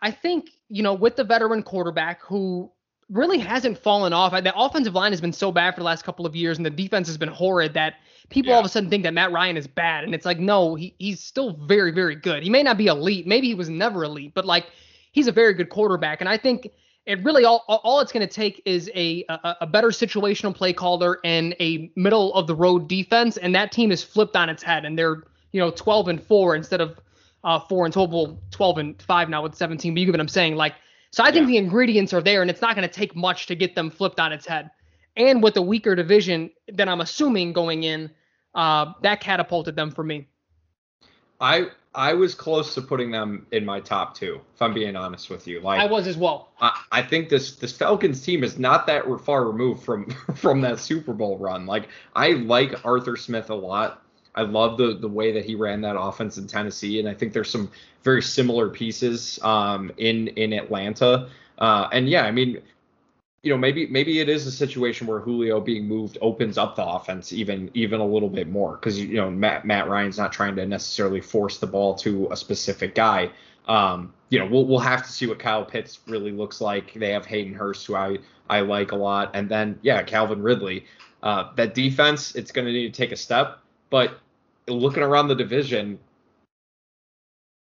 I 0.02 0.12
think 0.12 0.50
you 0.70 0.82
know 0.84 0.94
with 0.94 1.16
the 1.16 1.24
veteran 1.24 1.62
quarterback 1.64 2.22
who 2.24 2.72
really 3.12 3.38
hasn't 3.38 3.78
fallen 3.78 4.14
off. 4.14 4.32
The 4.32 4.54
offensive 4.56 4.94
line 4.94 5.12
has 5.12 5.22
been 5.22 5.34
so 5.34 5.52
bad 5.52 5.76
for 5.76 5.82
the 5.82 5.86
last 5.86 6.04
couple 6.04 6.26
of 6.26 6.36
years, 6.36 6.58
and 6.58 6.66
the 6.66 6.72
defense 6.72 7.08
has 7.08 7.18
been 7.18 7.30
horrid 7.30 7.74
that 7.76 7.96
people 8.30 8.54
all 8.54 8.60
of 8.60 8.66
a 8.66 8.70
sudden 8.70 8.90
think 8.90 9.04
that 9.04 9.14
Matt 9.14 9.32
Ryan 9.32 9.58
is 9.58 9.68
bad, 9.68 10.04
and 10.04 10.16
it's 10.16 10.26
like 10.26 10.40
no, 10.40 10.76
he, 10.76 10.96
he's 10.98 11.20
still 11.24 11.54
very 11.54 11.92
very 11.92 12.16
good. 12.16 12.44
He 12.44 12.50
may 12.50 12.64
not 12.64 12.78
be 12.78 12.88
elite, 12.88 13.28
maybe 13.28 13.48
he 13.48 13.56
was 13.56 13.70
never 13.70 14.04
elite, 14.04 14.34
but 14.34 14.46
like 14.46 14.68
he's 15.12 15.28
a 15.28 15.32
very 15.32 15.54
good 15.54 15.70
quarterback, 15.70 16.22
and 16.22 16.30
I 16.30 16.38
think. 16.38 16.70
It 17.08 17.24
really 17.24 17.46
all 17.46 17.64
all 17.68 18.00
it's 18.00 18.12
going 18.12 18.28
to 18.28 18.34
take 18.34 18.64
is 18.66 18.90
a, 18.96 19.24
a 19.30 19.58
a 19.62 19.68
better 19.68 19.90
situational 19.90 20.56
play 20.56 20.74
caller 20.74 21.20
and 21.24 21.56
a 21.60 21.92
middle 21.96 22.34
of 22.34 22.48
the 22.48 22.56
road 22.56 22.88
defense, 22.88 23.38
and 23.38 23.54
that 23.54 23.72
team 23.72 23.92
is 23.92 24.04
flipped 24.04 24.36
on 24.36 24.50
its 24.50 24.64
head, 24.64 24.86
and 24.86 24.98
they're 24.98 25.22
you 25.52 25.60
know 25.62 25.70
12 25.70 26.08
and 26.08 26.24
four 26.24 26.56
instead 26.56 26.82
of 26.82 27.00
uh, 27.44 27.60
four 27.60 27.86
and 27.86 27.94
total 27.94 28.42
12 28.50 28.78
and 28.80 29.02
five 29.04 29.30
now 29.30 29.44
with 29.44 29.54
17. 29.54 29.94
But 29.94 30.00
you 30.00 30.08
get 30.08 30.14
what 30.14 30.20
I'm 30.20 30.28
saying, 30.28 30.56
like 30.56 30.74
so 31.16 31.24
I 31.24 31.32
think 31.32 31.44
Yeah. 31.44 31.52
the 31.52 31.58
ingredients 31.60 32.12
are 32.12 32.20
there, 32.20 32.42
and 32.42 32.52
it's 32.52 32.62
not 32.62 32.76
going 32.76 32.86
to 32.86 32.94
take 32.94 33.16
much 33.16 33.46
to 33.46 33.56
get 33.56 33.74
them 33.74 33.90
flipped 33.90 34.20
on 34.20 34.34
its 34.34 34.46
head. 34.46 34.70
And 35.16 35.42
with 35.42 35.56
a 35.56 35.62
weaker 35.62 35.96
division 35.96 36.50
than 36.68 36.90
I'm 36.90 37.00
assuming 37.00 37.54
going 37.54 37.84
in, 37.84 38.12
uh, 38.54 38.92
that 39.02 39.22
catapulted 39.22 39.78
them 39.78 39.92
for 39.92 40.04
me. 40.04 40.28
I 41.40 41.68
I 41.94 42.12
was 42.12 42.36
close 42.36 42.74
to 42.74 42.82
putting 42.82 43.12
them 43.12 43.48
in 43.54 43.64
my 43.64 43.80
top 43.80 44.14
two, 44.14 44.42
if 44.56 44.62
I'm 44.62 44.74
being 44.74 44.98
honest 44.98 45.30
with 45.30 45.48
you. 45.48 45.62
Like 45.62 45.80
I 45.80 45.86
was 45.86 46.06
as 46.06 46.18
well. 46.18 46.50
I, 46.60 46.82
I 46.92 47.02
think 47.02 47.30
this 47.30 47.56
this 47.56 47.72
Falcons 47.72 48.22
team 48.22 48.44
is 48.44 48.60
not 48.60 48.86
that 48.88 49.06
far 49.22 49.46
removed 49.46 49.84
from 49.86 50.10
from 50.36 50.60
that 50.62 50.80
Super 50.80 51.14
Bowl 51.14 51.38
run. 51.38 51.66
Like 51.66 51.88
I 52.14 52.32
like 52.32 52.86
Arthur 52.86 53.16
Smith 53.16 53.50
a 53.50 53.56
lot. 53.56 54.05
I 54.36 54.44
love 54.44 54.78
the 54.78 54.96
the 54.96 55.08
way 55.08 55.32
that 55.32 55.46
he 55.46 55.56
ran 55.56 55.82
that 55.82 55.98
offense 56.00 56.38
in 56.38 56.48
Tennessee, 56.48 57.00
and 57.00 57.08
I 57.08 57.14
think 57.14 57.34
there's 57.34 57.50
some 57.50 57.72
very 58.04 58.22
similar 58.22 58.70
pieces 58.70 59.40
um, 59.42 59.92
in 59.98 60.28
in 60.30 60.54
Atlanta. 60.54 61.30
Uh, 61.58 61.88
and 61.92 62.10
yeah, 62.10 62.26
I 62.26 62.32
mean, 62.32 62.62
you 63.44 63.52
know, 63.52 63.58
maybe 63.58 63.88
maybe 63.88 64.20
it 64.20 64.28
is 64.28 64.46
a 64.46 64.52
situation 64.52 65.08
where 65.08 65.20
Julio 65.20 65.62
being 65.62 65.88
moved 65.88 66.18
opens 66.20 66.58
up 66.58 66.76
the 66.76 66.86
offense 66.86 67.32
even 67.32 67.72
even 67.74 68.00
a 68.02 68.06
little 68.06 68.30
bit 68.30 68.50
more 68.50 68.76
because 68.76 69.00
you 69.00 69.16
know 69.16 69.30
Matt 69.32 69.66
Matt 69.66 69.88
Ryan's 69.88 70.18
not 70.18 70.34
trying 70.34 70.56
to 70.58 70.66
necessarily 70.66 71.22
force 71.22 71.58
the 71.58 71.68
ball 71.68 71.96
to 71.96 72.28
a 72.32 72.36
specific 72.36 72.96
guy. 72.96 73.30
Um, 73.68 74.14
you 74.30 74.40
know, 74.40 74.48
we'll 74.48 74.66
we'll 74.66 74.80
have 74.80 75.04
to 75.06 75.12
see 75.12 75.28
what 75.28 75.40
Kyle 75.40 75.64
Pitts 75.64 76.00
really 76.08 76.32
looks 76.32 76.60
like. 76.60 76.94
They 76.94 77.12
have 77.12 77.26
Hayden 77.26 77.54
Hurst, 77.54 77.86
who 77.86 77.96
I 77.96 78.18
I 78.50 78.62
like 78.62 78.92
a 78.92 78.96
lot, 78.96 79.32
and 79.34 79.48
then 79.48 79.80
yeah, 79.82 80.04
Calvin 80.04 80.42
Ridley. 80.42 80.86
Uh, 81.24 81.52
that 81.56 81.74
defense, 81.74 82.36
it's 82.36 82.52
going 82.52 82.68
to 82.68 82.72
need 82.72 82.94
to 82.94 82.98
take 82.98 83.12
a 83.12 83.16
step, 83.16 83.60
but 83.90 84.20
looking 84.68 85.04
around 85.04 85.28
the 85.28 85.36
division, 85.36 86.00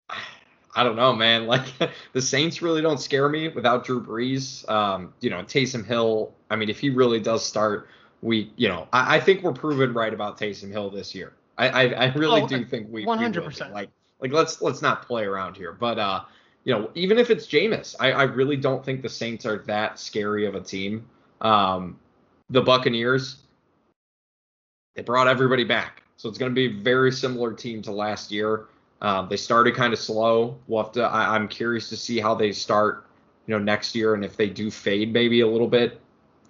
I 0.76 0.84
don't 0.84 0.96
know, 0.96 1.14
man. 1.14 1.48
Like 1.48 1.66
the 2.14 2.22
Saints 2.22 2.62
really 2.62 2.82
don't 2.82 3.00
scare 3.00 3.28
me 3.30 3.50
without 3.50 3.86
Drew 3.86 4.02
Brees. 4.04 4.68
Um, 4.70 5.14
you 5.22 5.30
know, 5.30 5.44
Taysom 5.44 5.86
Hill. 5.86 6.34
I 6.50 6.56
mean, 6.56 6.70
if 6.70 6.80
he 6.80 6.90
really 6.90 7.20
does 7.20 7.46
start, 7.46 7.90
we, 8.22 8.52
you 8.56 8.68
know, 8.68 8.88
I, 8.94 9.18
I 9.18 9.20
think 9.20 9.44
we're 9.44 9.54
proven 9.54 9.94
right 9.94 10.14
about 10.14 10.38
Taysom 10.38 10.72
Hill 10.72 10.90
this 10.90 11.14
year. 11.14 11.34
I, 11.58 11.68
I, 11.70 11.82
I 12.08 12.14
really 12.14 12.42
Oh, 12.42 12.48
do 12.48 12.66
think 12.66 12.88
we, 12.90 13.06
we 13.06 13.12
100%. 13.12 13.72
Like, 13.72 13.90
like 14.20 14.32
let's 14.32 14.62
let's 14.62 14.82
not 14.82 15.06
play 15.06 15.26
around 15.26 15.58
here. 15.58 15.74
But 15.74 16.00
uh, 16.00 16.24
you 16.64 16.74
know, 16.74 16.90
even 16.96 17.18
if 17.18 17.30
it's 17.30 17.48
Jameis, 17.48 17.96
I, 18.00 18.12
I 18.12 18.24
really 18.24 18.56
don't 18.56 18.86
think 18.86 19.02
the 19.02 19.10
Saints 19.10 19.46
are 19.46 19.60
that 19.60 20.00
scary 20.00 20.46
of 20.46 20.56
a 20.56 20.62
team. 20.62 21.08
Um, 21.42 22.00
the 22.50 22.62
Buccaneers, 22.62 23.38
they 24.96 25.02
brought 25.02 25.28
everybody 25.28 25.64
back, 25.64 26.01
so 26.22 26.30
it's 26.30 26.38
going 26.38 26.52
to 26.52 26.56
be 26.56 26.68
a 26.68 26.84
very 26.84 27.12
similar 27.12 27.52
team 27.52 27.82
to 27.82 27.92
last 27.92 28.32
year. 28.32 28.68
Um, 29.02 29.28
they 29.28 29.38
started 29.38 29.74
kind 29.74 29.92
of 29.92 29.98
slow. 29.98 30.56
We'll 30.68 30.84
have 30.84 30.92
to. 30.92 31.02
I, 31.02 31.34
I'm 31.34 31.48
curious 31.48 31.90
to 31.90 31.98
see 31.98 32.20
how 32.20 32.36
they 32.36 32.52
start 32.52 33.08
you 33.48 33.58
know, 33.58 33.64
next 33.64 33.96
year, 33.96 34.14
and 34.14 34.24
if 34.24 34.38
they 34.38 34.48
do 34.48 34.70
fade 34.70 35.12
maybe 35.12 35.42
a 35.42 35.48
little 35.48 35.68
bit, 35.68 36.00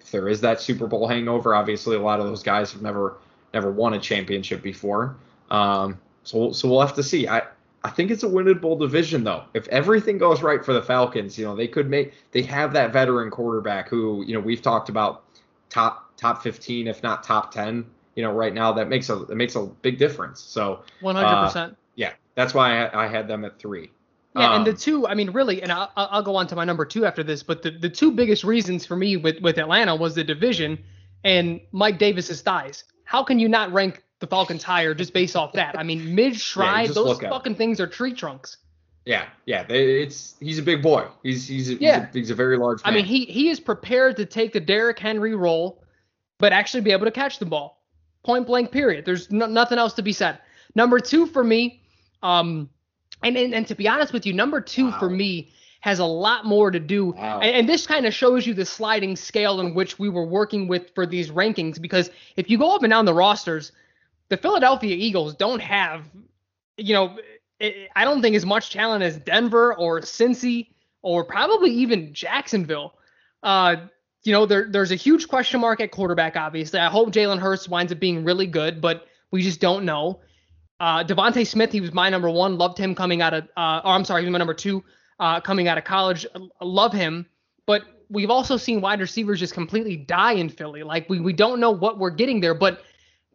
if 0.02 0.10
there 0.10 0.28
is 0.28 0.42
that 0.42 0.60
Super 0.60 0.86
Bowl 0.86 1.08
hangover, 1.08 1.54
obviously 1.54 1.96
a 1.96 2.02
lot 2.02 2.20
of 2.20 2.26
those 2.26 2.42
guys 2.42 2.70
have 2.72 2.82
never 2.82 3.16
never 3.54 3.72
won 3.72 3.94
a 3.94 3.98
championship 3.98 4.60
before. 4.60 5.16
Um, 5.50 5.98
so 6.22 6.52
so 6.52 6.68
we'll 6.68 6.82
have 6.82 6.94
to 6.96 7.02
see. 7.02 7.26
I 7.26 7.40
I 7.82 7.88
think 7.88 8.10
it's 8.10 8.24
a 8.24 8.28
winnable 8.28 8.78
division 8.78 9.24
though. 9.24 9.44
If 9.54 9.66
everything 9.68 10.18
goes 10.18 10.42
right 10.42 10.62
for 10.62 10.74
the 10.74 10.82
Falcons, 10.82 11.38
you 11.38 11.46
know, 11.46 11.56
they 11.56 11.66
could 11.66 11.88
make 11.88 12.12
they 12.32 12.42
have 12.42 12.74
that 12.74 12.92
veteran 12.92 13.30
quarterback 13.30 13.88
who, 13.88 14.22
you 14.26 14.34
know, 14.34 14.40
we've 14.40 14.60
talked 14.60 14.90
about 14.90 15.22
top 15.70 16.14
top 16.18 16.42
15 16.42 16.88
if 16.88 17.02
not 17.02 17.22
top 17.22 17.52
10, 17.52 17.86
you 18.14 18.22
know, 18.22 18.32
right 18.32 18.54
now 18.54 18.72
that 18.72 18.88
makes 18.88 19.08
a 19.10 19.22
it 19.22 19.36
makes 19.36 19.56
a 19.56 19.62
big 19.62 19.98
difference. 19.98 20.40
So 20.40 20.82
100%. 21.02 21.56
Uh, 21.56 21.70
yeah, 21.94 22.12
that's 22.34 22.54
why 22.54 22.86
I, 22.86 23.04
I, 23.04 23.06
had 23.06 23.28
them 23.28 23.44
at 23.44 23.58
3. 23.58 23.90
Yeah, 24.34 24.46
um, 24.46 24.56
and 24.56 24.66
the 24.66 24.70
um, 24.70 24.76
two, 24.76 25.06
I 25.06 25.14
mean, 25.14 25.30
really, 25.30 25.62
and 25.62 25.70
I'll, 25.70 25.90
I'll 25.94 26.22
go 26.22 26.36
on 26.36 26.46
to 26.46 26.56
my 26.56 26.64
number 26.64 26.86
two 26.86 27.04
after 27.04 27.22
this, 27.22 27.42
but 27.42 27.62
the, 27.62 27.70
the 27.70 27.90
two 27.90 28.12
biggest 28.12 28.44
reasons 28.44 28.86
for 28.86 28.96
me 28.96 29.18
with, 29.18 29.40
with 29.42 29.58
Atlanta 29.58 29.94
was 29.94 30.14
the 30.14 30.24
division 30.24 30.78
and 31.22 31.60
Mike 31.72 31.98
Davis's 31.98 32.40
thighs. 32.40 32.84
How 33.04 33.22
can 33.22 33.38
you 33.38 33.48
not 33.48 33.70
rank 33.72 34.02
the 34.22 34.26
Falcons 34.28 34.62
higher 34.62 34.94
just 34.94 35.12
based 35.12 35.36
off 35.36 35.52
that. 35.52 35.78
I 35.78 35.82
mean, 35.82 36.14
mid 36.14 36.34
stride, 36.36 36.88
yeah, 36.88 36.94
those 36.94 37.18
fucking 37.18 37.56
things 37.56 37.78
are 37.78 37.86
tree 37.86 38.14
trunks. 38.14 38.56
Yeah, 39.04 39.26
yeah, 39.46 39.66
it's 39.68 40.36
he's 40.40 40.58
a 40.58 40.62
big 40.62 40.80
boy. 40.80 41.06
He's 41.22 41.46
he's 41.46 41.68
a, 41.68 41.74
yeah. 41.74 42.06
he's, 42.06 42.14
a, 42.14 42.18
he's 42.18 42.30
a 42.30 42.34
very 42.34 42.56
large. 42.56 42.82
Man. 42.84 42.94
I 42.94 42.96
mean, 42.96 43.04
he 43.04 43.26
he 43.26 43.50
is 43.50 43.60
prepared 43.60 44.16
to 44.16 44.24
take 44.24 44.52
the 44.52 44.60
Derrick 44.60 44.98
Henry 44.98 45.34
role, 45.34 45.82
but 46.38 46.52
actually 46.52 46.82
be 46.82 46.92
able 46.92 47.04
to 47.04 47.10
catch 47.10 47.38
the 47.38 47.44
ball. 47.44 47.81
Point 48.24 48.46
blank. 48.46 48.70
Period. 48.70 49.04
There's 49.04 49.30
no, 49.30 49.46
nothing 49.46 49.78
else 49.78 49.94
to 49.94 50.02
be 50.02 50.12
said. 50.12 50.38
Number 50.74 50.98
two 50.98 51.26
for 51.26 51.42
me, 51.42 51.82
um, 52.22 52.70
and 53.22 53.36
and, 53.36 53.54
and 53.54 53.66
to 53.66 53.74
be 53.74 53.88
honest 53.88 54.12
with 54.12 54.26
you, 54.26 54.32
number 54.32 54.60
two 54.60 54.86
wow. 54.86 54.98
for 54.98 55.10
me 55.10 55.52
has 55.80 55.98
a 55.98 56.04
lot 56.04 56.44
more 56.46 56.70
to 56.70 56.78
do. 56.78 57.06
Wow. 57.06 57.40
And, 57.40 57.56
and, 57.56 57.68
this 57.68 57.88
kind 57.88 58.06
of 58.06 58.14
shows 58.14 58.46
you 58.46 58.54
the 58.54 58.64
sliding 58.64 59.16
scale 59.16 59.58
in 59.58 59.74
which 59.74 59.98
we 59.98 60.08
were 60.08 60.24
working 60.24 60.68
with 60.68 60.94
for 60.94 61.06
these 61.06 61.30
rankings. 61.30 61.82
Because 61.82 62.08
if 62.36 62.48
you 62.48 62.56
go 62.56 62.72
up 62.72 62.84
and 62.84 62.90
down 62.90 63.04
the 63.04 63.12
rosters, 63.12 63.72
the 64.28 64.36
Philadelphia 64.36 64.94
Eagles 64.94 65.34
don't 65.34 65.60
have, 65.60 66.08
you 66.76 66.94
know, 66.94 67.18
I 67.60 68.04
don't 68.04 68.22
think 68.22 68.36
as 68.36 68.46
much 68.46 68.70
talent 68.70 69.02
as 69.02 69.16
Denver 69.18 69.74
or 69.74 70.00
Cincy 70.00 70.68
or 71.02 71.24
probably 71.24 71.70
even 71.72 72.14
Jacksonville. 72.14 72.94
Uh, 73.42 73.76
you 74.24 74.32
know, 74.32 74.46
there, 74.46 74.68
there's 74.70 74.92
a 74.92 74.96
huge 74.96 75.28
question 75.28 75.60
mark 75.60 75.80
at 75.80 75.90
quarterback, 75.90 76.36
obviously. 76.36 76.78
I 76.78 76.88
hope 76.88 77.12
Jalen 77.12 77.38
Hurts 77.38 77.68
winds 77.68 77.92
up 77.92 77.98
being 77.98 78.24
really 78.24 78.46
good, 78.46 78.80
but 78.80 79.06
we 79.30 79.42
just 79.42 79.60
don't 79.60 79.84
know. 79.84 80.20
Uh, 80.78 81.04
DeVonta 81.04 81.46
Smith, 81.46 81.72
he 81.72 81.80
was 81.80 81.92
my 81.92 82.08
number 82.08 82.30
one. 82.30 82.58
Loved 82.58 82.78
him 82.78 82.94
coming 82.94 83.22
out 83.22 83.34
of, 83.34 83.44
uh, 83.56 83.80
or 83.84 83.92
I'm 83.92 84.04
sorry, 84.04 84.22
he 84.22 84.26
was 84.26 84.32
my 84.32 84.38
number 84.38 84.54
two 84.54 84.82
uh, 85.18 85.40
coming 85.40 85.68
out 85.68 85.78
of 85.78 85.84
college. 85.84 86.26
Love 86.60 86.92
him. 86.92 87.26
But 87.66 87.82
we've 88.10 88.30
also 88.30 88.56
seen 88.56 88.80
wide 88.80 89.00
receivers 89.00 89.38
just 89.38 89.54
completely 89.54 89.96
die 89.96 90.32
in 90.32 90.48
Philly. 90.48 90.82
Like, 90.82 91.08
we, 91.08 91.20
we 91.20 91.32
don't 91.32 91.60
know 91.60 91.70
what 91.70 91.98
we're 91.98 92.10
getting 92.10 92.40
there. 92.40 92.54
But 92.54 92.82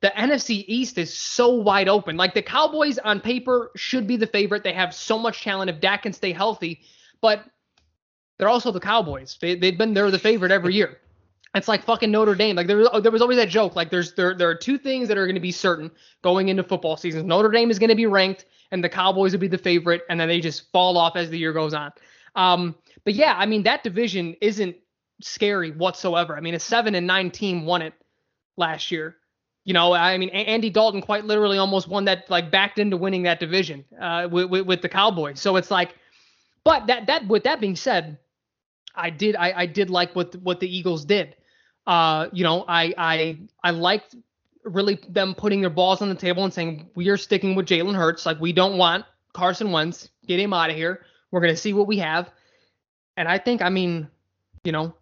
the 0.02 0.10
NFC 0.10 0.64
East 0.68 0.98
is 0.98 1.16
so 1.18 1.50
wide 1.50 1.90
open. 1.90 2.18
Like 2.18 2.34
the 2.34 2.42
Cowboys 2.42 2.98
on 3.00 3.20
paper 3.20 3.72
should 3.76 4.08
be 4.08 4.18
the 4.18 4.28
favorite. 4.28 4.64
They 4.64 4.74
have 4.74 4.94
so 4.94 5.18
much 5.18 5.44
talent 5.44 5.70
if 5.70 5.80
Dak 5.80 6.04
can 6.04 6.14
stay 6.14 6.32
healthy, 6.32 6.82
but 7.20 7.44
they're 8.38 8.50
also 8.50 8.72
the 8.72 8.80
Cowboys. 8.80 9.38
They 9.40 9.56
they've 9.56 9.78
been 9.78 9.94
they're 9.94 10.12
the 10.12 10.20
favorite 10.20 10.52
every 10.52 10.74
year. 10.74 10.98
It's 11.56 11.68
like 11.68 11.84
fucking 11.84 12.12
Notre 12.12 12.36
Dame. 12.36 12.56
Like 12.56 12.68
there 12.68 12.78
was 12.78 12.90
there 13.02 13.12
was 13.12 13.22
always 13.22 13.38
that 13.38 13.50
joke. 13.50 13.76
Like 13.76 13.90
there's 13.90 14.14
there 14.14 14.36
there 14.36 14.50
are 14.50 14.56
two 14.56 14.78
things 14.78 15.08
that 15.08 15.18
are 15.18 15.26
going 15.26 15.36
to 15.36 15.42
be 15.42 15.52
certain 15.52 15.92
going 16.22 16.50
into 16.50 16.64
football 16.64 16.98
seasons. 16.98 17.26
Notre 17.26 17.50
Dame 17.50 17.72
is 17.72 17.80
going 17.80 17.90
to 17.90 17.96
be 17.96 18.06
ranked, 18.06 18.46
and 18.72 18.84
the 18.84 18.90
Cowboys 18.90 19.32
will 19.32 19.40
be 19.40 19.48
the 19.48 19.58
favorite, 19.58 20.04
and 20.10 20.20
then 20.20 20.28
they 20.28 20.40
just 20.40 20.72
fall 20.72 20.98
off 20.98 21.16
as 21.16 21.30
the 21.30 21.38
year 21.38 21.54
goes 21.54 21.74
on. 21.74 21.92
Um, 22.36 22.76
but 23.04 23.16
yeah, 23.16 23.36
I 23.38 23.46
mean 23.46 23.64
that 23.64 23.84
division 23.84 24.36
isn't 24.42 24.76
scary 25.22 25.72
whatsoever. 25.72 26.38
I 26.38 26.42
mean 26.42 26.54
a 26.54 26.60
seven 26.60 26.96
and 26.96 27.08
nine 27.08 27.32
team 27.32 27.66
won 27.66 27.82
it 27.82 27.94
last 28.58 28.92
year. 28.92 29.16
You 29.64 29.74
know, 29.74 29.94
I 29.94 30.18
mean, 30.18 30.30
Andy 30.30 30.70
Dalton 30.70 31.02
quite 31.02 31.26
literally 31.26 31.58
almost 31.58 31.90
won 31.90 32.06
that, 32.06 32.30
like 32.30 32.50
backed 32.50 32.80
into 32.80 32.96
winning 32.96 33.24
that 33.24 33.42
division 33.42 33.84
uh, 34.00 34.30
with, 34.32 34.50
with, 34.50 34.66
with 34.66 34.82
the 34.82 34.88
Cowboys. 34.88 35.42
So 35.42 35.58
it's 35.58 35.70
like, 35.70 35.94
but 36.64 36.88
that 36.88 37.08
that 37.08 37.28
with 37.28 37.44
that 37.44 37.60
being 37.60 37.76
said, 37.76 38.18
I 38.98 39.10
did 39.10 39.36
I, 39.36 39.54
I 39.56 39.66
did 39.66 39.90
like 39.90 40.16
what 40.16 40.36
what 40.38 40.60
the 40.60 40.76
Eagles 40.76 41.06
did. 41.06 41.36
Uh, 41.86 42.28
you 42.34 42.44
know, 42.44 42.66
I 42.68 42.94
I 42.98 43.40
I 43.64 43.72
liked 43.72 44.16
really 44.64 45.00
them 45.08 45.34
putting 45.36 45.62
their 45.62 45.70
balls 45.70 46.02
on 46.02 46.10
the 46.10 46.16
table 46.16 46.44
and 46.44 46.54
saying 46.54 46.90
we 46.96 47.08
are 47.10 47.18
sticking 47.18 47.56
with 47.56 47.68
Jalen 47.68 47.96
Hurts. 47.96 48.26
Like 48.26 48.40
we 48.40 48.52
don't 48.52 48.78
want 48.78 49.06
Carson 49.34 49.72
Wentz. 49.72 50.10
Get 50.28 50.40
him 50.40 50.52
out 50.54 50.70
of 50.70 50.76
here. 50.76 51.06
We're 51.32 51.42
gonna 51.42 51.56
see 51.56 51.74
what 51.74 51.88
we 51.88 52.00
have. 52.00 52.30
And 53.18 53.28
I 53.28 53.40
think, 53.40 53.62
I 53.62 53.70
mean, 53.70 54.08
you 54.64 54.72
know, 54.72 54.94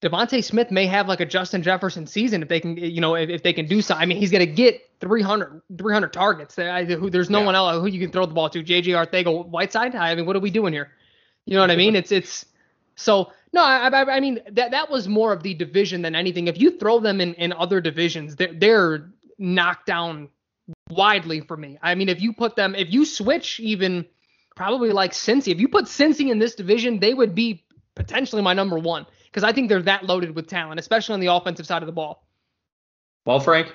DeVonta 0.00 0.42
Smith 0.42 0.70
may 0.70 0.86
have 0.86 1.08
like 1.08 1.20
a 1.20 1.26
Justin 1.26 1.62
Jefferson 1.62 2.06
season 2.06 2.42
if 2.42 2.48
they 2.48 2.60
can, 2.60 2.76
you 2.76 3.00
know, 3.00 3.14
if, 3.16 3.28
if 3.28 3.42
they 3.42 3.52
can 3.52 3.66
do 3.66 3.82
so. 3.82 3.94
I 3.94 4.06
mean, 4.06 4.18
he's 4.18 4.30
going 4.30 4.46
to 4.46 4.52
get 4.52 4.80
300, 5.00 5.60
300 5.76 6.12
targets. 6.12 6.54
There's 6.54 7.30
no 7.30 7.40
yeah. 7.40 7.44
one 7.44 7.54
else 7.54 7.80
who 7.80 7.86
you 7.86 8.00
can 8.00 8.10
throw 8.10 8.26
the 8.26 8.34
ball 8.34 8.48
to. 8.50 8.62
JJ 8.62 8.84
Arcega 8.86 9.46
Whiteside. 9.48 9.94
I 9.94 10.14
mean, 10.14 10.24
what 10.24 10.36
are 10.36 10.40
we 10.40 10.50
doing 10.50 10.72
here? 10.72 10.90
You 11.46 11.54
know 11.54 11.60
what 11.60 11.70
I 11.70 11.76
mean? 11.76 11.96
It's 11.96 12.12
it's 12.12 12.46
so 12.96 13.32
no. 13.52 13.62
I, 13.62 13.88
I, 13.88 14.16
I 14.16 14.20
mean 14.20 14.40
that 14.50 14.70
that 14.70 14.90
was 14.90 15.08
more 15.08 15.32
of 15.32 15.42
the 15.42 15.54
division 15.54 16.02
than 16.02 16.14
anything. 16.14 16.48
If 16.48 16.60
you 16.60 16.78
throw 16.78 17.00
them 17.00 17.20
in 17.20 17.34
in 17.34 17.52
other 17.52 17.80
divisions, 17.80 18.36
they're 18.36 18.52
they're 18.52 19.10
knocked 19.38 19.86
down 19.86 20.28
widely 20.90 21.40
for 21.40 21.56
me. 21.56 21.78
I 21.82 21.94
mean, 21.94 22.08
if 22.08 22.20
you 22.20 22.32
put 22.32 22.56
them, 22.56 22.74
if 22.74 22.92
you 22.92 23.04
switch 23.04 23.60
even 23.60 24.06
probably 24.54 24.90
like 24.90 25.12
Cincy, 25.12 25.48
if 25.48 25.60
you 25.60 25.68
put 25.68 25.86
Cincy 25.86 26.30
in 26.30 26.38
this 26.38 26.54
division, 26.54 27.00
they 27.00 27.14
would 27.14 27.34
be 27.34 27.64
potentially 27.94 28.42
my 28.42 28.54
number 28.54 28.78
one 28.78 29.06
because 29.26 29.44
I 29.44 29.52
think 29.52 29.68
they're 29.68 29.82
that 29.82 30.04
loaded 30.04 30.34
with 30.34 30.46
talent, 30.46 30.78
especially 30.80 31.14
on 31.14 31.20
the 31.20 31.28
offensive 31.28 31.66
side 31.66 31.82
of 31.82 31.86
the 31.86 31.92
ball. 31.92 32.26
Well, 33.24 33.40
Frank, 33.40 33.74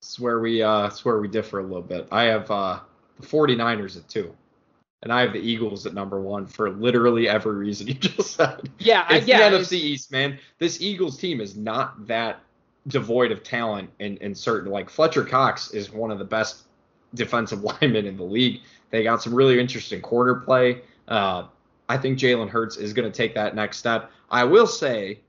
it's 0.00 0.18
where 0.20 0.38
we 0.38 0.62
uh, 0.62 0.86
it's 0.86 1.04
where 1.04 1.18
we 1.18 1.28
differ 1.28 1.58
a 1.58 1.62
little 1.62 1.82
bit. 1.82 2.08
I 2.12 2.24
have 2.24 2.50
uh, 2.50 2.80
the 3.18 3.26
49ers 3.26 3.96
at 3.96 4.08
two, 4.08 4.34
and 5.02 5.12
I 5.12 5.20
have 5.20 5.32
the 5.32 5.40
Eagles 5.40 5.86
at 5.86 5.94
number 5.94 6.20
one 6.20 6.46
for 6.46 6.70
literally 6.70 7.28
every 7.28 7.54
reason 7.54 7.86
you 7.86 7.94
just 7.94 8.36
said. 8.36 8.68
Yeah, 8.78 9.06
it's 9.10 9.26
yeah, 9.26 9.48
the 9.48 9.58
NFC 9.58 9.72
East, 9.74 10.10
man. 10.10 10.38
This 10.58 10.80
Eagles 10.80 11.16
team 11.18 11.40
is 11.40 11.56
not 11.56 12.06
that 12.06 12.40
devoid 12.88 13.30
of 13.30 13.42
talent 13.42 13.90
in, 13.98 14.16
in 14.18 14.34
certain 14.34 14.70
like 14.70 14.88
Fletcher 14.88 15.24
Cox 15.24 15.72
is 15.72 15.92
one 15.92 16.10
of 16.10 16.18
the 16.18 16.24
best 16.24 16.64
defensive 17.14 17.62
linemen 17.82 18.06
in 18.06 18.16
the 18.16 18.24
league. 18.24 18.62
They 18.90 19.02
got 19.02 19.22
some 19.22 19.34
really 19.34 19.60
interesting 19.60 20.00
quarter 20.00 20.36
play. 20.36 20.82
Uh, 21.06 21.46
I 21.88 21.96
think 21.96 22.18
Jalen 22.18 22.48
Hurts 22.48 22.76
is 22.76 22.92
going 22.92 23.10
to 23.10 23.16
take 23.16 23.34
that 23.34 23.54
next 23.54 23.78
step. 23.78 24.10
I 24.30 24.44
will 24.44 24.66
say 24.66 25.20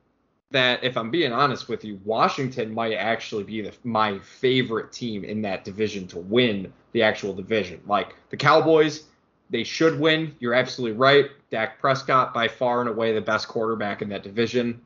that 0.52 0.84
if 0.84 0.98
I'm 0.98 1.12
being 1.12 1.32
honest 1.32 1.70
with 1.70 1.86
you, 1.86 2.00
Washington 2.04 2.74
might 2.74 2.94
actually 2.94 3.44
be 3.44 3.62
the, 3.62 3.74
my 3.84 4.18
favorite 4.20 4.92
team 4.92 5.24
in 5.24 5.42
that 5.44 5.64
division 5.64 6.08
to 6.08 6.20
win 6.20 6.74
the 6.92 7.04
actual 7.04 7.34
division. 7.34 7.82
Like 7.86 8.16
the 8.30 8.38
Cowboys, 8.38 9.04
they 9.50 9.64
should 9.64 10.00
win. 10.00 10.36
You're 10.40 10.54
absolutely 10.54 10.98
right. 10.98 11.30
Dak 11.50 11.80
Prescott, 11.80 12.34
by 12.34 12.48
far 12.48 12.82
and 12.82 12.90
away 12.90 13.14
the 13.14 13.22
best 13.22 13.48
quarterback 13.48 14.02
in 14.02 14.10
that 14.10 14.24
division. 14.24 14.82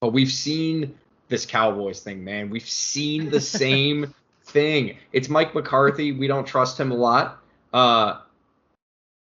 But 0.00 0.12
we've 0.12 0.30
seen 0.30 0.98
this 1.28 1.46
Cowboys 1.46 2.00
thing, 2.00 2.24
man. 2.24 2.50
We've 2.50 2.68
seen 2.68 3.30
the 3.30 3.40
same 3.40 4.14
thing. 4.44 4.96
It's 5.12 5.28
Mike 5.28 5.54
McCarthy. 5.54 6.12
We 6.12 6.26
don't 6.26 6.46
trust 6.46 6.78
him 6.78 6.90
a 6.90 6.94
lot. 6.94 7.42
Uh, 7.72 8.20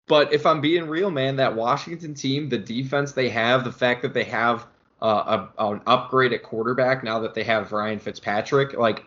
but 0.07 0.31
if 0.31 0.45
I'm 0.45 0.61
being 0.61 0.87
real, 0.87 1.11
man, 1.11 1.35
that 1.37 1.55
Washington 1.55 2.13
team, 2.13 2.47
the 2.47 2.57
defense 2.57 3.11
they 3.11 3.29
have, 3.29 3.63
the 3.63 3.71
fact 3.71 4.01
that 4.03 4.13
they 4.13 4.23
have 4.25 4.65
uh, 5.01 5.47
a, 5.57 5.67
an 5.67 5.81
upgrade 5.85 6.31
at 6.33 6.43
quarterback 6.43 7.03
now 7.03 7.19
that 7.19 7.33
they 7.33 7.43
have 7.43 7.71
Ryan 7.73 7.99
Fitzpatrick, 7.99 8.73
like 8.77 9.03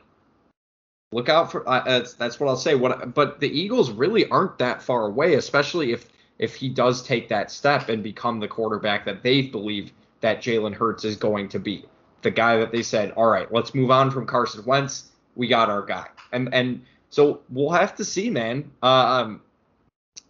look 1.13 1.29
out 1.29 1.51
for 1.51 1.69
uh, 1.69 2.05
that's, 2.19 2.39
what 2.39 2.49
I'll 2.49 2.57
say. 2.57 2.75
What 2.75 3.15
but 3.15 3.41
the 3.41 3.49
Eagles 3.49 3.91
really 3.91 4.29
aren't 4.29 4.59
that 4.59 4.83
far 4.83 5.07
away, 5.07 5.35
especially 5.35 5.93
if 5.93 6.09
if 6.39 6.55
he 6.55 6.69
does 6.69 7.03
take 7.03 7.29
that 7.29 7.51
step 7.51 7.89
and 7.89 8.03
become 8.03 8.41
the 8.41 8.49
quarterback 8.49 9.05
that 9.05 9.23
they 9.23 9.43
believe 9.43 9.93
that 10.21 10.43
Jalen 10.43 10.75
Hurts 10.75 11.05
is 11.05 11.17
going 11.17 11.49
to 11.51 11.59
be, 11.59 11.85
the 12.23 12.31
guy 12.31 12.57
that 12.57 12.73
they 12.73 12.83
said, 12.83 13.13
all 13.13 13.27
right, 13.27 13.53
let's 13.53 13.75
move 13.75 13.91
on 13.91 14.11
from 14.11 14.27
Carson 14.27 14.65
Wentz. 14.65 15.11
We 15.35 15.49
got 15.49 15.69
our 15.69 15.83
guy, 15.83 16.07
and 16.33 16.53
and 16.55 16.85
so 17.11 17.41
we'll 17.51 17.71
have 17.71 17.95
to 17.97 18.05
see, 18.05 18.31
man. 18.31 18.71
Um, 18.83 19.43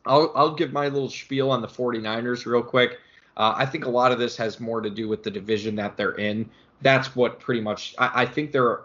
I'll, 0.06 0.32
I'll 0.34 0.54
give 0.54 0.72
my 0.72 0.88
little 0.88 1.10
spiel 1.10 1.50
on 1.50 1.60
the 1.60 1.68
49ers 1.68 2.46
real 2.46 2.62
quick. 2.62 2.98
Uh, 3.36 3.52
I 3.54 3.66
think 3.66 3.84
a 3.84 3.90
lot 3.90 4.12
of 4.12 4.18
this 4.18 4.36
has 4.36 4.58
more 4.58 4.80
to 4.80 4.90
do 4.90 5.08
with 5.08 5.22
the 5.22 5.30
division 5.30 5.76
that 5.76 5.96
they're 5.96 6.12
in. 6.12 6.48
That's 6.80 7.14
what 7.14 7.38
pretty 7.38 7.60
much 7.60 7.94
I, 7.98 8.22
I 8.22 8.26
think 8.26 8.52
they're 8.52 8.80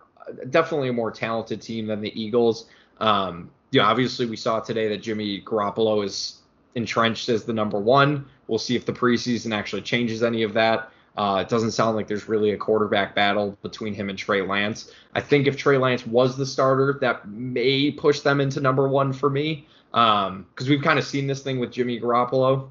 definitely 0.50 0.90
a 0.90 0.94
more 0.94 1.12
talented 1.12 1.62
team 1.62 1.88
than 1.88 2.02
the 2.02 2.20
Eagles. 2.20 2.68
Um, 3.00 3.50
you 3.72 3.82
know, 3.82 3.88
obviously 3.88 4.26
we 4.26 4.36
saw 4.38 4.60
today 4.60 4.88
that 4.90 5.02
Jimmy 5.02 5.42
Garoppolo 5.42 6.04
is 6.06 6.42
entrenched 6.76 7.30
as 7.30 7.44
the 7.44 7.54
number 7.54 7.80
one. 7.80 8.26
We'll 8.48 8.60
see 8.60 8.76
if 8.76 8.86
the 8.86 8.94
preseason 8.94 9.54
actually 9.54 9.82
changes 9.82 10.24
any 10.24 10.44
of 10.44 10.54
that. 10.54 10.92
Uh, 11.18 11.40
it 11.46 11.50
doesn't 11.50 11.72
sound 11.72 11.96
like 11.96 12.08
there's 12.08 12.28
really 12.28 12.52
a 12.52 12.58
quarterback 12.58 13.16
battle 13.16 13.58
between 13.62 13.94
him 13.94 14.10
and 14.10 14.18
Trey 14.18 14.42
Lance. 14.42 14.92
I 15.14 15.22
think 15.22 15.48
if 15.48 15.56
Trey 15.56 15.78
Lance 15.78 16.06
was 16.06 16.36
the 16.36 16.46
starter, 16.46 16.98
that 17.00 17.28
may 17.30 17.90
push 17.92 18.20
them 18.20 18.42
into 18.42 18.60
number 18.60 18.88
one 18.88 19.14
for 19.14 19.30
me 19.30 19.66
because 19.92 20.28
um, 20.28 20.46
we've 20.68 20.82
kind 20.82 21.00
of 21.00 21.06
seen 21.06 21.26
this 21.26 21.42
thing 21.42 21.60
with 21.60 21.72
Jimmy 21.72 22.00
Garoppolo. 22.00 22.68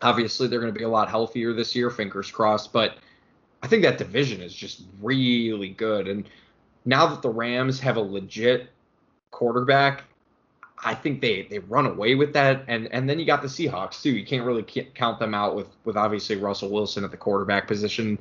Obviously, 0.00 0.48
they're 0.48 0.60
going 0.60 0.72
to 0.72 0.78
be 0.78 0.84
a 0.84 0.88
lot 0.88 1.10
healthier 1.10 1.52
this 1.52 1.74
year, 1.76 1.90
fingers 1.90 2.30
crossed. 2.30 2.72
But 2.72 2.96
I 3.62 3.66
think 3.66 3.82
that 3.82 3.98
division 3.98 4.40
is 4.40 4.54
just 4.54 4.84
really 5.02 5.70
good. 5.70 6.08
And 6.08 6.28
now 6.88 7.06
that 7.06 7.20
the 7.20 7.28
Rams 7.28 7.78
have 7.80 7.98
a 7.98 8.00
legit 8.00 8.70
quarterback, 9.30 10.04
I 10.82 10.94
think 10.94 11.20
they 11.20 11.42
they 11.42 11.58
run 11.58 11.84
away 11.84 12.14
with 12.14 12.32
that. 12.32 12.64
And 12.66 12.88
and 12.92 13.08
then 13.08 13.18
you 13.18 13.26
got 13.26 13.42
the 13.42 13.48
Seahawks 13.48 14.02
too. 14.02 14.10
You 14.10 14.24
can't 14.24 14.46
really 14.46 14.62
count 14.62 15.18
them 15.18 15.34
out 15.34 15.54
with 15.54 15.68
with 15.84 15.98
obviously 15.98 16.36
Russell 16.36 16.70
Wilson 16.70 17.04
at 17.04 17.10
the 17.10 17.16
quarterback 17.18 17.68
position. 17.68 18.18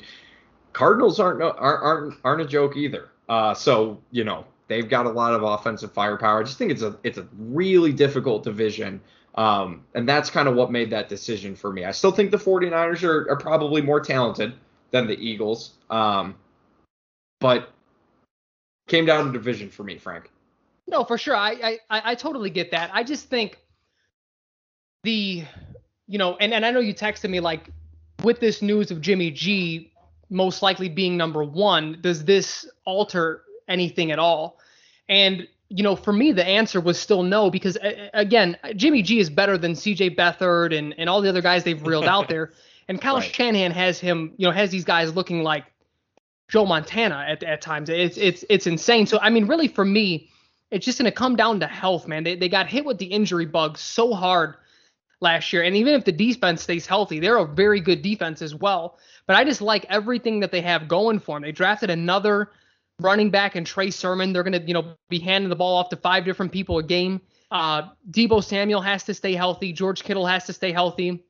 Cardinals 0.74 1.18
aren't 1.18 1.41
aren't 1.41 1.59
aren't, 1.59 2.13
aren't 2.26 2.41
a 2.41 2.45
joke 2.45 2.76
either. 2.76 3.09
Uh, 3.30 3.53
so 3.53 4.01
you 4.11 4.26
know 4.26 4.43
they've 4.68 4.89
got 4.89 5.05
a 5.05 5.09
lot 5.09 5.34
of 5.34 5.43
offensive 5.43 5.93
firepower. 5.93 6.41
I 6.41 6.43
just 6.43 6.57
think 6.57 6.72
it's 6.72 6.82
a 6.82 6.97
it's 7.03 7.18
a 7.18 7.28
really 7.38 7.93
difficult 7.93 8.43
division. 8.43 8.99
Um, 9.36 9.86
and 9.93 10.09
that's 10.09 10.30
kind 10.30 10.47
of 10.49 10.55
what 10.55 10.72
made 10.72 10.89
that 10.89 11.07
decision 11.09 11.55
for 11.55 11.72
me. 11.72 11.86
I 11.86 11.91
still 11.91 12.11
think 12.11 12.32
the 12.32 12.38
49ers 12.38 13.03
are, 13.03 13.30
are 13.30 13.38
probably 13.38 13.84
more 13.84 13.99
talented 13.99 14.53
than 14.89 15.05
the 15.05 15.13
Eagles. 15.13 15.74
Um, 15.91 16.36
but 17.39 17.72
came 18.88 19.06
down 19.06 19.26
to 19.26 19.32
division 19.32 19.70
for 19.70 19.84
me, 19.84 19.98
Frank. 19.98 20.32
No, 20.88 21.04
for 21.04 21.18
sure. 21.18 21.36
I, 21.36 21.80
I 21.90 22.12
I 22.12 22.16
totally 22.16 22.50
get 22.50 22.72
that. 22.72 22.90
I 22.94 23.04
just 23.04 23.30
think 23.30 23.60
the 25.04 25.44
you 26.08 26.18
know, 26.18 26.38
and, 26.38 26.54
and 26.54 26.66
I 26.66 26.72
know 26.72 26.80
you 26.80 26.94
texted 26.94 27.30
me 27.30 27.40
like 27.40 27.70
with 28.24 28.40
this 28.40 28.62
news 28.62 28.90
of 28.92 29.02
Jimmy 29.02 29.30
G 29.32 29.92
most 30.30 30.62
likely 30.62 30.90
being 30.90 31.16
number 31.16 31.44
one, 31.44 32.00
does 32.02 32.26
this 32.26 32.70
alter 32.86 33.44
anything 33.68 34.12
at 34.12 34.20
all? 34.20 34.60
And 35.10 35.48
you 35.70 35.84
know, 35.84 35.98
for 35.98 36.14
me, 36.14 36.32
the 36.32 36.46
answer 36.46 36.80
was 36.80 36.98
still 36.98 37.24
no 37.24 37.50
because 37.50 37.78
again, 38.14 38.58
Jimmy 38.76 39.02
G 39.02 39.20
is 39.20 39.30
better 39.30 39.58
than 39.58 39.76
C.J. 39.76 40.12
Beathard 40.12 40.78
and 40.78 40.96
and 40.98 41.10
all 41.10 41.22
the 41.22 41.30
other 41.30 41.42
guys 41.42 41.64
they've 41.64 41.86
reeled 41.86 42.06
out 42.06 42.30
there. 42.30 42.52
And 42.88 43.02
Kyle 43.02 43.16
right. 43.16 43.36
Shanahan 43.36 43.72
has 43.72 44.00
him, 44.00 44.34
you 44.38 44.48
know, 44.48 44.54
has 44.54 44.72
these 44.72 44.86
guys 44.86 45.14
looking 45.14 45.44
like 45.44 45.66
Joe 46.50 46.66
Montana 46.66 47.26
at 47.28 47.43
at 47.43 47.62
times. 47.62 47.89
It's 47.89 48.18
it's 48.18 48.45
it's 48.50 48.68
insane. 48.68 49.06
So 49.06 49.20
I 49.22 49.30
mean, 49.30 49.48
really, 49.48 49.68
for 49.68 49.84
me, 49.86 50.30
it's 50.72 50.86
just 50.86 50.98
gonna 50.98 51.12
come 51.12 51.36
down 51.36 51.60
to 51.60 51.68
health, 51.68 52.08
man. 52.08 52.24
They 52.24 52.36
they 52.36 52.50
got 52.50 52.68
hit 52.68 52.86
with 52.86 52.98
the 52.98 53.06
injury 53.06 53.45
bug 53.45 53.78
so 53.78 54.14
hard 54.14 54.56
last 55.20 55.52
year, 55.52 55.64
and 55.64 55.76
even 55.76 55.93
if 55.93 56.06
the 56.06 56.12
defense 56.12 56.62
stays 56.64 56.86
healthy, 56.86 57.20
they're 57.20 57.38
a 57.38 57.45
very 57.45 57.82
good 57.82 58.02
defense 58.02 58.41
as 58.41 58.56
well. 58.56 58.98
But 59.26 59.36
I 59.36 59.43
just 59.43 59.62
like 59.62 59.86
everything 59.89 60.39
that 60.39 60.52
they 60.52 60.62
have 60.62 60.88
going 60.88 61.20
for 61.20 61.36
them. 61.36 61.43
They 61.43 61.52
drafted 61.52 61.89
another 61.89 62.52
running 63.00 63.30
back 63.30 63.56
and 63.56 63.66
Trey 63.66 63.91
Sermon. 63.91 64.32
They're 64.32 64.43
gonna 64.43 64.62
you 64.66 64.74
know 64.74 64.93
be 65.10 65.20
handing 65.20 65.50
the 65.50 65.56
ball 65.56 65.78
off 65.78 65.89
to 65.89 65.98
five 65.98 66.24
different 66.24 66.54
people 66.54 66.78
a 66.78 66.84
game. 66.84 67.22
Uh, 67.52 67.89
Deebo 68.12 68.43
Samuel 68.43 68.82
has 68.82 69.04
to 69.04 69.14
stay 69.14 69.34
healthy. 69.34 69.74
George 69.74 70.04
Kittle 70.04 70.26
has 70.26 70.45
to 70.45 70.54
stay 70.54 70.72
healthy. 70.72 71.24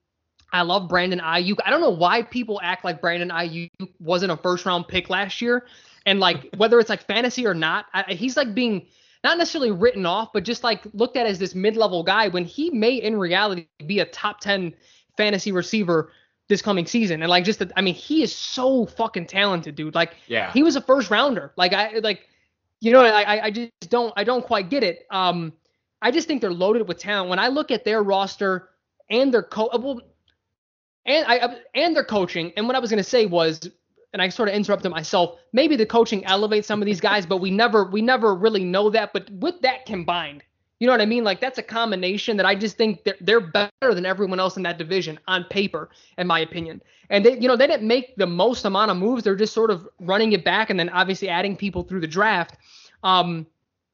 I 0.51 0.61
love 0.61 0.87
Brandon 0.87 1.19
Aiyuk. 1.19 1.57
I 1.65 1.69
don't 1.69 1.81
know 1.81 1.89
why 1.89 2.21
people 2.21 2.59
act 2.63 2.85
like 2.85 3.01
Brandon 3.01 3.29
Aiyuk 3.29 3.69
wasn't 3.99 4.31
a 4.31 4.37
first 4.37 4.65
round 4.65 4.87
pick 4.87 5.09
last 5.09 5.41
year, 5.41 5.65
and 6.05 6.19
like 6.19 6.49
whether 6.57 6.79
it's 6.79 6.89
like 6.89 7.05
fantasy 7.05 7.45
or 7.45 7.53
not, 7.53 7.85
I, 7.93 8.13
he's 8.13 8.37
like 8.37 8.53
being 8.53 8.87
not 9.23 9.37
necessarily 9.37 9.71
written 9.71 10.05
off, 10.05 10.31
but 10.33 10.43
just 10.43 10.63
like 10.63 10.81
looked 10.93 11.17
at 11.17 11.25
as 11.25 11.39
this 11.39 11.55
mid-level 11.55 12.03
guy 12.03 12.27
when 12.29 12.45
he 12.45 12.69
may 12.69 12.95
in 12.95 13.17
reality 13.17 13.67
be 13.85 13.99
a 13.99 14.05
top 14.05 14.39
10 14.39 14.73
fantasy 15.17 15.51
receiver 15.51 16.11
this 16.47 16.61
coming 16.61 16.85
season. 16.85 17.21
And 17.21 17.29
like 17.29 17.43
just 17.43 17.61
I 17.75 17.81
mean, 17.81 17.95
he 17.95 18.23
is 18.23 18.33
so 18.33 18.85
fucking 18.85 19.27
talented, 19.27 19.75
dude. 19.75 19.95
Like 19.95 20.15
yeah. 20.27 20.51
he 20.53 20.63
was 20.63 20.75
a 20.75 20.81
first 20.81 21.09
rounder. 21.09 21.51
Like 21.57 21.73
I 21.73 21.99
like 21.99 22.27
you 22.79 22.91
know, 22.91 23.01
I 23.03 23.45
I 23.45 23.51
just 23.51 23.89
don't 23.89 24.13
I 24.15 24.23
don't 24.23 24.45
quite 24.45 24.69
get 24.69 24.83
it. 24.83 25.05
Um 25.09 25.53
I 26.01 26.11
just 26.11 26.27
think 26.27 26.41
they're 26.41 26.51
loaded 26.53 26.87
with 26.87 26.99
talent. 26.99 27.29
When 27.29 27.39
I 27.39 27.47
look 27.47 27.71
at 27.71 27.83
their 27.83 28.03
roster 28.03 28.69
and 29.09 29.33
their 29.33 29.43
co 29.43 29.69
well, 29.73 30.01
and 31.07 31.25
I 31.27 31.57
and 31.73 31.95
their 31.95 32.03
coaching, 32.03 32.53
and 32.55 32.67
what 32.67 32.75
I 32.75 32.79
was 32.79 32.89
gonna 32.89 33.03
say 33.03 33.25
was 33.25 33.69
and 34.13 34.21
I 34.21 34.29
sort 34.29 34.49
of 34.49 34.55
interrupted 34.55 34.91
myself. 34.91 35.39
Maybe 35.53 35.75
the 35.75 35.85
coaching 35.85 36.25
elevates 36.25 36.67
some 36.67 36.81
of 36.81 36.85
these 36.85 37.01
guys, 37.01 37.25
but 37.25 37.37
we 37.37 37.51
never 37.51 37.85
we 37.85 38.01
never 38.01 38.35
really 38.35 38.63
know 38.63 38.89
that. 38.89 39.13
But 39.13 39.29
with 39.29 39.61
that 39.61 39.85
combined, 39.85 40.43
you 40.79 40.87
know 40.87 40.93
what 40.93 41.01
I 41.01 41.05
mean? 41.05 41.23
Like 41.23 41.39
that's 41.39 41.57
a 41.57 41.63
combination 41.63 42.37
that 42.37 42.45
I 42.45 42.55
just 42.55 42.77
think 42.77 43.03
they're, 43.03 43.17
they're 43.21 43.41
better 43.41 43.93
than 43.93 44.05
everyone 44.05 44.39
else 44.39 44.57
in 44.57 44.63
that 44.63 44.77
division 44.77 45.19
on 45.27 45.43
paper, 45.45 45.89
in 46.17 46.27
my 46.27 46.39
opinion. 46.39 46.81
And 47.09 47.25
they, 47.25 47.37
you 47.39 47.47
know, 47.47 47.55
they 47.55 47.67
didn't 47.67 47.87
make 47.87 48.15
the 48.15 48.27
most 48.27 48.65
amount 48.65 48.91
of 48.91 48.97
moves. 48.97 49.23
They're 49.23 49.35
just 49.35 49.53
sort 49.53 49.71
of 49.71 49.87
running 49.99 50.33
it 50.33 50.43
back 50.43 50.69
and 50.69 50.79
then 50.79 50.89
obviously 50.89 51.29
adding 51.29 51.55
people 51.55 51.83
through 51.83 52.01
the 52.01 52.07
draft. 52.07 52.57
Um, 53.03 53.47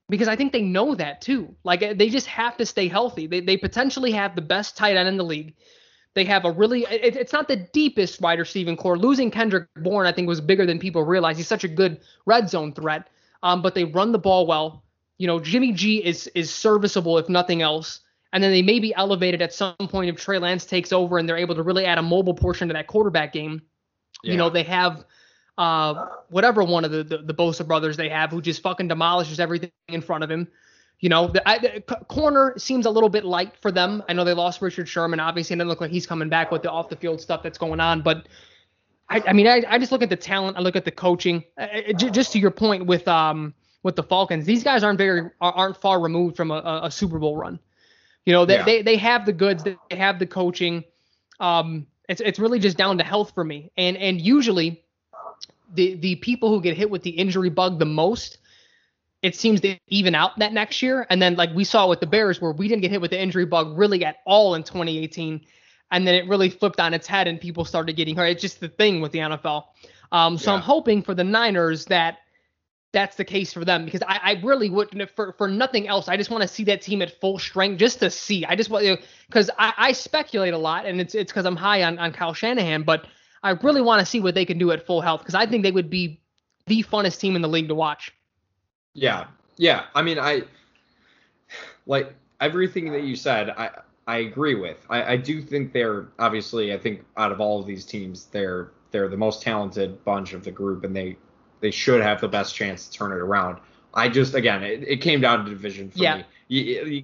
because 0.09 0.27
I 0.27 0.35
think 0.35 0.51
they 0.51 0.61
know 0.61 0.95
that 0.95 1.21
too. 1.21 1.55
Like 1.63 1.97
they 1.97 2.09
just 2.09 2.27
have 2.27 2.57
to 2.57 2.65
stay 2.65 2.87
healthy. 2.87 3.27
They 3.27 3.39
they 3.39 3.57
potentially 3.57 4.11
have 4.11 4.35
the 4.35 4.41
best 4.41 4.77
tight 4.77 4.95
end 4.97 5.07
in 5.07 5.17
the 5.17 5.23
league. 5.23 5.55
They 6.15 6.25
have 6.25 6.45
a 6.45 6.51
really 6.51 6.83
it, 6.83 7.15
it's 7.15 7.33
not 7.33 7.47
the 7.47 7.55
deepest 7.55 8.21
wide 8.21 8.39
receiving 8.39 8.77
corps. 8.77 8.97
Losing 8.97 9.31
Kendrick 9.31 9.67
Bourne, 9.77 10.05
I 10.05 10.11
think, 10.11 10.27
was 10.27 10.41
bigger 10.41 10.65
than 10.65 10.79
people 10.79 11.03
realize. 11.03 11.37
He's 11.37 11.47
such 11.47 11.63
a 11.63 11.67
good 11.67 11.99
red 12.25 12.49
zone 12.49 12.73
threat. 12.73 13.09
Um, 13.41 13.61
but 13.61 13.75
they 13.75 13.83
run 13.83 14.11
the 14.11 14.19
ball 14.19 14.47
well. 14.47 14.83
You 15.17 15.27
know, 15.27 15.39
Jimmy 15.39 15.71
G 15.73 16.03
is 16.03 16.27
is 16.27 16.53
serviceable 16.53 17.17
if 17.17 17.29
nothing 17.29 17.61
else. 17.61 17.99
And 18.31 18.43
then 18.43 18.51
they 18.51 18.63
may 18.63 18.79
be 18.79 18.93
elevated 18.95 19.43
at 19.43 19.53
some 19.53 19.75
point 19.77 20.09
if 20.09 20.15
Trey 20.15 20.39
Lance 20.39 20.65
takes 20.65 20.91
over 20.91 21.19
and 21.19 21.29
they're 21.29 21.37
able 21.37 21.53
to 21.53 21.61
really 21.61 21.85
add 21.85 21.99
a 21.99 22.01
mobile 22.01 22.33
portion 22.33 22.67
to 22.67 22.73
that 22.73 22.87
quarterback 22.87 23.31
game. 23.31 23.61
Yeah. 24.23 24.31
You 24.31 24.37
know, 24.37 24.49
they 24.49 24.63
have 24.63 25.05
uh, 25.59 26.07
whatever 26.29 26.63
one 26.63 26.83
of 26.83 26.91
the, 26.91 27.03
the 27.03 27.17
the 27.19 27.33
Bosa 27.33 27.65
brothers 27.65 27.97
they 27.97 28.09
have 28.09 28.31
who 28.31 28.41
just 28.41 28.61
fucking 28.61 28.87
demolishes 28.87 29.39
everything 29.39 29.71
in 29.87 30.01
front 30.01 30.23
of 30.23 30.31
him. 30.31 30.47
You 30.99 31.09
know, 31.09 31.27
the, 31.27 31.47
I, 31.47 31.57
the 31.57 31.81
corner 32.07 32.53
seems 32.57 32.85
a 32.85 32.89
little 32.89 33.09
bit 33.09 33.25
light 33.25 33.53
for 33.61 33.71
them. 33.71 34.03
I 34.07 34.13
know 34.13 34.23
they 34.23 34.33
lost 34.33 34.61
Richard 34.61 34.87
Sherman. 34.87 35.19
Obviously, 35.19 35.53
and 35.53 35.61
it 35.61 35.65
doesn't 35.65 35.69
look 35.69 35.81
like 35.81 35.91
he's 35.91 36.07
coming 36.07 36.29
back 36.29 36.49
with 36.49 36.63
the 36.63 36.71
off 36.71 36.89
the 36.89 36.95
field 36.95 37.19
stuff 37.19 37.43
that's 37.43 37.57
going 37.57 37.81
on. 37.81 38.01
But 38.01 38.27
I, 39.09 39.21
I 39.27 39.33
mean, 39.33 39.47
I, 39.47 39.63
I, 39.67 39.77
just 39.79 39.91
look 39.91 40.01
at 40.01 40.09
the 40.09 40.15
talent. 40.15 40.57
I 40.57 40.61
look 40.61 40.75
at 40.75 40.85
the 40.85 40.91
coaching. 40.91 41.43
just 41.95 42.31
to 42.33 42.39
your 42.39 42.51
point 42.51 42.85
with 42.85 43.07
um 43.07 43.53
with 43.83 43.97
the 43.97 44.03
Falcons, 44.03 44.45
these 44.45 44.63
guys 44.63 44.83
aren't 44.83 44.97
very 44.97 45.29
aren't 45.41 45.77
far 45.77 45.99
removed 45.99 46.37
from 46.37 46.51
a, 46.51 46.81
a 46.83 46.91
Super 46.91 47.19
Bowl 47.19 47.35
run. 47.35 47.59
You 48.25 48.31
know, 48.31 48.45
they, 48.45 48.55
yeah. 48.55 48.63
they 48.63 48.81
they 48.81 48.95
have 48.97 49.25
the 49.25 49.33
goods. 49.33 49.63
They 49.63 49.77
have 49.91 50.19
the 50.19 50.25
coaching. 50.25 50.85
Um, 51.39 51.87
it's 52.07 52.21
it's 52.21 52.39
really 52.39 52.59
just 52.59 52.77
down 52.77 52.97
to 52.97 53.03
health 53.03 53.33
for 53.35 53.43
me. 53.43 53.71
And 53.75 53.97
and 53.97 54.21
usually, 54.21 54.83
the 55.73 55.95
the 55.95 56.15
people 56.15 56.49
who 56.49 56.61
get 56.61 56.77
hit 56.77 56.89
with 56.89 57.03
the 57.03 57.09
injury 57.09 57.49
bug 57.49 57.79
the 57.79 57.85
most 57.85 58.37
it 59.23 59.37
seems 59.37 59.61
to 59.61 59.77
even 59.87 60.13
out 60.13 60.37
that 60.39 60.51
next 60.51 60.81
year. 60.81 61.07
And 61.09 61.21
then 61.21 61.35
like 61.35 61.49
we 61.55 61.63
saw 61.63 61.87
with 61.87 62.01
the 62.01 62.05
Bears 62.05 62.41
where 62.41 62.51
we 62.51 62.67
didn't 62.67 62.81
get 62.81 62.91
hit 62.91 63.01
with 63.01 63.11
the 63.11 63.19
injury 63.19 63.45
bug 63.45 63.77
really 63.77 64.03
at 64.03 64.17
all 64.25 64.53
in 64.53 64.63
2018. 64.63 65.41
And 65.91 66.05
then 66.05 66.15
it 66.15 66.27
really 66.27 66.49
flipped 66.49 66.79
on 66.79 66.93
its 66.93 67.07
head 67.07 67.27
and 67.27 67.39
people 67.39 67.63
started 67.63 67.95
getting 67.95 68.17
hurt. 68.17 68.25
It's 68.25 68.41
just 68.41 68.59
the 68.59 68.67
thing 68.67 68.99
with 68.99 69.13
the 69.13 69.19
NFL. 69.19 69.63
Um, 70.11 70.37
so 70.37 70.51
yeah. 70.51 70.57
I'm 70.57 70.61
hoping 70.61 71.01
for 71.01 71.15
the 71.15 71.23
Niners 71.23 71.85
that 71.85 72.17
that's 72.91 73.15
the 73.15 73.25
case 73.25 73.53
for 73.53 73.65
them 73.65 73.85
because 73.85 74.03
I, 74.03 74.19
I 74.23 74.41
really 74.43 74.69
wouldn't 74.69 75.09
for 75.11 75.33
for 75.33 75.47
nothing 75.47 75.87
else. 75.87 76.09
I 76.09 76.17
just 76.17 76.29
want 76.29 76.43
to 76.43 76.47
see 76.47 76.65
that 76.65 76.81
team 76.81 77.01
at 77.01 77.19
full 77.19 77.39
strength 77.39 77.79
just 77.79 77.99
to 77.99 78.11
see. 78.11 78.45
I 78.45 78.55
just 78.55 78.69
want 78.69 78.99
because 79.27 79.49
I, 79.57 79.73
I 79.77 79.91
speculate 79.93 80.53
a 80.53 80.57
lot 80.57 80.85
and 80.85 81.01
it's 81.01 81.15
it's 81.15 81.31
because 81.31 81.45
I'm 81.45 81.55
high 81.55 81.83
on 81.83 81.97
on 81.97 82.11
Kyle 82.11 82.33
Shanahan, 82.33 82.83
but 82.83 83.07
I 83.41 83.51
really 83.51 83.81
want 83.81 84.01
to 84.01 84.05
see 84.05 84.19
what 84.19 84.35
they 84.35 84.45
can 84.45 84.59
do 84.59 84.71
at 84.71 84.85
full 84.85 85.01
health 85.01 85.21
because 85.21 85.33
I 85.33 85.47
think 85.47 85.63
they 85.63 85.71
would 85.71 85.89
be 85.89 86.21
the 86.67 86.83
funnest 86.83 87.19
team 87.19 87.35
in 87.35 87.41
the 87.41 87.47
league 87.47 87.69
to 87.69 87.75
watch. 87.75 88.13
Yeah, 88.93 89.25
yeah. 89.57 89.85
I 89.95 90.01
mean, 90.01 90.19
I 90.19 90.43
like 91.85 92.13
everything 92.39 92.91
that 92.91 93.03
you 93.03 93.15
said. 93.15 93.49
I 93.49 93.69
I 94.05 94.17
agree 94.17 94.55
with. 94.55 94.85
I, 94.89 95.13
I 95.13 95.17
do 95.17 95.41
think 95.41 95.73
they're 95.73 96.07
obviously. 96.19 96.73
I 96.73 96.77
think 96.77 97.05
out 97.17 97.31
of 97.31 97.39
all 97.39 97.59
of 97.59 97.65
these 97.65 97.85
teams, 97.85 98.25
they're 98.25 98.71
they're 98.91 99.07
the 99.07 99.17
most 99.17 99.41
talented 99.41 100.03
bunch 100.03 100.33
of 100.33 100.43
the 100.43 100.51
group, 100.51 100.83
and 100.83 100.95
they 100.95 101.17
they 101.61 101.71
should 101.71 102.01
have 102.01 102.21
the 102.21 102.27
best 102.27 102.55
chance 102.55 102.87
to 102.87 102.97
turn 102.97 103.11
it 103.11 103.17
around. 103.17 103.59
I 103.93 104.09
just 104.09 104.33
again, 104.33 104.63
it, 104.63 104.83
it 104.87 104.97
came 104.97 105.21
down 105.21 105.45
to 105.45 105.49
division 105.49 105.89
for 105.89 105.99
yeah. 105.99 106.17
me. 106.17 106.23
You, 106.49 106.61
you, 106.85 107.03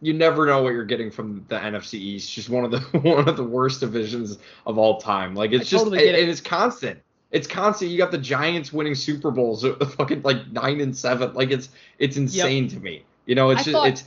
you 0.00 0.12
never 0.12 0.46
know 0.46 0.62
what 0.62 0.70
you're 0.70 0.84
getting 0.84 1.10
from 1.10 1.44
the 1.48 1.58
NFC 1.58 1.94
East. 1.94 2.32
Just 2.32 2.50
one 2.50 2.64
of 2.64 2.70
the 2.70 2.80
one 2.98 3.28
of 3.28 3.36
the 3.36 3.44
worst 3.44 3.80
divisions 3.80 4.38
of 4.66 4.78
all 4.78 5.00
time. 5.00 5.34
Like 5.34 5.52
it's 5.52 5.62
I 5.62 5.64
just 5.64 5.84
totally 5.84 6.06
it, 6.06 6.14
it. 6.14 6.28
it's 6.28 6.40
constant 6.40 7.00
it's 7.30 7.46
constant. 7.46 7.90
You 7.90 7.98
got 7.98 8.10
the 8.10 8.18
Giants 8.18 8.72
winning 8.72 8.94
Super 8.94 9.30
Bowls, 9.30 9.64
fucking 9.96 10.22
like 10.22 10.50
nine 10.50 10.80
and 10.80 10.96
seven. 10.96 11.34
Like 11.34 11.50
it's 11.50 11.68
it's 11.98 12.16
insane 12.16 12.64
yep. 12.64 12.72
to 12.72 12.80
me. 12.80 13.04
You 13.26 13.34
know, 13.34 13.50
it's 13.50 13.62
I 13.62 13.64
just 13.64 13.72
thought, 13.72 13.88
it's. 13.88 14.04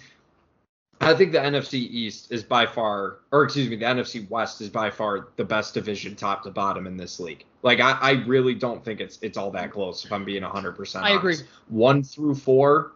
I 0.99 1.15
think 1.15 1.31
the 1.31 1.39
NFC 1.39 1.73
East 1.73 2.31
is 2.31 2.43
by 2.43 2.67
far, 2.67 3.17
or 3.31 3.43
excuse 3.43 3.67
me, 3.69 3.75
the 3.75 3.85
NFC 3.85 4.29
West 4.29 4.61
is 4.61 4.69
by 4.69 4.91
far 4.91 5.29
the 5.35 5.43
best 5.43 5.73
division, 5.73 6.15
top 6.15 6.43
to 6.43 6.51
bottom 6.51 6.85
in 6.85 6.95
this 6.95 7.19
league. 7.19 7.43
Like 7.63 7.79
I, 7.79 7.91
I 7.93 8.11
really 8.25 8.53
don't 8.53 8.83
think 8.83 8.99
it's 9.01 9.17
it's 9.21 9.37
all 9.37 9.51
that 9.51 9.71
close. 9.71 10.05
If 10.05 10.11
I'm 10.11 10.25
being 10.25 10.43
100 10.43 10.73
percent, 10.73 11.05
I 11.05 11.11
agree. 11.11 11.37
One 11.69 12.03
through 12.03 12.35
four, 12.35 12.93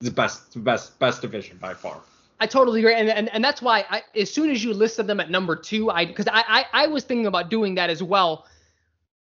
the 0.00 0.10
best, 0.10 0.62
best, 0.64 0.98
best 0.98 1.22
division 1.22 1.58
by 1.58 1.74
far. 1.74 2.00
I 2.40 2.46
totally 2.46 2.80
agree, 2.80 2.94
and 2.94 3.08
and, 3.08 3.28
and 3.30 3.44
that's 3.44 3.60
why 3.60 3.84
I, 3.90 4.02
as 4.16 4.32
soon 4.32 4.50
as 4.50 4.64
you 4.64 4.72
listed 4.72 5.06
them 5.06 5.20
at 5.20 5.30
number 5.30 5.54
two, 5.54 5.90
I 5.90 6.06
because 6.06 6.26
I, 6.28 6.42
I 6.48 6.84
I 6.84 6.86
was 6.86 7.04
thinking 7.04 7.26
about 7.26 7.50
doing 7.50 7.74
that 7.74 7.90
as 7.90 8.02
well 8.02 8.46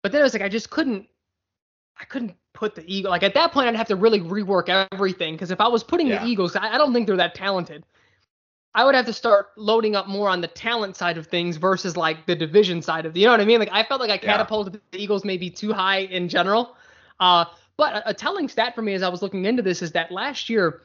but 0.07 0.13
then 0.13 0.21
I 0.21 0.25
was 0.25 0.35
like, 0.35 0.43
I 0.43 0.49
just 0.49 0.71
couldn't, 0.71 1.05
I 2.01 2.05
couldn't 2.05 2.37
put 2.53 2.77
the 2.77 2.85
Eagle. 2.87 3.11
Like 3.11 3.25
at 3.25 3.35
that 3.35 3.51
point, 3.51 3.67
I'd 3.67 3.75
have 3.75 3.89
to 3.89 3.97
really 3.97 4.21
rework 4.21 4.69
everything 4.93 5.35
because 5.35 5.51
if 5.51 5.61
I 5.61 5.67
was 5.67 5.83
putting 5.83 6.07
yeah. 6.07 6.23
the 6.23 6.31
Eagles, 6.31 6.55
I, 6.55 6.75
I, 6.75 6.79
don't 6.79 6.95
think 6.95 7.09
they're 7.09 7.17
that 7.17 7.35
talented. 7.35 7.85
I 8.73 8.85
would 8.85 8.95
have 8.95 9.07
to 9.07 9.13
start 9.13 9.49
loading 9.57 9.97
up 9.97 10.07
more 10.07 10.29
on 10.29 10.41
the 10.41 10.47
talent 10.47 10.95
side 10.95 11.19
of 11.19 11.27
things 11.27 11.57
versus 11.57 11.97
like 11.97 12.25
the 12.25 12.37
division 12.37 12.83
side 12.83 13.05
of 13.05 13.15
the, 13.15 13.21
you 13.21 13.27
know 13.27 13.33
what 13.33 13.41
I 13.41 13.47
mean? 13.47 13.59
Like 13.59 13.71
I 13.73 13.83
felt 13.83 14.01
like 14.01 14.11
I 14.11 14.17
catapulted 14.17 14.75
yeah. 14.75 14.81
the 14.93 15.03
Eagles 15.03 15.25
maybe 15.25 15.51
too 15.51 15.73
high 15.73 16.03
in 16.03 16.29
general. 16.29 16.77
Uh, 17.19 17.47
but 17.77 17.97
a, 17.97 18.11
a, 18.11 18.15
telling 18.15 18.49
stat 18.49 18.77
for 18.77 18.83
me 18.83 18.95
as 18.95 19.03
I 19.03 19.09
was 19.09 19.23
looking 19.23 19.45
into 19.45 19.63
this 19.63 19.83
is 19.83 19.91
that 19.91 20.13
last 20.13 20.49
year, 20.49 20.83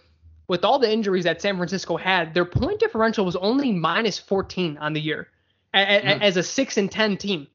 with 0.48 0.66
all 0.66 0.80
the 0.80 0.92
injuries 0.92 1.26
that 1.26 1.44
San 1.44 1.58
Francisco 1.58 1.96
had, 1.96 2.34
their 2.34 2.46
point 2.46 2.80
differential 2.80 3.24
was 3.24 3.36
only 3.36 3.72
minus 3.72 4.18
14 4.18 4.80
on 4.80 4.94
the 4.94 5.00
year 5.00 5.28
a, 5.76 5.80
a, 5.80 6.02
mm. 6.02 6.22
as 6.24 6.38
a 6.38 6.44
six 6.44 6.78
and 6.78 6.92
10 6.92 7.18
team. 7.18 7.48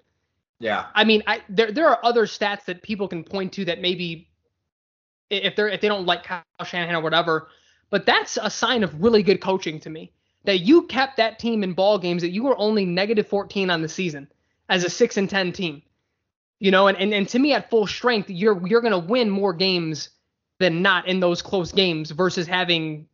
Yeah. 0.58 0.86
I 0.94 1.04
mean, 1.04 1.22
I 1.26 1.42
there 1.48 1.70
there 1.72 1.88
are 1.88 1.98
other 2.02 2.26
stats 2.26 2.64
that 2.66 2.82
people 2.82 3.08
can 3.08 3.24
point 3.24 3.52
to 3.54 3.64
that 3.66 3.80
maybe 3.80 4.28
if 5.30 5.56
they're 5.56 5.68
if 5.68 5.80
they 5.80 5.88
don't 5.88 6.06
like 6.06 6.24
Kyle 6.24 6.42
Shanahan 6.64 6.94
or 6.94 7.00
whatever, 7.00 7.48
but 7.90 8.06
that's 8.06 8.38
a 8.40 8.50
sign 8.50 8.82
of 8.82 9.02
really 9.02 9.22
good 9.22 9.40
coaching 9.40 9.78
to 9.80 9.90
me 9.90 10.12
that 10.44 10.58
you 10.60 10.82
kept 10.86 11.16
that 11.18 11.38
team 11.38 11.62
in 11.62 11.72
ball 11.74 11.98
games 11.98 12.22
that 12.22 12.30
you 12.30 12.44
were 12.44 12.56
only 12.58 12.84
negative 12.84 13.26
14 13.26 13.68
on 13.68 13.82
the 13.82 13.88
season 13.88 14.28
as 14.68 14.84
a 14.84 14.90
6 14.90 15.16
and 15.16 15.28
10 15.28 15.52
team. 15.52 15.82
You 16.58 16.70
know, 16.70 16.86
and, 16.86 16.96
and, 16.96 17.12
and 17.12 17.28
to 17.28 17.38
me 17.38 17.52
at 17.52 17.68
full 17.68 17.86
strength, 17.86 18.30
you're 18.30 18.66
you're 18.66 18.80
gonna 18.80 18.98
win 18.98 19.28
more 19.28 19.52
games 19.52 20.08
than 20.58 20.80
not 20.80 21.06
in 21.06 21.20
those 21.20 21.42
close 21.42 21.70
games 21.70 22.10
versus 22.12 22.46
having, 22.46 23.06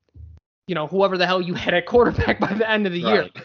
you 0.68 0.76
know, 0.76 0.86
whoever 0.86 1.18
the 1.18 1.26
hell 1.26 1.40
you 1.40 1.55
had 1.64 1.74
at 1.74 1.86
quarterback 1.86 2.38
by 2.38 2.53
the 2.53 2.70
end 2.70 2.86
of 2.86 2.93
the 2.93 3.03
right. 3.03 3.14
year. 3.14 3.45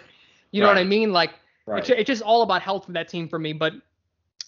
You 0.51 0.61
know 0.61 0.67
right. 0.67 0.75
what 0.75 0.81
I 0.81 0.83
mean? 0.83 1.11
Like 1.11 1.31
right. 1.65 1.79
it's, 1.79 1.89
it's 1.89 2.07
just 2.07 2.21
all 2.21 2.43
about 2.43 2.61
health 2.61 2.85
for 2.85 2.91
that 2.91 3.07
team 3.07 3.27
for 3.27 3.39
me. 3.39 3.53
But 3.53 3.73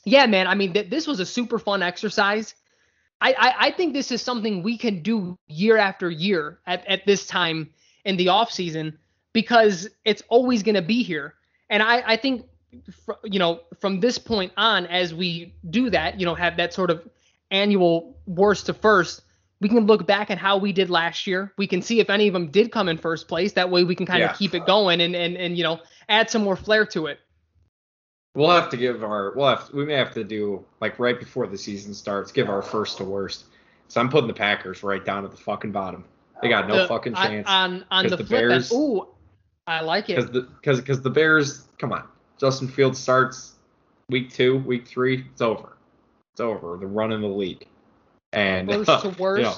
yeah, 0.05 0.25
man, 0.25 0.47
I 0.47 0.55
mean 0.55 0.73
th- 0.73 0.89
this 0.89 1.07
was 1.07 1.19
a 1.19 1.25
super 1.25 1.59
fun 1.59 1.83
exercise. 1.83 2.55
I, 3.21 3.33
I, 3.33 3.53
I 3.67 3.71
think 3.71 3.93
this 3.93 4.11
is 4.11 4.21
something 4.21 4.63
we 4.63 4.77
can 4.77 5.01
do 5.01 5.37
year 5.47 5.77
after 5.77 6.09
year 6.09 6.59
at, 6.65 6.87
at 6.87 7.05
this 7.05 7.27
time 7.27 7.69
in 8.05 8.17
the 8.17 8.29
off 8.29 8.51
season 8.51 8.97
because 9.33 9.89
it's 10.05 10.23
always 10.29 10.63
going 10.63 10.75
to 10.75 10.81
be 10.81 11.03
here. 11.03 11.35
And 11.69 11.83
I, 11.83 12.01
I 12.05 12.15
think, 12.15 12.45
you 13.23 13.39
know, 13.39 13.61
from 13.79 13.99
this 13.99 14.17
point 14.17 14.53
on, 14.57 14.85
as 14.85 15.13
we 15.13 15.53
do 15.69 15.89
that, 15.89 16.19
you 16.19 16.25
know, 16.25 16.35
have 16.35 16.57
that 16.57 16.73
sort 16.73 16.89
of 16.89 17.07
annual 17.51 18.17
worst 18.25 18.67
to 18.67 18.73
first, 18.73 19.21
we 19.59 19.67
can 19.67 19.85
look 19.85 20.07
back 20.07 20.31
at 20.31 20.37
how 20.37 20.57
we 20.57 20.71
did 20.71 20.89
last 20.89 21.27
year. 21.27 21.53
We 21.57 21.67
can 21.67 21.81
see 21.81 21.99
if 21.99 22.09
any 22.09 22.27
of 22.27 22.33
them 22.33 22.47
did 22.47 22.71
come 22.71 22.87
in 22.87 22.97
first 22.97 23.27
place. 23.27 23.53
That 23.53 23.69
way 23.69 23.83
we 23.83 23.95
can 23.95 24.05
kind 24.05 24.21
yeah. 24.21 24.31
of 24.31 24.37
keep 24.37 24.55
it 24.55 24.65
going 24.65 25.01
and, 25.01 25.15
and, 25.15 25.35
and, 25.35 25.57
you 25.57 25.63
know, 25.63 25.81
add 26.07 26.29
some 26.29 26.43
more 26.43 26.55
flair 26.55 26.85
to 26.87 27.07
it. 27.07 27.19
We'll 28.35 28.51
have 28.51 28.69
to 28.69 28.77
give 28.77 29.03
our, 29.03 29.33
we'll 29.35 29.47
have, 29.47 29.69
we 29.73 29.85
may 29.85 29.95
have 29.95 30.13
to 30.13 30.23
do 30.23 30.63
like 30.81 30.99
right 30.99 31.19
before 31.19 31.47
the 31.47 31.57
season 31.57 31.93
starts, 31.93 32.31
give 32.31 32.49
our 32.49 32.61
first 32.61 32.97
to 32.97 33.03
worst. 33.03 33.45
So 33.87 33.99
I'm 33.99 34.09
putting 34.09 34.27
the 34.27 34.33
Packers 34.33 34.83
right 34.83 35.03
down 35.03 35.25
at 35.25 35.31
the 35.31 35.37
fucking 35.37 35.71
bottom. 35.71 36.05
They 36.41 36.49
got 36.49 36.67
no 36.67 36.83
the, 36.83 36.87
fucking 36.87 37.15
chance. 37.15 37.47
On 37.49 37.83
on 37.91 38.07
the, 38.07 38.17
the 38.17 38.23
Bears, 38.23 38.71
ooh, 38.71 39.07
I 39.67 39.81
like 39.81 40.09
it. 40.09 40.15
Because 40.15 40.31
the 40.31 40.41
because 40.41 40.79
because 40.79 41.01
the 41.01 41.09
Bears, 41.09 41.67
come 41.77 41.91
on, 41.91 42.07
Justin 42.39 42.67
Fields 42.67 42.99
starts 42.99 43.55
week 44.09 44.31
two, 44.31 44.59
week 44.59 44.87
three, 44.87 45.25
it's 45.31 45.41
over. 45.41 45.77
It's 46.33 46.39
over. 46.39 46.77
They're 46.77 46.87
running 46.87 47.21
the 47.21 47.27
league. 47.27 47.67
And 48.31 48.67
worst 48.69 48.89
uh, 48.89 49.01
to 49.01 49.09
worst. 49.21 49.39
You 49.39 49.43
know, 49.43 49.55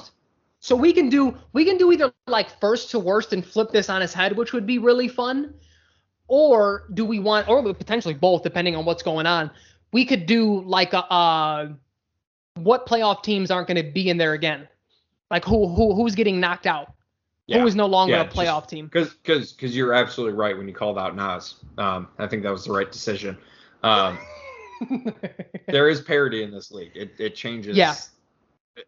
so 0.60 0.76
we 0.76 0.92
can 0.92 1.08
do 1.08 1.36
we 1.52 1.64
can 1.64 1.76
do 1.76 1.92
either 1.92 2.12
like 2.26 2.58
first 2.60 2.90
to 2.92 2.98
worst 2.98 3.32
and 3.32 3.44
flip 3.44 3.70
this 3.70 3.88
on 3.88 4.00
his 4.00 4.14
head, 4.14 4.36
which 4.36 4.52
would 4.52 4.66
be 4.66 4.78
really 4.78 5.08
fun, 5.08 5.54
or 6.32 6.84
do 6.94 7.04
we 7.04 7.18
want 7.18 7.46
or 7.46 7.62
potentially 7.74 8.14
both, 8.14 8.42
depending 8.42 8.74
on 8.74 8.86
what's 8.86 9.02
going 9.02 9.26
on. 9.26 9.50
We 9.92 10.06
could 10.06 10.24
do 10.24 10.62
like 10.62 10.94
a 10.94 11.04
uh, 11.12 11.68
what 12.54 12.86
playoff 12.86 13.22
teams 13.22 13.50
aren't 13.50 13.68
going 13.68 13.84
to 13.84 13.92
be 13.92 14.08
in 14.08 14.16
there 14.16 14.32
again, 14.32 14.66
like 15.30 15.44
who 15.44 15.68
who 15.68 15.94
who's 15.94 16.14
getting 16.14 16.40
knocked 16.40 16.66
out 16.66 16.94
yeah. 17.46 17.60
who 17.60 17.66
is 17.66 17.74
no 17.74 17.84
longer 17.84 18.14
yeah, 18.14 18.22
a 18.22 18.28
playoff 18.28 18.60
just, 18.60 18.70
team. 18.70 18.86
Because 18.86 19.10
because 19.14 19.52
because 19.52 19.76
you're 19.76 19.92
absolutely 19.92 20.34
right 20.34 20.56
when 20.56 20.66
you 20.66 20.72
called 20.72 20.98
out 20.98 21.14
Nas. 21.14 21.56
Um, 21.76 22.08
I 22.18 22.26
think 22.26 22.42
that 22.44 22.50
was 22.52 22.64
the 22.64 22.72
right 22.72 22.90
decision. 22.90 23.36
Um, 23.82 24.18
there 25.68 25.90
is 25.90 26.00
parity 26.00 26.42
in 26.42 26.50
this 26.50 26.70
league. 26.70 26.92
It 26.94 27.12
it 27.18 27.34
changes. 27.34 27.76
Yeah. 27.76 27.94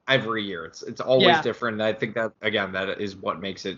Every 0.09 0.43
year, 0.43 0.65
it's 0.65 0.83
it's 0.83 1.03
always 1.03 1.39
different. 1.43 1.75
And 1.75 1.83
I 1.83 1.93
think 1.93 2.15
that 2.15 2.33
again, 2.41 2.73
that 2.73 2.99
is 3.03 3.17
what 3.17 3.41
makes 3.41 3.67
it, 3.67 3.77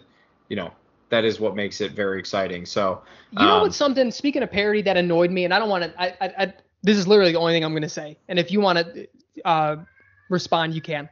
you 0.49 0.55
know, 0.55 0.73
that 1.09 1.25
is 1.25 1.39
what 1.39 1.55
makes 1.55 1.81
it 1.81 1.93
very 1.93 2.19
exciting. 2.19 2.67
So 2.67 3.03
you 3.31 3.45
know 3.45 3.57
um, 3.57 3.63
what's 3.63 3.77
something? 3.77 4.11
Speaking 4.11 4.43
of 4.43 4.51
parody, 4.51 4.83
that 4.83 4.97
annoyed 4.97 5.31
me, 5.31 5.45
and 5.45 5.55
I 5.55 5.59
don't 5.59 5.69
want 5.69 5.85
to. 5.85 6.01
I, 6.01 6.07
I, 6.21 6.33
I 6.39 6.55
this 6.83 6.97
is 6.97 7.09
literally 7.09 7.33
the 7.33 7.39
only 7.39 7.53
thing 7.53 7.65
I'm 7.65 7.73
going 7.73 7.83
to 7.83 7.89
say. 7.89 8.17
And 8.29 8.39
if 8.39 8.51
you 8.51 8.61
want 8.61 8.79
to 8.79 9.09
uh, 9.45 9.77
respond, 10.29 10.75
you 10.75 10.81
can. 10.81 11.09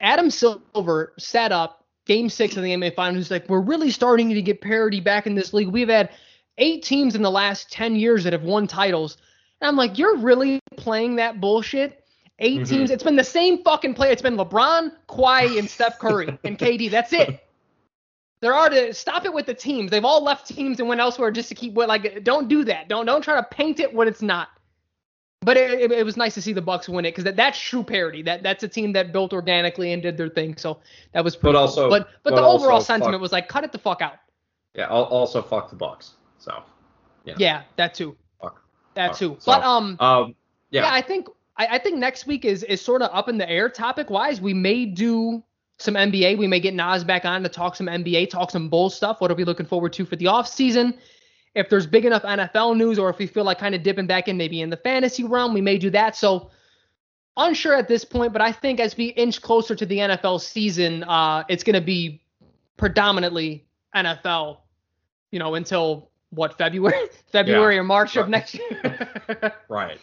Adam 0.00 0.30
Silver 0.30 1.12
set 1.18 1.52
up 1.52 1.84
game 2.06 2.28
six 2.28 2.56
of 2.56 2.62
the 2.62 2.70
NBA 2.70 2.94
Finals. 2.94 3.30
like, 3.30 3.48
we're 3.48 3.60
really 3.60 3.90
starting 3.90 4.30
to 4.30 4.42
get 4.42 4.60
parity 4.60 5.00
back 5.00 5.26
in 5.26 5.34
this 5.34 5.52
league. 5.52 5.68
We've 5.68 5.88
had 5.88 6.10
eight 6.58 6.82
teams 6.82 7.14
in 7.14 7.22
the 7.22 7.30
last 7.30 7.70
10 7.70 7.96
years 7.96 8.24
that 8.24 8.32
have 8.32 8.42
won 8.42 8.66
titles. 8.66 9.18
And 9.60 9.68
I'm 9.68 9.76
like, 9.76 9.98
you're 9.98 10.16
really 10.16 10.58
playing 10.76 11.16
that 11.16 11.40
bullshit? 11.40 12.04
8 12.38 12.54
mm-hmm. 12.54 12.64
teams. 12.64 12.90
It's 12.90 13.04
been 13.04 13.16
the 13.16 13.22
same 13.22 13.62
fucking 13.62 13.94
play. 13.94 14.10
It's 14.10 14.22
been 14.22 14.36
LeBron, 14.36 14.92
Kawhi, 15.08 15.58
and 15.58 15.70
Steph 15.70 15.98
Curry 15.98 16.38
and 16.44 16.58
KD. 16.58 16.90
That's 16.90 17.12
it. 17.12 17.40
There 18.42 18.52
are 18.52 18.68
to 18.68 18.92
stop 18.92 19.24
it 19.24 19.32
with 19.32 19.46
the 19.46 19.54
teams. 19.54 19.92
They've 19.92 20.04
all 20.04 20.22
left 20.22 20.48
teams 20.48 20.80
and 20.80 20.88
went 20.88 21.00
elsewhere 21.00 21.30
just 21.30 21.48
to 21.50 21.54
keep 21.54 21.74
what 21.74 21.88
like 21.88 22.24
don't 22.24 22.48
do 22.48 22.64
that. 22.64 22.88
Don't 22.88 23.06
don't 23.06 23.22
try 23.22 23.36
to 23.36 23.42
paint 23.44 23.78
it 23.78 23.94
what 23.94 24.08
it's 24.08 24.20
not. 24.20 24.48
But 25.42 25.56
it, 25.56 25.80
it, 25.80 25.92
it, 25.92 26.04
was 26.04 26.16
nice 26.16 26.34
to 26.34 26.42
see 26.42 26.52
the 26.52 26.62
Bucks 26.62 26.88
win 26.88 27.04
it 27.04 27.12
because 27.12 27.24
that, 27.24 27.36
that's 27.36 27.58
true 27.58 27.84
parity. 27.84 28.20
That 28.22 28.42
that's 28.42 28.64
a 28.64 28.68
team 28.68 28.92
that 28.94 29.12
built 29.12 29.32
organically 29.32 29.92
and 29.92 30.02
did 30.02 30.16
their 30.16 30.28
thing. 30.28 30.56
So 30.56 30.80
that 31.12 31.22
was 31.22 31.36
pretty. 31.36 31.54
But 31.54 31.60
also, 31.60 31.82
cool. 31.82 31.90
but 31.90 32.08
but, 32.24 32.34
but 32.34 32.36
the 32.36 32.42
overall 32.42 32.80
sentiment 32.80 33.14
fuck, 33.14 33.20
was 33.20 33.32
like, 33.32 33.48
cut 33.48 33.62
it 33.62 33.70
the 33.70 33.78
fuck 33.78 34.02
out. 34.02 34.16
Yeah. 34.74 34.88
Also, 34.88 35.40
fuck 35.40 35.70
the 35.70 35.76
Bucks. 35.76 36.14
So. 36.38 36.64
Yeah. 37.24 37.34
Yeah, 37.38 37.62
that 37.76 37.94
too. 37.94 38.16
Fuck. 38.40 38.60
That 38.94 39.10
fuck. 39.10 39.18
too. 39.18 39.36
So, 39.38 39.52
but 39.52 39.62
um. 39.62 39.96
Um. 40.00 40.34
Yeah. 40.70 40.82
yeah 40.82 40.92
I 40.92 41.00
think 41.00 41.28
I, 41.56 41.66
I 41.66 41.78
think 41.78 41.98
next 41.98 42.26
week 42.26 42.44
is 42.44 42.64
is 42.64 42.80
sort 42.80 43.02
of 43.02 43.10
up 43.12 43.28
in 43.28 43.38
the 43.38 43.48
air 43.48 43.68
topic 43.68 44.10
wise. 44.10 44.40
We 44.40 44.52
may 44.52 44.84
do 44.84 45.44
some 45.82 45.94
NBA. 45.94 46.38
We 46.38 46.46
may 46.46 46.60
get 46.60 46.74
Nas 46.74 47.04
back 47.04 47.24
on 47.24 47.42
to 47.42 47.48
talk 47.48 47.76
some 47.76 47.86
NBA, 47.86 48.30
talk 48.30 48.50
some 48.50 48.68
Bulls 48.68 48.94
stuff. 48.94 49.20
What 49.20 49.30
are 49.30 49.34
we 49.34 49.44
looking 49.44 49.66
forward 49.66 49.92
to 49.94 50.06
for 50.06 50.16
the 50.16 50.28
off 50.28 50.48
season? 50.48 50.94
if 51.54 51.68
there's 51.68 51.86
big 51.86 52.04
enough 52.04 52.22
NFL 52.22 52.76
news 52.76 52.98
or 52.98 53.10
if 53.10 53.18
we 53.18 53.26
feel 53.26 53.44
like 53.44 53.58
kind 53.58 53.74
of 53.74 53.82
dipping 53.82 54.06
back 54.06 54.28
in 54.28 54.36
maybe 54.36 54.60
in 54.60 54.70
the 54.70 54.76
fantasy 54.76 55.24
realm, 55.24 55.52
we 55.52 55.60
may 55.60 55.76
do 55.78 55.90
that. 55.90 56.16
So 56.16 56.50
unsure 57.36 57.74
at 57.74 57.88
this 57.88 58.04
point, 58.04 58.32
but 58.32 58.40
I 58.40 58.52
think 58.52 58.80
as 58.80 58.96
we 58.96 59.06
inch 59.06 59.42
closer 59.42 59.74
to 59.74 59.84
the 59.84 59.98
NFL 59.98 60.40
season, 60.40 61.04
uh, 61.04 61.44
it's 61.48 61.62
going 61.62 61.74
to 61.74 61.84
be 61.84 62.22
predominantly 62.76 63.66
NFL, 63.94 64.58
you 65.30 65.38
know, 65.38 65.54
until 65.54 66.10
what 66.30 66.56
February, 66.56 67.08
February 67.32 67.74
yeah, 67.74 67.80
or 67.80 67.84
March 67.84 68.16
right. 68.16 68.22
of 68.22 68.28
next 68.28 68.54
year. 68.54 69.54
right, 69.68 69.98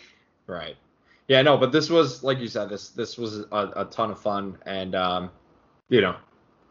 right. 0.45 0.75
Yeah, 1.27 1.41
no, 1.43 1.57
but 1.57 1.71
this 1.71 1.91
was 1.91 2.23
like 2.23 2.39
you 2.39 2.47
said, 2.47 2.69
this 2.69 2.89
this 2.89 3.15
was 3.15 3.41
a, 3.51 3.71
a 3.75 3.85
ton 3.85 4.09
of 4.09 4.19
fun, 4.19 4.57
and 4.65 4.95
um, 4.95 5.29
you 5.89 6.01
know, 6.01 6.15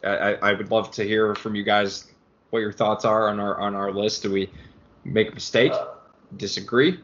I, 0.03 0.35
I 0.41 0.53
would 0.53 0.71
love 0.71 0.91
to 0.91 1.03
hear 1.03 1.35
from 1.35 1.55
you 1.55 1.63
guys 1.63 2.07
what 2.49 2.59
your 2.59 2.71
thoughts 2.71 3.05
are 3.05 3.29
on 3.29 3.39
our 3.39 3.59
on 3.59 3.75
our 3.75 3.91
list. 3.91 4.23
Do 4.23 4.31
we 4.31 4.49
make 5.03 5.31
a 5.31 5.33
mistake, 5.33 5.73
disagree, 6.37 6.99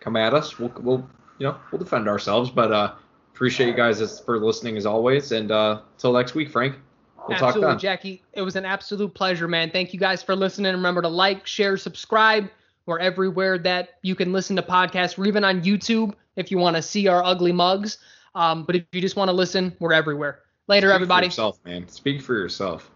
come 0.00 0.16
at 0.16 0.34
us. 0.34 0.58
We'll, 0.58 0.72
we'll 0.80 1.08
you 1.38 1.46
know, 1.46 1.56
we'll 1.70 1.78
defend 1.78 2.08
ourselves. 2.08 2.50
But 2.50 2.72
uh, 2.72 2.94
appreciate 3.34 3.68
you 3.68 3.74
guys 3.74 4.20
for 4.20 4.38
listening 4.38 4.76
as 4.76 4.86
always. 4.86 5.32
And 5.32 5.50
uh, 5.50 5.80
until 5.94 6.12
next 6.12 6.34
week, 6.34 6.50
Frank. 6.50 6.76
We'll 7.28 7.36
talk. 7.36 7.48
Absolutely, 7.48 7.76
Jackie. 7.76 8.22
It 8.32 8.42
was 8.42 8.56
an 8.56 8.64
absolute 8.64 9.12
pleasure, 9.12 9.48
man. 9.48 9.70
Thank 9.70 9.92
you 9.92 10.00
guys 10.00 10.22
for 10.22 10.34
listening. 10.34 10.72
Remember 10.72 11.02
to 11.02 11.08
like, 11.08 11.46
share, 11.46 11.76
subscribe. 11.76 12.48
We're 12.86 13.00
everywhere 13.00 13.58
that 13.58 13.90
you 14.00 14.14
can 14.14 14.32
listen 14.32 14.56
to 14.56 14.62
podcasts. 14.62 15.18
We're 15.18 15.26
even 15.26 15.44
on 15.44 15.60
YouTube 15.60 16.14
if 16.36 16.50
you 16.50 16.56
want 16.56 16.76
to 16.76 16.82
see 16.82 17.06
our 17.06 17.22
ugly 17.22 17.52
mugs. 17.52 17.98
Um, 18.34 18.64
but 18.64 18.76
if 18.76 18.84
you 18.92 19.02
just 19.02 19.16
want 19.16 19.28
to 19.28 19.34
listen, 19.34 19.76
we're 19.78 19.92
everywhere. 19.92 20.40
Later, 20.68 20.88
Speak 20.88 20.94
everybody. 20.94 21.26
For 21.26 21.28
yourself, 21.28 21.58
man. 21.64 21.88
Speak 21.88 22.22
for 22.22 22.34
yourself. 22.34 22.90